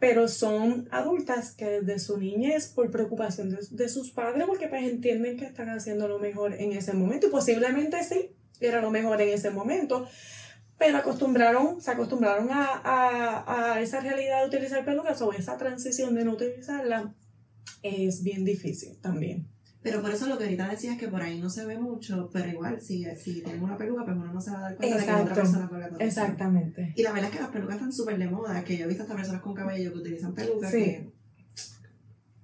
pero 0.00 0.26
son 0.26 0.88
adultas 0.90 1.52
que 1.52 1.80
desde 1.80 2.00
su 2.00 2.18
niñez, 2.18 2.66
por 2.66 2.90
preocupación 2.90 3.50
de, 3.50 3.58
de 3.70 3.88
sus 3.88 4.10
padres, 4.10 4.44
porque 4.48 4.66
pues 4.66 4.82
entienden 4.82 5.36
que 5.36 5.44
están 5.44 5.70
haciendo 5.70 6.08
lo 6.08 6.18
mejor 6.18 6.54
en 6.54 6.72
ese 6.72 6.92
momento 6.92 7.28
y 7.28 7.30
posiblemente 7.30 8.02
sí, 8.02 8.32
era 8.60 8.80
lo 8.80 8.90
mejor 8.90 9.20
en 9.20 9.28
ese 9.28 9.50
momento, 9.50 10.08
pero 10.76 10.98
acostumbraron, 10.98 11.80
se 11.80 11.92
acostumbraron 11.92 12.48
a, 12.50 12.80
a, 12.82 13.74
a 13.74 13.80
esa 13.80 14.00
realidad 14.00 14.40
de 14.40 14.48
utilizar 14.48 14.84
pelucas 14.84 15.22
o 15.22 15.32
esa 15.32 15.56
transición 15.56 16.16
de 16.16 16.24
no 16.24 16.32
utilizarla 16.32 17.14
es 17.82 18.24
bien 18.24 18.44
difícil 18.44 18.96
también. 19.00 19.46
Pero 19.86 20.02
por 20.02 20.10
eso 20.10 20.26
lo 20.26 20.36
que 20.36 20.42
ahorita 20.44 20.68
decías 20.68 20.98
que 20.98 21.06
por 21.06 21.22
ahí 21.22 21.40
no 21.40 21.48
se 21.48 21.64
ve 21.64 21.78
mucho, 21.78 22.28
pero 22.32 22.48
igual, 22.48 22.80
si, 22.80 23.04
si 23.14 23.40
tenemos 23.40 23.68
una 23.68 23.78
peluca, 23.78 24.04
pues 24.04 24.16
uno 24.16 24.32
no 24.32 24.40
se 24.40 24.50
va 24.50 24.58
a 24.58 24.62
dar 24.62 24.76
cuenta 24.76 24.96
de 24.96 25.04
que 25.04 25.08
Exacto. 25.10 25.22
otra 25.30 25.34
persona 25.42 25.68
colga 25.68 25.88
todo 25.88 25.98
eso. 26.00 26.08
Exactamente. 26.08 26.92
Y 26.96 27.02
la 27.04 27.12
verdad 27.12 27.30
es 27.30 27.36
que 27.36 27.42
las 27.42 27.50
pelucas 27.52 27.76
están 27.76 27.92
súper 27.92 28.18
de 28.18 28.26
moda, 28.26 28.64
que 28.64 28.76
yo 28.76 28.84
he 28.84 28.88
visto 28.88 29.04
hasta 29.04 29.14
personas 29.14 29.42
con 29.42 29.54
cabello 29.54 29.92
que 29.92 29.98
utilizan 29.98 30.34
pelucas 30.34 30.72
Sí. 30.72 30.82
que... 30.82 31.10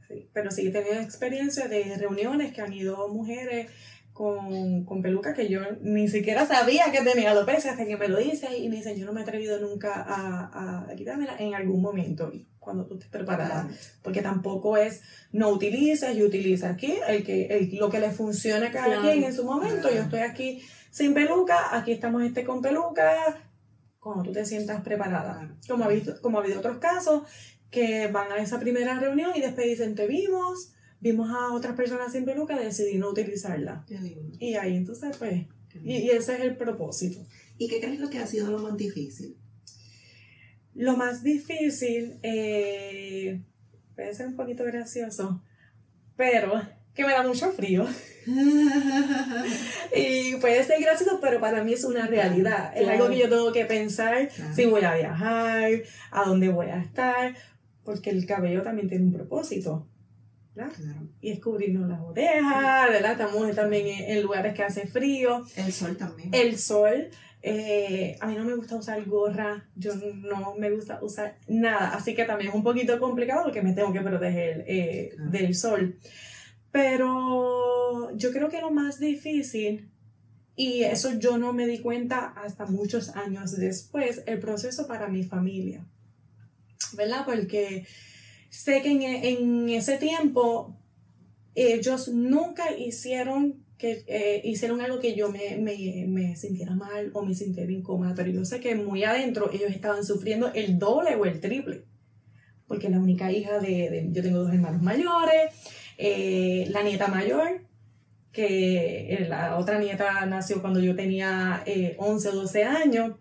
Sí, 0.07 0.29
pero 0.33 0.51
sí 0.53 0.69
he 0.69 0.71
tenido 0.71 1.01
experiencias 1.01 1.69
de 1.69 1.97
reuniones 1.97 2.53
que 2.53 2.61
han 2.61 2.73
ido 2.73 3.09
mujeres 3.09 3.69
con, 4.13 4.85
con 4.85 5.03
pelucas 5.03 5.35
que 5.35 5.49
yo 5.49 5.63
ni 5.81 6.07
siquiera 6.07 6.47
sabía 6.47 6.93
que 6.93 7.01
tenía 7.01 7.33
alopecia 7.33 7.73
hasta 7.73 7.87
que 7.87 7.97
me 7.97 8.07
lo 8.07 8.19
dice 8.19 8.57
y 8.57 8.69
me 8.69 8.77
dicen, 8.77 8.97
yo 8.97 9.05
no 9.05 9.13
me 9.13 9.21
he 9.21 9.23
atrevido 9.25 9.59
nunca 9.59 9.95
a, 10.07 10.87
a 10.91 10.95
quitármela 10.95 11.35
en 11.39 11.55
algún 11.55 11.83
momento, 11.83 12.31
y 12.33 12.47
cuando 12.63 12.87
tú 12.87 12.95
estés 12.95 13.09
preparada. 13.11 13.69
Porque 14.03 14.23
tampoco 14.23 14.77
es 14.77 15.03
no 15.33 15.49
utilices 15.51 16.17
y 16.17 16.23
utiliza 16.23 16.71
aquí 16.71 16.95
el 17.09 17.25
que, 17.25 17.47
el- 17.47 17.75
lo 17.77 17.91
que 17.91 17.99
le 18.01 18.11
funciona 18.11 18.69
a 18.69 18.71
cada 18.71 18.87
Claro. 18.87 19.03
quien 19.03 19.25
en 19.25 19.35
su 19.35 19.45
momento. 19.45 19.91
Yo 19.91 20.03
estoy 20.03 20.21
aquí 20.21 20.63
sin 20.91 21.13
peluca, 21.13 21.77
aquí 21.77 21.93
estamos 21.93 22.23
este 22.23 22.45
con 22.45 22.63
peluca, 22.63 23.13
cuando 23.99 24.23
tú 24.25 24.33
te 24.33 24.45
sientas 24.45 24.81
preparada. 24.83 25.55
Como 25.69 25.85
ha, 25.85 25.89
visto, 25.89 26.15
como 26.23 26.39
ha 26.39 26.43
habido 26.43 26.59
otros 26.61 26.79
casos 26.79 27.23
que 27.71 28.07
van 28.09 28.31
a 28.33 28.37
esa 28.39 28.59
primera 28.61 28.99
reunión 28.99 29.33
y 29.35 29.41
después 29.41 29.67
dicen, 29.67 29.95
te 29.95 30.07
vimos, 30.07 30.73
vimos 31.01 31.31
a 31.31 31.53
otras 31.55 31.75
personas 31.75 32.13
sin 32.13 32.25
peluca, 32.25 32.59
decidí 32.59 32.99
no 32.99 33.09
utilizarla. 33.11 33.85
Qué 33.89 33.99
lindo, 33.99 34.37
Y 34.41 34.55
ahí 34.55 34.77
entonces, 34.77 35.17
pues, 35.17 35.47
y, 35.83 35.97
y 35.99 36.11
ese 36.11 36.35
es 36.35 36.41
el 36.41 36.57
propósito. 36.57 37.21
¿Y 37.59 37.69
qué 37.69 37.81
crees 37.81 37.99
lo 38.01 38.11
que 38.11 38.19
ha 38.19 38.27
sido 38.27 38.51
lo 38.51 38.59
más 38.59 38.77
difícil? 38.77 39.37
Lo 40.75 40.97
más 40.97 41.23
difícil, 41.23 42.19
eh, 42.23 43.41
puede 43.95 44.15
ser 44.15 44.29
un 44.29 44.37
poquito 44.37 44.65
gracioso, 44.65 45.43
pero 46.17 46.63
que 46.95 47.05
me 47.05 47.13
da 47.13 47.23
mucho 47.23 47.51
frío. 47.53 47.87
Y 49.95 50.37
puede 50.37 50.63
ser 50.65 50.81
gracioso, 50.81 51.19
pero 51.21 51.41
para 51.41 51.63
mí 51.63 51.73
es 51.75 51.85
una 51.85 52.07
realidad. 52.07 52.73
Es 52.75 52.89
algo 52.89 53.09
que 53.09 53.19
yo 53.19 53.29
tengo 53.29 53.53
que 53.53 53.67
pensar 53.67 54.31
si 54.55 54.65
voy 54.65 54.83
a 54.85 54.95
viajar, 54.95 55.71
a 56.11 56.25
dónde 56.25 56.49
voy 56.49 56.69
a 56.69 56.81
estar, 56.81 57.35
porque 57.85 58.11
el 58.11 58.25
cabello 58.25 58.63
también 58.63 58.89
tiene 58.89 59.05
un 59.05 59.13
propósito. 59.13 59.87
¿verdad? 60.55 60.73
Claro. 60.75 61.09
Y 61.21 61.31
es 61.31 61.41
cubrirnos 61.41 61.89
las 61.89 62.01
orejas, 62.01 62.89
¿verdad? 62.89 63.13
Estamos 63.13 63.55
también 63.55 63.87
en, 63.87 64.17
en 64.17 64.23
lugares 64.23 64.55
que 64.55 64.63
hace 64.63 64.87
frío. 64.87 65.45
El 65.57 65.73
sol 65.73 65.97
también. 65.97 66.31
El 66.33 66.59
sol, 66.59 67.09
eh, 67.43 68.17
a 68.21 68.27
mí 68.29 68.37
no 68.37 68.45
me 68.45 68.55
gusta 68.55 68.77
usar 68.77 69.05
gorra, 69.05 69.69
yo 69.75 69.95
no 69.97 70.55
me 70.57 70.71
gusta 70.71 71.01
usar 71.03 71.39
nada, 71.49 71.91
así 71.95 72.15
que 72.15 72.25
también 72.25 72.51
es 72.51 72.55
un 72.55 72.63
poquito 72.63 72.99
complicado 73.01 73.45
porque 73.45 73.63
me 73.63 73.73
tengo 73.73 73.93
que 73.93 74.01
proteger 74.01 74.65
eh, 74.69 75.11
Claro. 75.17 75.31
del 75.31 75.55
sol. 75.55 75.99
Pero 76.71 78.17
yo 78.17 78.33
creo 78.33 78.49
que 78.49 78.61
lo 78.61 78.71
más 78.71 78.99
difícil, 78.99 79.91
y 80.57 80.83
eso 80.85 81.19
yo 81.19 81.39
no 81.39 81.53
me 81.53 81.67
di 81.67 81.79
cuenta 81.79 82.27
hasta 82.37 82.67
muchos 82.67 83.11
años 83.17 83.57
después, 83.57 84.23
el 84.27 84.39
proceso 84.39 84.87
para 84.87 85.09
mi 85.09 85.23
familia, 85.23 85.85
¿verdad? 86.95 87.25
Porque 87.25 87.87
sé 88.49 88.83
que 88.83 88.91
en, 88.91 89.03
en 89.03 89.69
ese 89.69 89.99
tiempo 89.99 90.77
ellos 91.55 92.09
nunca 92.09 92.71
hicieron 92.77 93.62
que 93.83 94.05
eh, 94.07 94.41
hicieron 94.45 94.81
algo 94.81 95.01
que 95.01 95.17
yo 95.17 95.29
me, 95.29 95.57
me, 95.57 96.05
me 96.07 96.37
sintiera 96.37 96.73
mal 96.77 97.11
o 97.15 97.23
me 97.25 97.35
sintiera 97.35 97.73
incómoda, 97.73 98.15
pero 98.15 98.31
yo 98.31 98.45
sé 98.45 98.61
que 98.61 98.77
muy 98.77 99.03
adentro 99.03 99.51
ellos 99.53 99.73
estaban 99.73 100.05
sufriendo 100.05 100.53
el 100.55 100.79
doble 100.79 101.17
o 101.17 101.25
el 101.25 101.41
triple, 101.41 101.83
porque 102.69 102.89
la 102.89 103.01
única 103.01 103.33
hija 103.33 103.59
de, 103.59 104.07
yo 104.13 104.23
tengo 104.23 104.39
dos 104.39 104.53
hermanos 104.55 104.83
mayores, 104.83 105.53
eh, 105.99 106.69
la 106.71 106.85
nieta 106.85 107.09
mayor, 107.09 107.63
que 108.31 109.15
eh, 109.15 109.27
la 109.29 109.57
otra 109.57 109.81
nieta 109.81 110.27
nació 110.27 110.61
cuando 110.61 110.79
yo 110.79 110.95
tenía 110.95 111.65
eh, 111.67 111.97
11 111.99 112.29
o 112.29 112.33
12 112.37 112.63
años, 112.63 113.17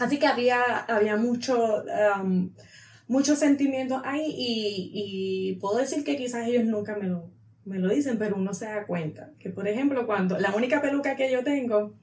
así 0.00 0.18
que 0.18 0.26
había, 0.26 0.78
había 0.88 1.16
mucho... 1.16 1.84
um, 2.18 2.50
muchos 3.10 3.38
sentimientos 3.38 4.02
ahí 4.04 4.34
y, 4.36 4.90
y 4.92 5.56
puedo 5.60 5.78
decir 5.78 6.04
que 6.04 6.18
quizás 6.18 6.46
ellos 6.46 6.64
nunca 6.66 6.94
me 6.94 7.06
lo, 7.06 7.30
me 7.68 7.78
lo 7.78 7.88
dicen, 7.88 8.18
pero 8.18 8.36
uno 8.36 8.54
se 8.54 8.66
da 8.66 8.86
cuenta. 8.86 9.30
Que 9.38 9.50
por 9.50 9.68
ejemplo, 9.68 10.06
cuando 10.06 10.38
la 10.38 10.54
única 10.54 10.82
peluca 10.82 11.16
que 11.16 11.30
yo 11.30 11.44
tengo, 11.44 11.94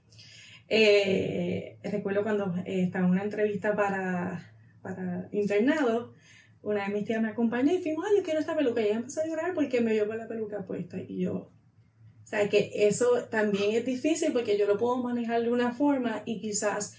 eh, 0.67 1.77
recuerdo 1.83 2.23
cuando 2.23 2.55
eh, 2.65 2.83
estaba 2.83 3.05
en 3.05 3.11
una 3.11 3.23
entrevista 3.23 3.75
para, 3.75 4.51
para 4.81 5.27
internado, 5.31 6.13
una 6.61 6.87
de 6.87 6.93
mis 6.93 7.05
tías 7.05 7.21
me 7.21 7.29
acompañó 7.29 7.71
y 7.71 7.81
fuimos, 7.81 8.05
ay, 8.07 8.17
yo 8.17 8.23
quiero 8.23 8.39
esta 8.39 8.55
peluca. 8.55 8.81
Y 8.81 8.85
ella 8.85 8.95
empezó 8.95 9.21
a 9.21 9.27
llorar 9.27 9.53
porque 9.53 9.81
me 9.81 9.93
vio 9.93 10.07
con 10.07 10.17
la 10.17 10.27
peluca 10.27 10.65
puesta. 10.65 10.97
Y 10.99 11.19
yo, 11.19 11.33
o 11.33 12.27
sea, 12.27 12.49
que 12.49 12.71
eso 12.73 13.25
también 13.29 13.75
es 13.75 13.85
difícil 13.85 14.33
porque 14.33 14.57
yo 14.57 14.65
lo 14.65 14.77
puedo 14.77 14.97
manejar 14.97 15.43
de 15.43 15.51
una 15.51 15.73
forma 15.73 16.23
y 16.25 16.39
quizás 16.39 16.95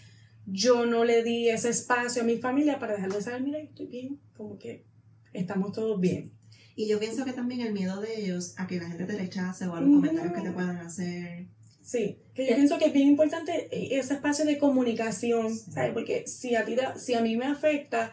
yo 0.46 0.86
no 0.86 1.04
le 1.04 1.24
di 1.24 1.48
ese 1.48 1.70
espacio 1.70 2.22
a 2.22 2.24
mi 2.24 2.38
familia 2.38 2.78
para 2.78 2.94
dejarle 2.94 3.20
saber, 3.20 3.42
mira, 3.42 3.58
estoy 3.58 3.86
bien, 3.86 4.20
como 4.36 4.58
que 4.58 4.84
estamos 5.32 5.72
todos 5.72 6.00
bien. 6.00 6.36
Y 6.76 6.86
yo 6.88 6.98
pienso 7.00 7.24
que 7.24 7.32
también 7.32 7.62
el 7.62 7.72
miedo 7.72 8.00
de 8.00 8.20
ellos 8.20 8.54
a 8.58 8.66
que 8.66 8.78
la 8.78 8.86
gente 8.88 9.04
te 9.06 9.16
rechace 9.16 9.66
o 9.66 9.74
a 9.74 9.80
los 9.80 9.88
Ujú. 9.88 9.96
comentarios 10.00 10.34
que 10.34 10.42
te 10.42 10.50
puedan 10.52 10.76
hacer. 10.76 11.46
Sí, 11.82 12.18
que 12.34 12.46
yo 12.48 12.54
pienso 12.54 12.78
que 12.78 12.86
es 12.86 12.92
bien 12.92 13.08
importante 13.08 13.68
ese 13.98 14.14
espacio 14.14 14.44
de 14.44 14.58
comunicación, 14.58 15.54
Sí. 15.56 15.70
¿sabes? 15.72 15.92
Porque 15.92 16.26
si 16.26 16.54
a, 16.54 16.64
ti, 16.64 16.76
si 16.96 17.14
a 17.14 17.20
mí 17.22 17.36
me 17.36 17.46
afecta 17.46 18.12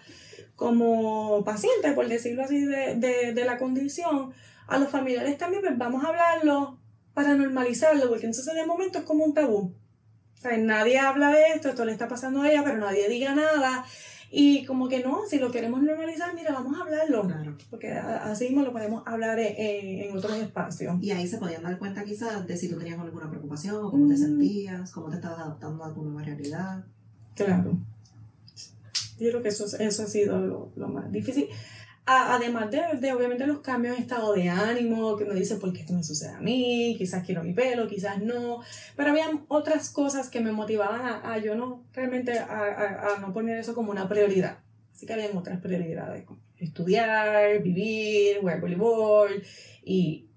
como 0.55 1.43
paciente, 1.43 1.91
por 1.93 2.07
decirlo 2.07 2.43
así, 2.43 2.63
de, 2.65 2.95
de, 2.95 3.33
de 3.33 3.45
la 3.45 3.57
condición, 3.57 4.31
a 4.67 4.77
los 4.77 4.89
familiares 4.89 5.37
también, 5.37 5.61
pues 5.61 5.77
vamos 5.77 6.03
a 6.05 6.09
hablarlo 6.09 6.79
para 7.13 7.35
normalizarlo, 7.35 8.07
porque 8.09 8.27
entonces 8.27 8.53
de 8.53 8.65
momento 8.65 8.99
es 8.99 9.05
como 9.05 9.25
un 9.25 9.33
tabú. 9.33 9.75
O 10.37 10.41
sea, 10.41 10.57
nadie 10.57 10.99
habla 10.99 11.31
de 11.31 11.47
esto, 11.55 11.69
esto 11.69 11.83
le 11.85 11.91
está 11.91 12.07
pasando 12.07 12.41
a 12.41 12.49
ella, 12.51 12.63
pero 12.63 12.77
nadie 12.77 13.07
diga 13.09 13.33
nada. 13.35 13.85
Y 14.35 14.65
como 14.65 14.89
que 14.89 15.03
no, 15.03 15.19
si 15.29 15.37
lo 15.37 15.51
queremos 15.51 15.83
normalizar, 15.83 16.33
mira, 16.33 16.53
vamos 16.53 16.75
a 16.79 16.81
hablarlo. 16.83 17.21
Claro. 17.27 17.55
Porque 17.69 17.91
así 17.93 18.45
mismo 18.45 18.63
lo 18.63 18.71
podemos 18.71 19.03
hablar 19.05 19.37
en, 19.39 19.53
en- 20.09 20.17
otros 20.17 20.35
espacios. 20.37 20.95
Y 21.03 21.11
ahí 21.11 21.27
se 21.27 21.37
podían 21.37 21.61
dar 21.61 21.77
cuenta 21.77 22.03
quizás 22.03 22.47
de 22.47 22.57
si 22.57 22.67
tú 22.67 22.77
tenías 22.79 22.99
alguna 22.99 23.29
preocupación, 23.29 23.75
o 23.75 23.91
cómo 23.91 24.07
te 24.07 24.15
Mm. 24.15 24.17
sentías, 24.17 24.91
cómo 24.91 25.09
te 25.09 25.17
estabas 25.17 25.39
adaptando 25.39 25.83
a 25.83 25.93
tu 25.93 26.01
nueva 26.01 26.23
realidad. 26.23 26.83
Claro. 27.35 27.77
Yo 29.19 29.29
creo 29.29 29.43
que 29.43 29.49
eso, 29.49 29.65
eso 29.77 30.03
ha 30.03 30.07
sido 30.07 30.39
lo, 30.39 30.69
lo 30.75 30.87
más 30.87 31.11
difícil. 31.11 31.45
A- 32.05 32.35
además 32.35 32.69
de, 32.69 32.81
de, 32.99 33.13
obviamente 33.13 33.47
los 33.47 33.59
cambios 33.61 33.95
de 33.95 34.01
estado 34.01 34.33
de 34.33 34.49
ánimo, 34.49 35.15
que 35.15 35.23
uno 35.23 35.33
dice, 35.33 35.55
¿por 35.55 35.71
qué 35.71 35.81
esto 35.81 35.93
me 35.93 36.03
sucede 36.03 36.31
a 36.31 36.39
mí? 36.41 36.95
Quizás 36.97 37.23
quiero 37.25 37.43
mi 37.43 37.53
pelo, 37.53 37.87
quizás 37.87 38.21
no. 38.21 38.59
Pero 38.97 39.11
había 39.11 39.29
otras 39.47 39.89
cosas 39.89 40.29
que 40.29 40.41
me 40.41 40.51
motivaban 40.51 41.01
a, 41.01 41.33
a 41.33 41.37
yo 41.37 41.55
no 41.55 41.83
realmente 41.93 42.37
a, 42.39 43.15
a- 43.15 43.19
no 43.21 43.31
poner 43.33 43.57
eso 43.57 43.73
como 43.73 43.91
una 43.91 44.09
prioridad. 44.09 44.57
Así 44.93 45.05
que 45.05 45.13
habían 45.13 45.35
otras 45.37 45.59
prioridades, 45.61 46.23
como 46.25 46.39
estudiar, 46.57 47.61
vivir, 47.63 48.37
jugar 48.41 48.59
voleibol 48.61 49.41
y 49.83 50.27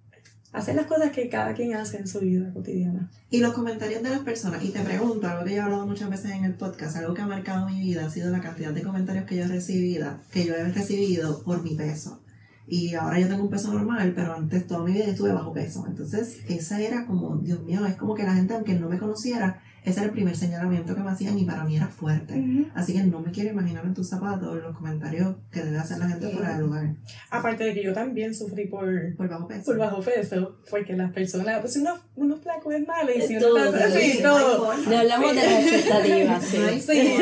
hacer 0.57 0.75
las 0.75 0.87
cosas 0.87 1.11
que 1.11 1.29
cada 1.29 1.53
quien 1.53 1.75
hace 1.75 1.99
en 1.99 2.09
su 2.09 2.21
vida 2.21 2.51
cotidiana. 2.53 3.11
Y 3.31 3.41
los 3.41 3.53
comentarios 3.53 4.03
de 4.03 4.09
las 4.09 4.21
personas, 4.21 4.65
y 4.65 4.71
te 4.71 4.81
pregunto, 4.81 5.29
algo 5.29 5.45
que 5.45 5.51
yo 5.51 5.57
he 5.59 5.61
hablado 5.61 5.87
muchas 5.87 6.09
veces 6.09 6.33
en 6.33 6.45
el 6.45 6.55
podcast, 6.55 6.97
algo 6.97 7.13
que 7.13 7.21
ha 7.21 7.27
marcado 7.27 7.69
mi 7.69 7.79
vida 7.79 8.07
ha 8.07 8.11
sido 8.11 8.31
la 8.31 8.41
cantidad 8.41 8.73
de 8.73 8.83
comentarios 8.83 9.27
que 9.27 9.37
yo 9.37 9.45
he 9.45 9.49
recibido, 9.49 10.19
que 10.33 10.47
yo 10.47 10.55
he 10.55 10.65
recibido 10.73 11.43
por 11.43 11.63
mi 11.63 11.75
peso. 11.75 12.23
Y 12.67 12.95
ahora 12.95 13.21
yo 13.21 13.29
tengo 13.29 13.45
un 13.45 13.51
peso 13.51 13.71
normal, 13.73 14.13
pero 14.17 14.35
antes 14.35 14.67
toda 14.67 14.83
mi 14.83 14.93
vida 14.93 15.05
estuve 15.05 15.33
bajo 15.33 15.53
peso. 15.53 15.85
Entonces, 15.87 16.39
esa 16.49 16.81
era 16.81 17.07
como, 17.07 17.37
Dios 17.37 17.63
mío, 17.63 17.85
es 17.85 17.97
como 17.97 18.15
que 18.15 18.25
la 18.25 18.35
gente, 18.35 18.55
aunque 18.55 18.75
no 18.75 18.89
me 18.89 18.99
conociera, 18.99 19.61
ese 19.87 20.01
era 20.01 20.07
el 20.07 20.11
primer 20.11 20.37
señalamiento 20.37 20.97
que 20.97 21.01
me 21.01 21.11
hacían 21.11 21.39
y 21.39 21.45
para 21.45 21.63
mí 21.63 21.77
era 21.77 21.87
fuerte. 21.87 22.43
Así 22.75 22.93
que 22.93 23.05
no 23.05 23.21
me 23.21 23.31
quiero 23.31 23.51
imaginar 23.51 23.85
en 23.85 23.95
tus 23.95 24.09
zapatos 24.09 24.61
los 24.61 24.77
comentarios 24.77 25.37
que 25.53 25.63
debe 25.63 25.79
hacer 25.79 25.99
la 25.99 26.09
gente 26.09 26.29
fuera 26.31 26.55
del 26.55 26.67
lugar. 26.67 26.97
Aparte 27.31 27.63
de 27.63 27.73
que 27.73 27.85
yo 27.85 27.93
también 27.95 28.35
sufrí 28.35 28.67
por, 28.67 29.15
Por 29.17 29.29
bajo 29.29 29.47
peso. 29.47 29.65
por 29.65 29.79
bajo 29.79 30.03
peso, 30.03 30.57
porque 30.69 30.95
las 30.95 31.13
personas, 31.13 31.61
pues 31.61 31.77
uno, 31.77 31.97
uno 32.17 32.37
flaco 32.37 32.73
es 32.73 32.85
malo 32.85 33.13
y 33.17 33.23
si 33.23 33.37
uno 33.37 33.47
Todo, 33.47 33.65
está 33.65 33.79
todo, 33.79 33.97
así, 33.97 34.11
sí, 34.11 34.23
todo. 34.23 34.75
No 34.75 34.99
hablamos 34.99 35.35
de 35.37 35.43
las 35.43 35.67
expectativas, 35.67 36.45
sí. 36.51 36.81
Sí. 36.81 37.17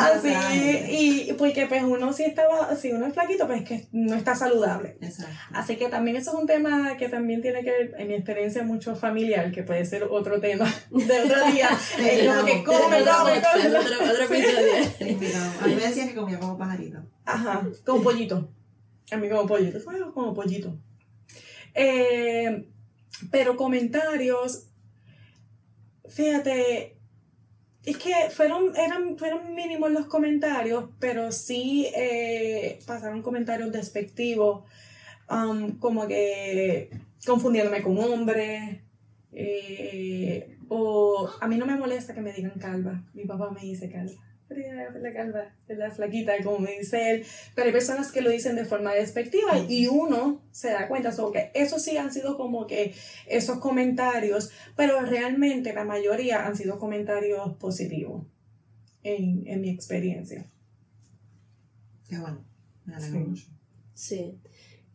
Así, 0.00 0.34
y 0.90 1.32
porque 1.34 1.66
pues 1.68 1.84
uno 1.84 2.12
si 2.12 2.24
estaba, 2.24 2.74
si 2.74 2.90
uno 2.90 3.06
es 3.06 3.14
flaquito, 3.14 3.46
pues 3.46 3.62
es 3.62 3.68
que 3.68 3.86
no 3.92 4.16
está 4.16 4.34
saludable. 4.34 4.96
Exacto. 5.00 5.32
Así 5.52 5.76
que 5.76 5.88
también 5.88 6.16
eso 6.16 6.32
es 6.32 6.40
un 6.40 6.46
tema 6.48 6.96
que 6.96 7.08
también 7.08 7.40
tiene 7.40 7.62
que 7.62 7.70
ver, 7.70 7.94
en 7.98 8.08
mi 8.08 8.14
experiencia, 8.14 8.64
mucho 8.64 8.96
familiar, 8.96 9.52
que 9.52 9.62
puede 9.62 9.84
ser 9.84 10.08
otro 10.10 10.40
tema 10.40 10.66
de 10.90 11.20
otro 11.20 11.52
día. 11.52 11.68
Es 11.98 12.28
como 12.28 12.44
que 12.44 12.64
come, 12.64 13.04
come, 13.04 13.42
come. 13.42 13.78
otro, 13.78 14.24
episodio. 14.24 15.42
A 15.60 15.66
mí 15.66 15.74
me 15.74 15.82
decían 15.82 16.08
que 16.08 16.14
comía 16.14 16.38
como 16.38 16.58
pajarito. 16.58 16.98
Ajá, 17.24 17.66
como 17.84 18.02
pollito. 18.02 18.48
A 19.10 19.16
mí 19.16 19.28
como 19.28 19.46
pollito, 19.46 19.80
fue 19.80 20.00
como 20.12 20.34
pollito. 20.34 20.76
Eh, 21.74 22.68
pero 23.30 23.56
comentarios, 23.56 24.66
fíjate, 26.08 26.96
es 27.84 27.96
que 27.98 28.14
fueron, 28.30 28.74
eran, 28.76 29.18
fueron 29.18 29.54
mínimos 29.54 29.90
los 29.90 30.06
comentarios, 30.06 30.90
pero 30.98 31.32
sí 31.32 31.86
eh, 31.94 32.78
pasaron 32.86 33.22
comentarios 33.22 33.72
despectivos, 33.72 34.64
um, 35.30 35.78
como 35.78 36.06
que 36.06 36.90
confundiéndome 37.26 37.82
con 37.82 37.98
hombres. 37.98 38.78
eh, 39.32 40.53
o 40.68 41.30
a 41.40 41.48
mí 41.48 41.56
no 41.56 41.66
me 41.66 41.76
molesta 41.76 42.14
que 42.14 42.20
me 42.20 42.32
digan 42.32 42.58
calva. 42.58 43.02
Mi 43.14 43.24
papá 43.24 43.50
me 43.50 43.60
dice 43.60 43.90
calva. 43.90 44.20
La 44.50 45.12
calva, 45.12 45.52
la 45.68 45.90
flaquita, 45.90 46.34
como 46.44 46.58
me 46.60 46.78
dice 46.78 47.10
él. 47.10 47.26
Pero 47.54 47.66
hay 47.66 47.72
personas 47.72 48.12
que 48.12 48.20
lo 48.20 48.30
dicen 48.30 48.54
de 48.54 48.64
forma 48.64 48.94
despectiva 48.94 49.58
y 49.68 49.88
uno 49.88 50.42
se 50.52 50.70
da 50.70 50.86
cuenta. 50.86 51.10
So, 51.12 51.32
que 51.32 51.50
esos 51.54 51.82
sí 51.82 51.96
han 51.96 52.12
sido 52.12 52.36
como 52.36 52.66
que 52.66 52.94
esos 53.26 53.58
comentarios, 53.58 54.50
pero 54.76 55.00
realmente 55.00 55.72
la 55.72 55.84
mayoría 55.84 56.46
han 56.46 56.56
sido 56.56 56.78
comentarios 56.78 57.56
positivos 57.56 58.22
en, 59.02 59.44
en 59.46 59.60
mi 59.60 59.70
experiencia. 59.70 60.46
Qué 62.08 62.18
bueno. 62.18 62.44
Me 62.84 63.00
Sí. 63.00 63.10
mucho. 63.12 63.46
Sí. 63.94 64.38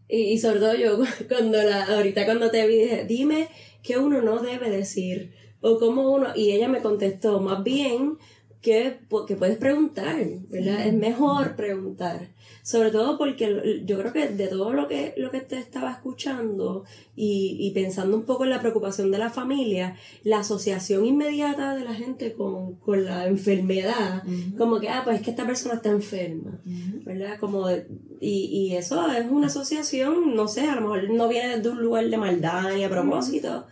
Y, 0.07 0.17
y 0.33 0.37
sobre 0.37 0.59
todo 0.59 0.75
yo, 0.75 0.99
cuando 1.27 1.61
la, 1.61 1.83
ahorita 1.85 2.25
cuando 2.25 2.49
te 2.51 2.65
vi, 2.67 2.77
dije, 2.77 3.05
dime 3.05 3.49
qué 3.83 3.97
uno 3.97 4.21
no 4.21 4.39
debe 4.39 4.69
decir. 4.69 5.33
O 5.61 5.77
cómo 5.79 6.11
uno, 6.11 6.27
y 6.35 6.51
ella 6.51 6.67
me 6.69 6.81
contestó, 6.81 7.39
más 7.41 7.63
bien 7.63 8.17
que, 8.61 8.99
que 9.27 9.35
puedes 9.37 9.57
preguntar, 9.57 10.17
¿verdad? 10.49 10.85
Es 10.85 10.93
mejor 10.93 11.55
preguntar. 11.55 12.29
Sobre 12.61 12.91
todo 12.91 13.17
porque 13.17 13.81
yo 13.85 13.97
creo 13.97 14.11
que 14.13 14.27
de 14.27 14.47
todo 14.47 14.73
lo 14.73 14.87
que, 14.87 15.13
lo 15.17 15.31
que 15.31 15.39
te 15.39 15.57
estaba 15.57 15.91
escuchando 15.91 16.83
y, 17.15 17.55
y 17.59 17.71
pensando 17.71 18.15
un 18.17 18.23
poco 18.23 18.43
en 18.43 18.49
la 18.51 18.59
preocupación 18.59 19.11
de 19.11 19.17
la 19.17 19.29
familia, 19.29 19.95
la 20.23 20.39
asociación 20.39 21.05
inmediata 21.05 21.75
de 21.75 21.85
la 21.85 21.93
gente 21.93 22.33
con, 22.33 22.75
con 22.75 23.05
la 23.05 23.27
enfermedad, 23.27 24.23
como 24.57 24.79
que, 24.79 24.89
ah, 24.89 25.01
pues 25.05 25.17
es 25.17 25.21
que 25.23 25.31
esta 25.31 25.45
persona 25.47 25.75
está 25.75 25.89
enferma. 25.89 26.59
¿verdad? 27.05 27.39
Como 27.39 27.65
de- 27.67 27.87
y, 28.19 28.45
y 28.51 28.75
eso 28.75 29.09
es 29.09 29.25
una 29.31 29.47
asociación, 29.47 30.35
no 30.35 30.47
sé, 30.49 30.61
a 30.67 30.75
lo 30.75 30.81
mejor 30.81 31.09
no 31.11 31.27
viene 31.29 31.59
de 31.59 31.69
un 31.69 31.81
lugar 31.81 32.07
de 32.09 32.17
maldad 32.17 32.73
ni 32.75 32.83
a 32.83 32.89
propósito, 32.89 33.65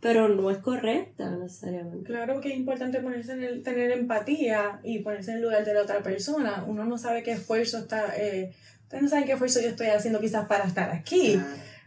pero 0.00 0.28
no 0.28 0.50
es 0.50 0.58
correcta 0.58 1.30
necesariamente. 1.30 2.06
Claro 2.06 2.40
que 2.40 2.50
es 2.50 2.56
importante 2.56 3.00
ponerse 3.00 3.32
en 3.32 3.42
el, 3.42 3.62
tener 3.62 3.90
empatía 3.92 4.80
y 4.82 5.00
ponerse 5.00 5.32
en 5.32 5.38
el 5.38 5.42
lugar 5.42 5.64
de 5.64 5.74
la 5.74 5.82
otra 5.82 6.02
persona. 6.02 6.64
Uno 6.66 6.84
no 6.84 6.98
sabe 6.98 7.22
qué 7.22 7.32
esfuerzo 7.32 7.78
está, 7.78 8.16
eh, 8.16 8.52
ustedes 8.82 9.02
no 9.02 9.08
saben 9.08 9.24
qué 9.24 9.32
esfuerzo 9.32 9.60
yo 9.60 9.68
estoy 9.68 9.88
haciendo 9.88 10.20
quizás 10.20 10.46
para 10.46 10.64
estar 10.64 10.90
aquí. 10.90 11.40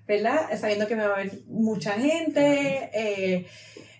¿verdad? 0.08 0.50
Sabiendo 0.60 0.88
que 0.88 0.96
me 0.96 1.08
va 1.08 1.16
a 1.16 1.24
ver 1.24 1.32
mucha 1.48 1.94
gente. 1.94 2.90
eh, 2.94 3.46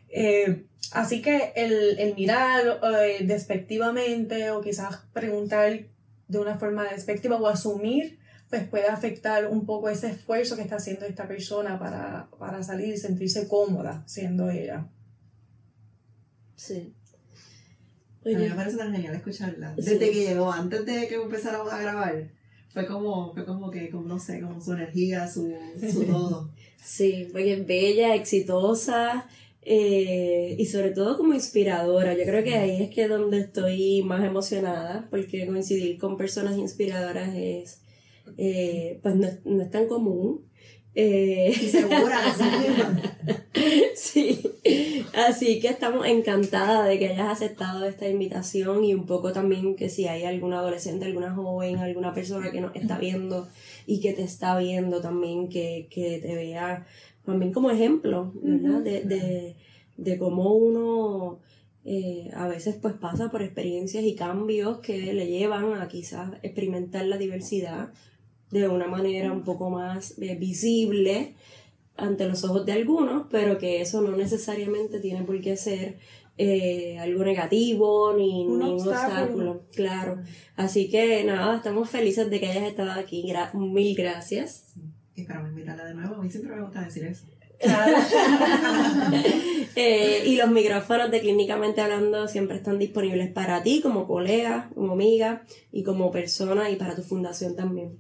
eh, 0.10 0.66
así 0.92 1.22
que 1.22 1.54
el, 1.56 1.98
el 2.00 2.14
mirar 2.16 2.80
eh, 2.84 3.20
despectivamente 3.24 4.52
o 4.52 4.62
quizás 4.62 4.98
preguntar 5.12 5.88
de 6.28 6.40
una 6.40 6.58
forma 6.58 6.86
despectiva 6.86 7.38
o 7.38 7.48
asumir, 7.48 8.20
pues 8.54 8.68
puede 8.68 8.86
afectar 8.86 9.48
un 9.48 9.66
poco 9.66 9.90
ese 9.90 10.12
esfuerzo 10.12 10.56
que 10.56 10.62
está 10.62 10.76
haciendo 10.76 11.08
esta 11.08 11.28
persona 11.28 11.80
para, 11.80 12.30
para 12.38 12.62
salir 12.62 12.90
y 12.90 12.98
sentirse 12.98 13.48
cómoda 13.48 14.04
siendo 14.06 14.48
ella. 14.48 14.86
Sí. 16.56 16.94
A 18.24 18.30
mí 18.30 18.36
me 18.36 18.52
parece 18.52 18.78
tan 18.78 18.94
genial 18.94 19.16
escucharla. 19.16 19.74
Sí. 19.76 19.82
Desde 19.82 20.12
que 20.12 20.26
llegó, 20.26 20.52
antes 20.52 20.86
de 20.86 21.08
que 21.08 21.16
empezáramos 21.16 21.74
a 21.74 21.82
grabar, 21.82 22.30
fue 22.70 22.86
como, 22.86 23.34
fue 23.34 23.44
como 23.44 23.72
que, 23.72 23.90
como 23.90 24.08
no 24.08 24.20
sé, 24.20 24.40
como 24.40 24.62
su 24.62 24.74
energía, 24.74 25.28
su, 25.28 25.52
su 25.92 26.04
todo. 26.06 26.52
sí, 26.78 27.30
porque 27.32 27.56
bella, 27.56 28.14
exitosa 28.14 29.28
eh, 29.64 30.56
y 30.60 30.66
sobre 30.68 30.92
todo 30.92 31.18
como 31.18 31.34
inspiradora. 31.34 32.14
Yo 32.14 32.24
creo 32.24 32.44
que 32.44 32.54
ahí 32.54 32.84
es 32.84 32.92
que 32.94 33.08
donde 33.08 33.40
estoy 33.40 34.04
más 34.04 34.24
emocionada, 34.24 35.08
porque 35.10 35.48
coincidir 35.48 35.98
con 35.98 36.18
personas 36.18 36.56
inspiradoras 36.56 37.34
es, 37.36 37.80
eh, 38.38 39.00
pues 39.04 39.16
no, 39.16 39.28
es- 39.28 39.46
no 39.46 39.62
es 39.64 39.72
tan 39.72 39.88
común. 39.88 40.42
Eh, 40.96 41.50
Y 41.52 41.68
segura 41.70 42.20
de 42.22 42.32
sí 43.96 44.42
así 45.16 45.60
que 45.60 45.68
estamos 45.68 46.06
encantadas 46.06 46.88
de 46.88 47.00
que 47.00 47.08
hayas 47.10 47.30
aceptado 47.30 47.86
esta 47.86 48.08
invitación 48.08 48.84
y 48.84 48.94
un 48.94 49.06
poco 49.06 49.32
también 49.34 49.76
que 49.76 49.90
si 49.90 50.08
hay 50.08 50.24
algún 50.24 50.54
adolescente, 50.54 51.06
alguna 51.06 51.34
joven, 51.34 51.78
alguna 51.78 52.14
persona 52.14 52.52
que 52.52 52.62
nos 52.62 52.76
está 52.76 52.98
viendo 52.98 53.48
y 53.86 54.00
que 54.00 54.14
te 54.14 54.24
está 54.24 54.58
viendo 54.58 55.02
también, 55.02 55.50
que, 55.50 55.88
que 55.90 56.20
te 56.20 56.36
vea 56.36 56.86
también 57.26 57.52
como 57.54 57.72
ejemplo, 57.72 58.32
¿verdad? 58.42 58.82
De, 58.82 59.04
de, 59.04 59.56
de 59.98 60.18
cómo 60.18 60.54
uno 60.54 61.40
eh, 61.86 62.30
a 62.36 62.48
veces 62.48 62.76
pues 62.82 62.94
pasa 62.96 63.30
por 63.30 63.42
experiencias 63.42 64.04
y 64.04 64.16
cambios 64.16 64.80
que 64.80 65.14
le 65.14 65.28
llevan 65.28 65.74
a 65.74 65.88
quizás 65.88 66.32
experimentar 66.44 67.06
la 67.06 67.18
diversidad 67.18 67.90
de 68.54 68.68
una 68.68 68.88
manera 68.88 69.32
un 69.32 69.44
poco 69.44 69.70
más 69.70 70.16
eh, 70.20 70.36
visible 70.36 71.36
ante 71.98 72.28
los 72.28 72.44
ojos 72.44 72.66
de 72.66 72.72
algunos, 72.74 73.28
pero 73.30 73.58
que 73.58 73.82
eso 73.82 74.02
no 74.02 74.16
necesariamente 74.16 75.00
tiene 75.00 75.24
por 75.24 75.40
qué 75.42 75.58
ser 75.58 75.98
eh, 76.38 76.98
algo 77.00 77.24
negativo 77.24 78.14
ni 78.18 78.46
Un 78.48 78.60
ni 78.60 78.66
un 78.66 78.72
obstáculo. 78.72 79.52
obstáculo. 79.52 79.62
Claro. 79.76 80.18
Así 80.56 80.90
que 80.90 81.24
nada, 81.24 81.56
estamos 81.58 81.90
felices 81.90 82.30
de 82.30 82.40
que 82.40 82.48
hayas 82.48 82.64
estado 82.64 82.92
aquí. 82.94 83.24
Gra- 83.28 83.54
mil 83.54 83.96
gracias. 83.96 84.74
Y 85.16 85.22
esperamos 85.22 85.52
invitarla 85.52 85.86
de 85.86 85.94
nuevo. 85.94 86.16
A 86.16 86.22
mí 86.24 86.30
siempre 86.30 86.56
me 86.56 86.62
gusta 86.64 86.82
decir 86.82 87.04
eso. 87.06 87.26
Eh, 89.76 90.24
y 90.28 90.36
los 90.36 90.52
micrófonos 90.52 91.10
de 91.10 91.20
Clínicamente 91.20 91.82
Hablando 91.82 92.28
siempre 92.28 92.58
están 92.58 92.78
disponibles 92.78 93.32
para 93.32 93.64
ti 93.64 93.82
como 93.82 94.06
colega, 94.08 94.70
como 94.76 94.94
amiga 94.94 95.46
y 95.72 95.82
como 95.84 96.12
persona 96.12 96.70
y 96.70 96.76
para 96.76 96.96
tu 96.96 97.02
fundación 97.02 97.56
también. 97.56 97.98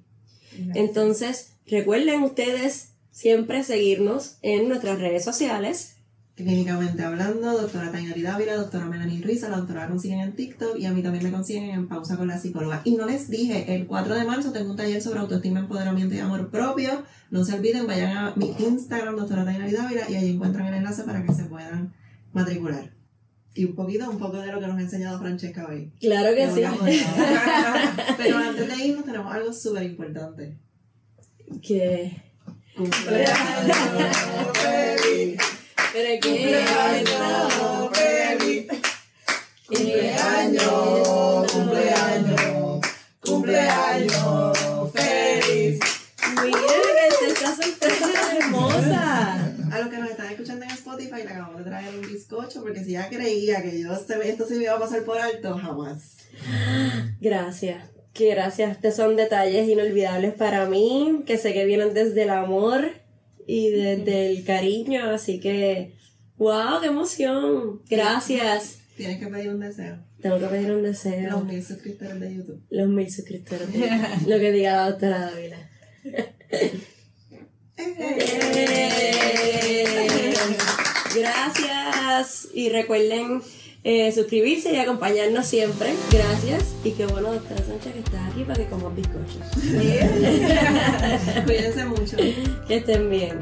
Entonces, 0.74 1.54
recuerden 1.68 2.24
ustedes 2.24 2.94
siempre 3.12 3.64
seguirnos 3.64 4.38
en 4.42 4.68
nuestras 4.68 5.00
redes 5.00 5.24
sociales. 5.24 5.96
Clínicamente 6.36 7.04
hablando, 7.04 7.52
doctora 7.52 7.92
Tainari 7.92 8.24
Dávila, 8.24 8.56
doctora 8.56 8.88
Melanie 8.88 9.22
Ruiz, 9.22 9.44
a 9.44 9.50
la 9.50 9.58
doctora 9.58 9.82
la 9.82 9.90
consiguen 9.90 10.20
en 10.20 10.36
TikTok 10.36 10.80
y 10.80 10.88
a 10.88 10.92
mí 10.92 11.04
también 11.04 11.24
me 11.24 11.32
consiguen 11.32 11.70
en 11.70 11.88
Pausa 11.88 12.18
con 12.18 12.28
la 12.28 12.40
Psicóloga. 12.40 12.82
Y 12.86 12.96
no 12.96 13.06
les 13.06 13.30
dije, 13.30 13.76
el 13.76 13.86
4 13.86 14.16
de 14.16 14.26
marzo 14.26 14.52
tengo 14.52 14.72
un 14.72 14.76
taller 14.76 15.00
sobre 15.00 15.20
autoestima, 15.20 15.60
empoderamiento 15.60 16.16
y 16.16 16.20
amor 16.20 16.50
propio. 16.50 17.04
No 17.30 17.46
se 17.46 17.54
olviden, 17.54 17.86
vayan 17.86 18.18
a 18.18 18.34
mi 18.36 18.52
Instagram, 18.58 19.16
doctora 19.16 19.46
Tainari 19.46 19.74
Dávila, 19.74 20.10
y 20.10 20.16
ahí 20.16 20.32
encuentran 20.32 20.66
el 20.66 20.74
enlace 20.74 21.04
para 21.04 21.24
que 21.24 21.34
se 21.34 21.44
puedan 21.44 21.94
matricular. 22.34 23.03
Y 23.56 23.66
un 23.66 23.76
poquito, 23.76 24.10
un 24.10 24.18
poco 24.18 24.38
de 24.38 24.52
lo 24.52 24.60
que 24.60 24.68
nos 24.68 24.78
ha 24.78 24.82
enseñado 24.82 25.20
Francesca 25.20 25.68
hoy. 25.70 25.92
Claro 26.00 26.36
que 26.36 26.50
sí. 26.52 26.62
Pero 28.18 28.38
antes 28.38 28.68
de 28.68 28.86
irnos 28.86 29.06
tenemos 29.06 29.34
algo 29.34 29.54
súper 29.54 29.84
importante. 29.84 30.58
que... 31.62 32.12
Cumpleaños 32.76 33.38
feliz, 34.58 35.38
Pero 35.94 36.20
cumpleaños 36.24 37.92
feliz, 37.94 38.66
cumpleaños, 39.68 41.52
cumpleaños, 41.52 42.82
cumpleaños 43.20 44.92
feliz. 44.92 45.80
Mira 46.42 47.06
que 47.20 47.28
esta 47.28 47.56
sorpresa 47.56 48.08
hermosa. 48.40 49.03
Spotify, 51.24 51.28
le 51.28 51.34
acabamos 51.34 51.64
de 51.64 51.70
traer 51.70 51.96
un 51.96 52.02
bizcocho 52.02 52.62
porque 52.62 52.84
si 52.84 52.92
ya 52.92 53.10
creía 53.10 53.62
que 53.62 53.80
yo 53.82 53.96
se- 53.96 54.30
esto 54.30 54.48
se 54.48 54.56
me 54.56 54.64
iba 54.64 54.74
a 54.74 54.80
pasar 54.80 55.04
por 55.04 55.20
alto, 55.20 55.58
jamás. 55.58 56.18
Gracias. 57.20 57.84
Que 58.14 58.30
gracias. 58.30 58.72
Estos 58.74 58.96
son 58.96 59.16
detalles 59.16 59.68
inolvidables 59.68 60.34
para 60.36 60.66
mí, 60.68 61.24
que 61.26 61.38
sé 61.38 61.54
que 61.54 61.66
vienen 61.66 61.94
desde 61.94 62.24
el 62.24 62.30
amor 62.30 62.92
y 63.48 63.70
desde 63.72 64.30
el 64.30 64.44
cariño, 64.46 65.10
así 65.10 65.40
que, 65.40 65.96
wow, 66.38 66.80
qué 66.82 66.88
emoción. 66.88 67.82
Gracias. 67.90 68.80
Tienes 68.96 69.20
que 69.20 69.28
pedir 69.28 69.50
un 69.50 69.60
deseo. 69.60 69.98
Tengo 70.22 70.40
que 70.40 70.46
pedir 70.46 70.72
un 70.72 70.84
deseo. 70.84 71.32
Los 71.32 71.46
mil 71.46 71.64
suscriptores 71.64 72.20
de 72.20 72.36
YouTube. 72.36 72.62
Los 72.70 72.88
mil 72.88 73.10
suscriptores. 73.12 73.68
Lo 74.28 74.40
que 74.40 74.52
diga 74.52 74.74
la 74.78 74.90
doctora 74.92 75.20
Dávila. 75.32 75.70
Gracias. 81.16 82.48
Y 82.54 82.70
recuerden 82.70 83.42
eh, 83.84 84.12
suscribirse 84.12 84.74
y 84.74 84.78
acompañarnos 84.78 85.46
siempre. 85.46 85.94
Gracias. 86.12 86.74
Y 86.84 86.92
qué 86.92 87.06
bueno, 87.06 87.34
doctora 87.34 87.64
Sánchez, 87.66 87.94
que 87.94 88.00
estás 88.00 88.32
aquí 88.32 88.44
para 88.44 88.64
que 88.64 88.70
comas 88.70 88.96
bizcochos. 88.96 89.42
Cuídense 91.46 91.86
mucho. 91.86 92.18
Que 92.68 92.76
estén 92.78 93.10
bien. 93.10 93.40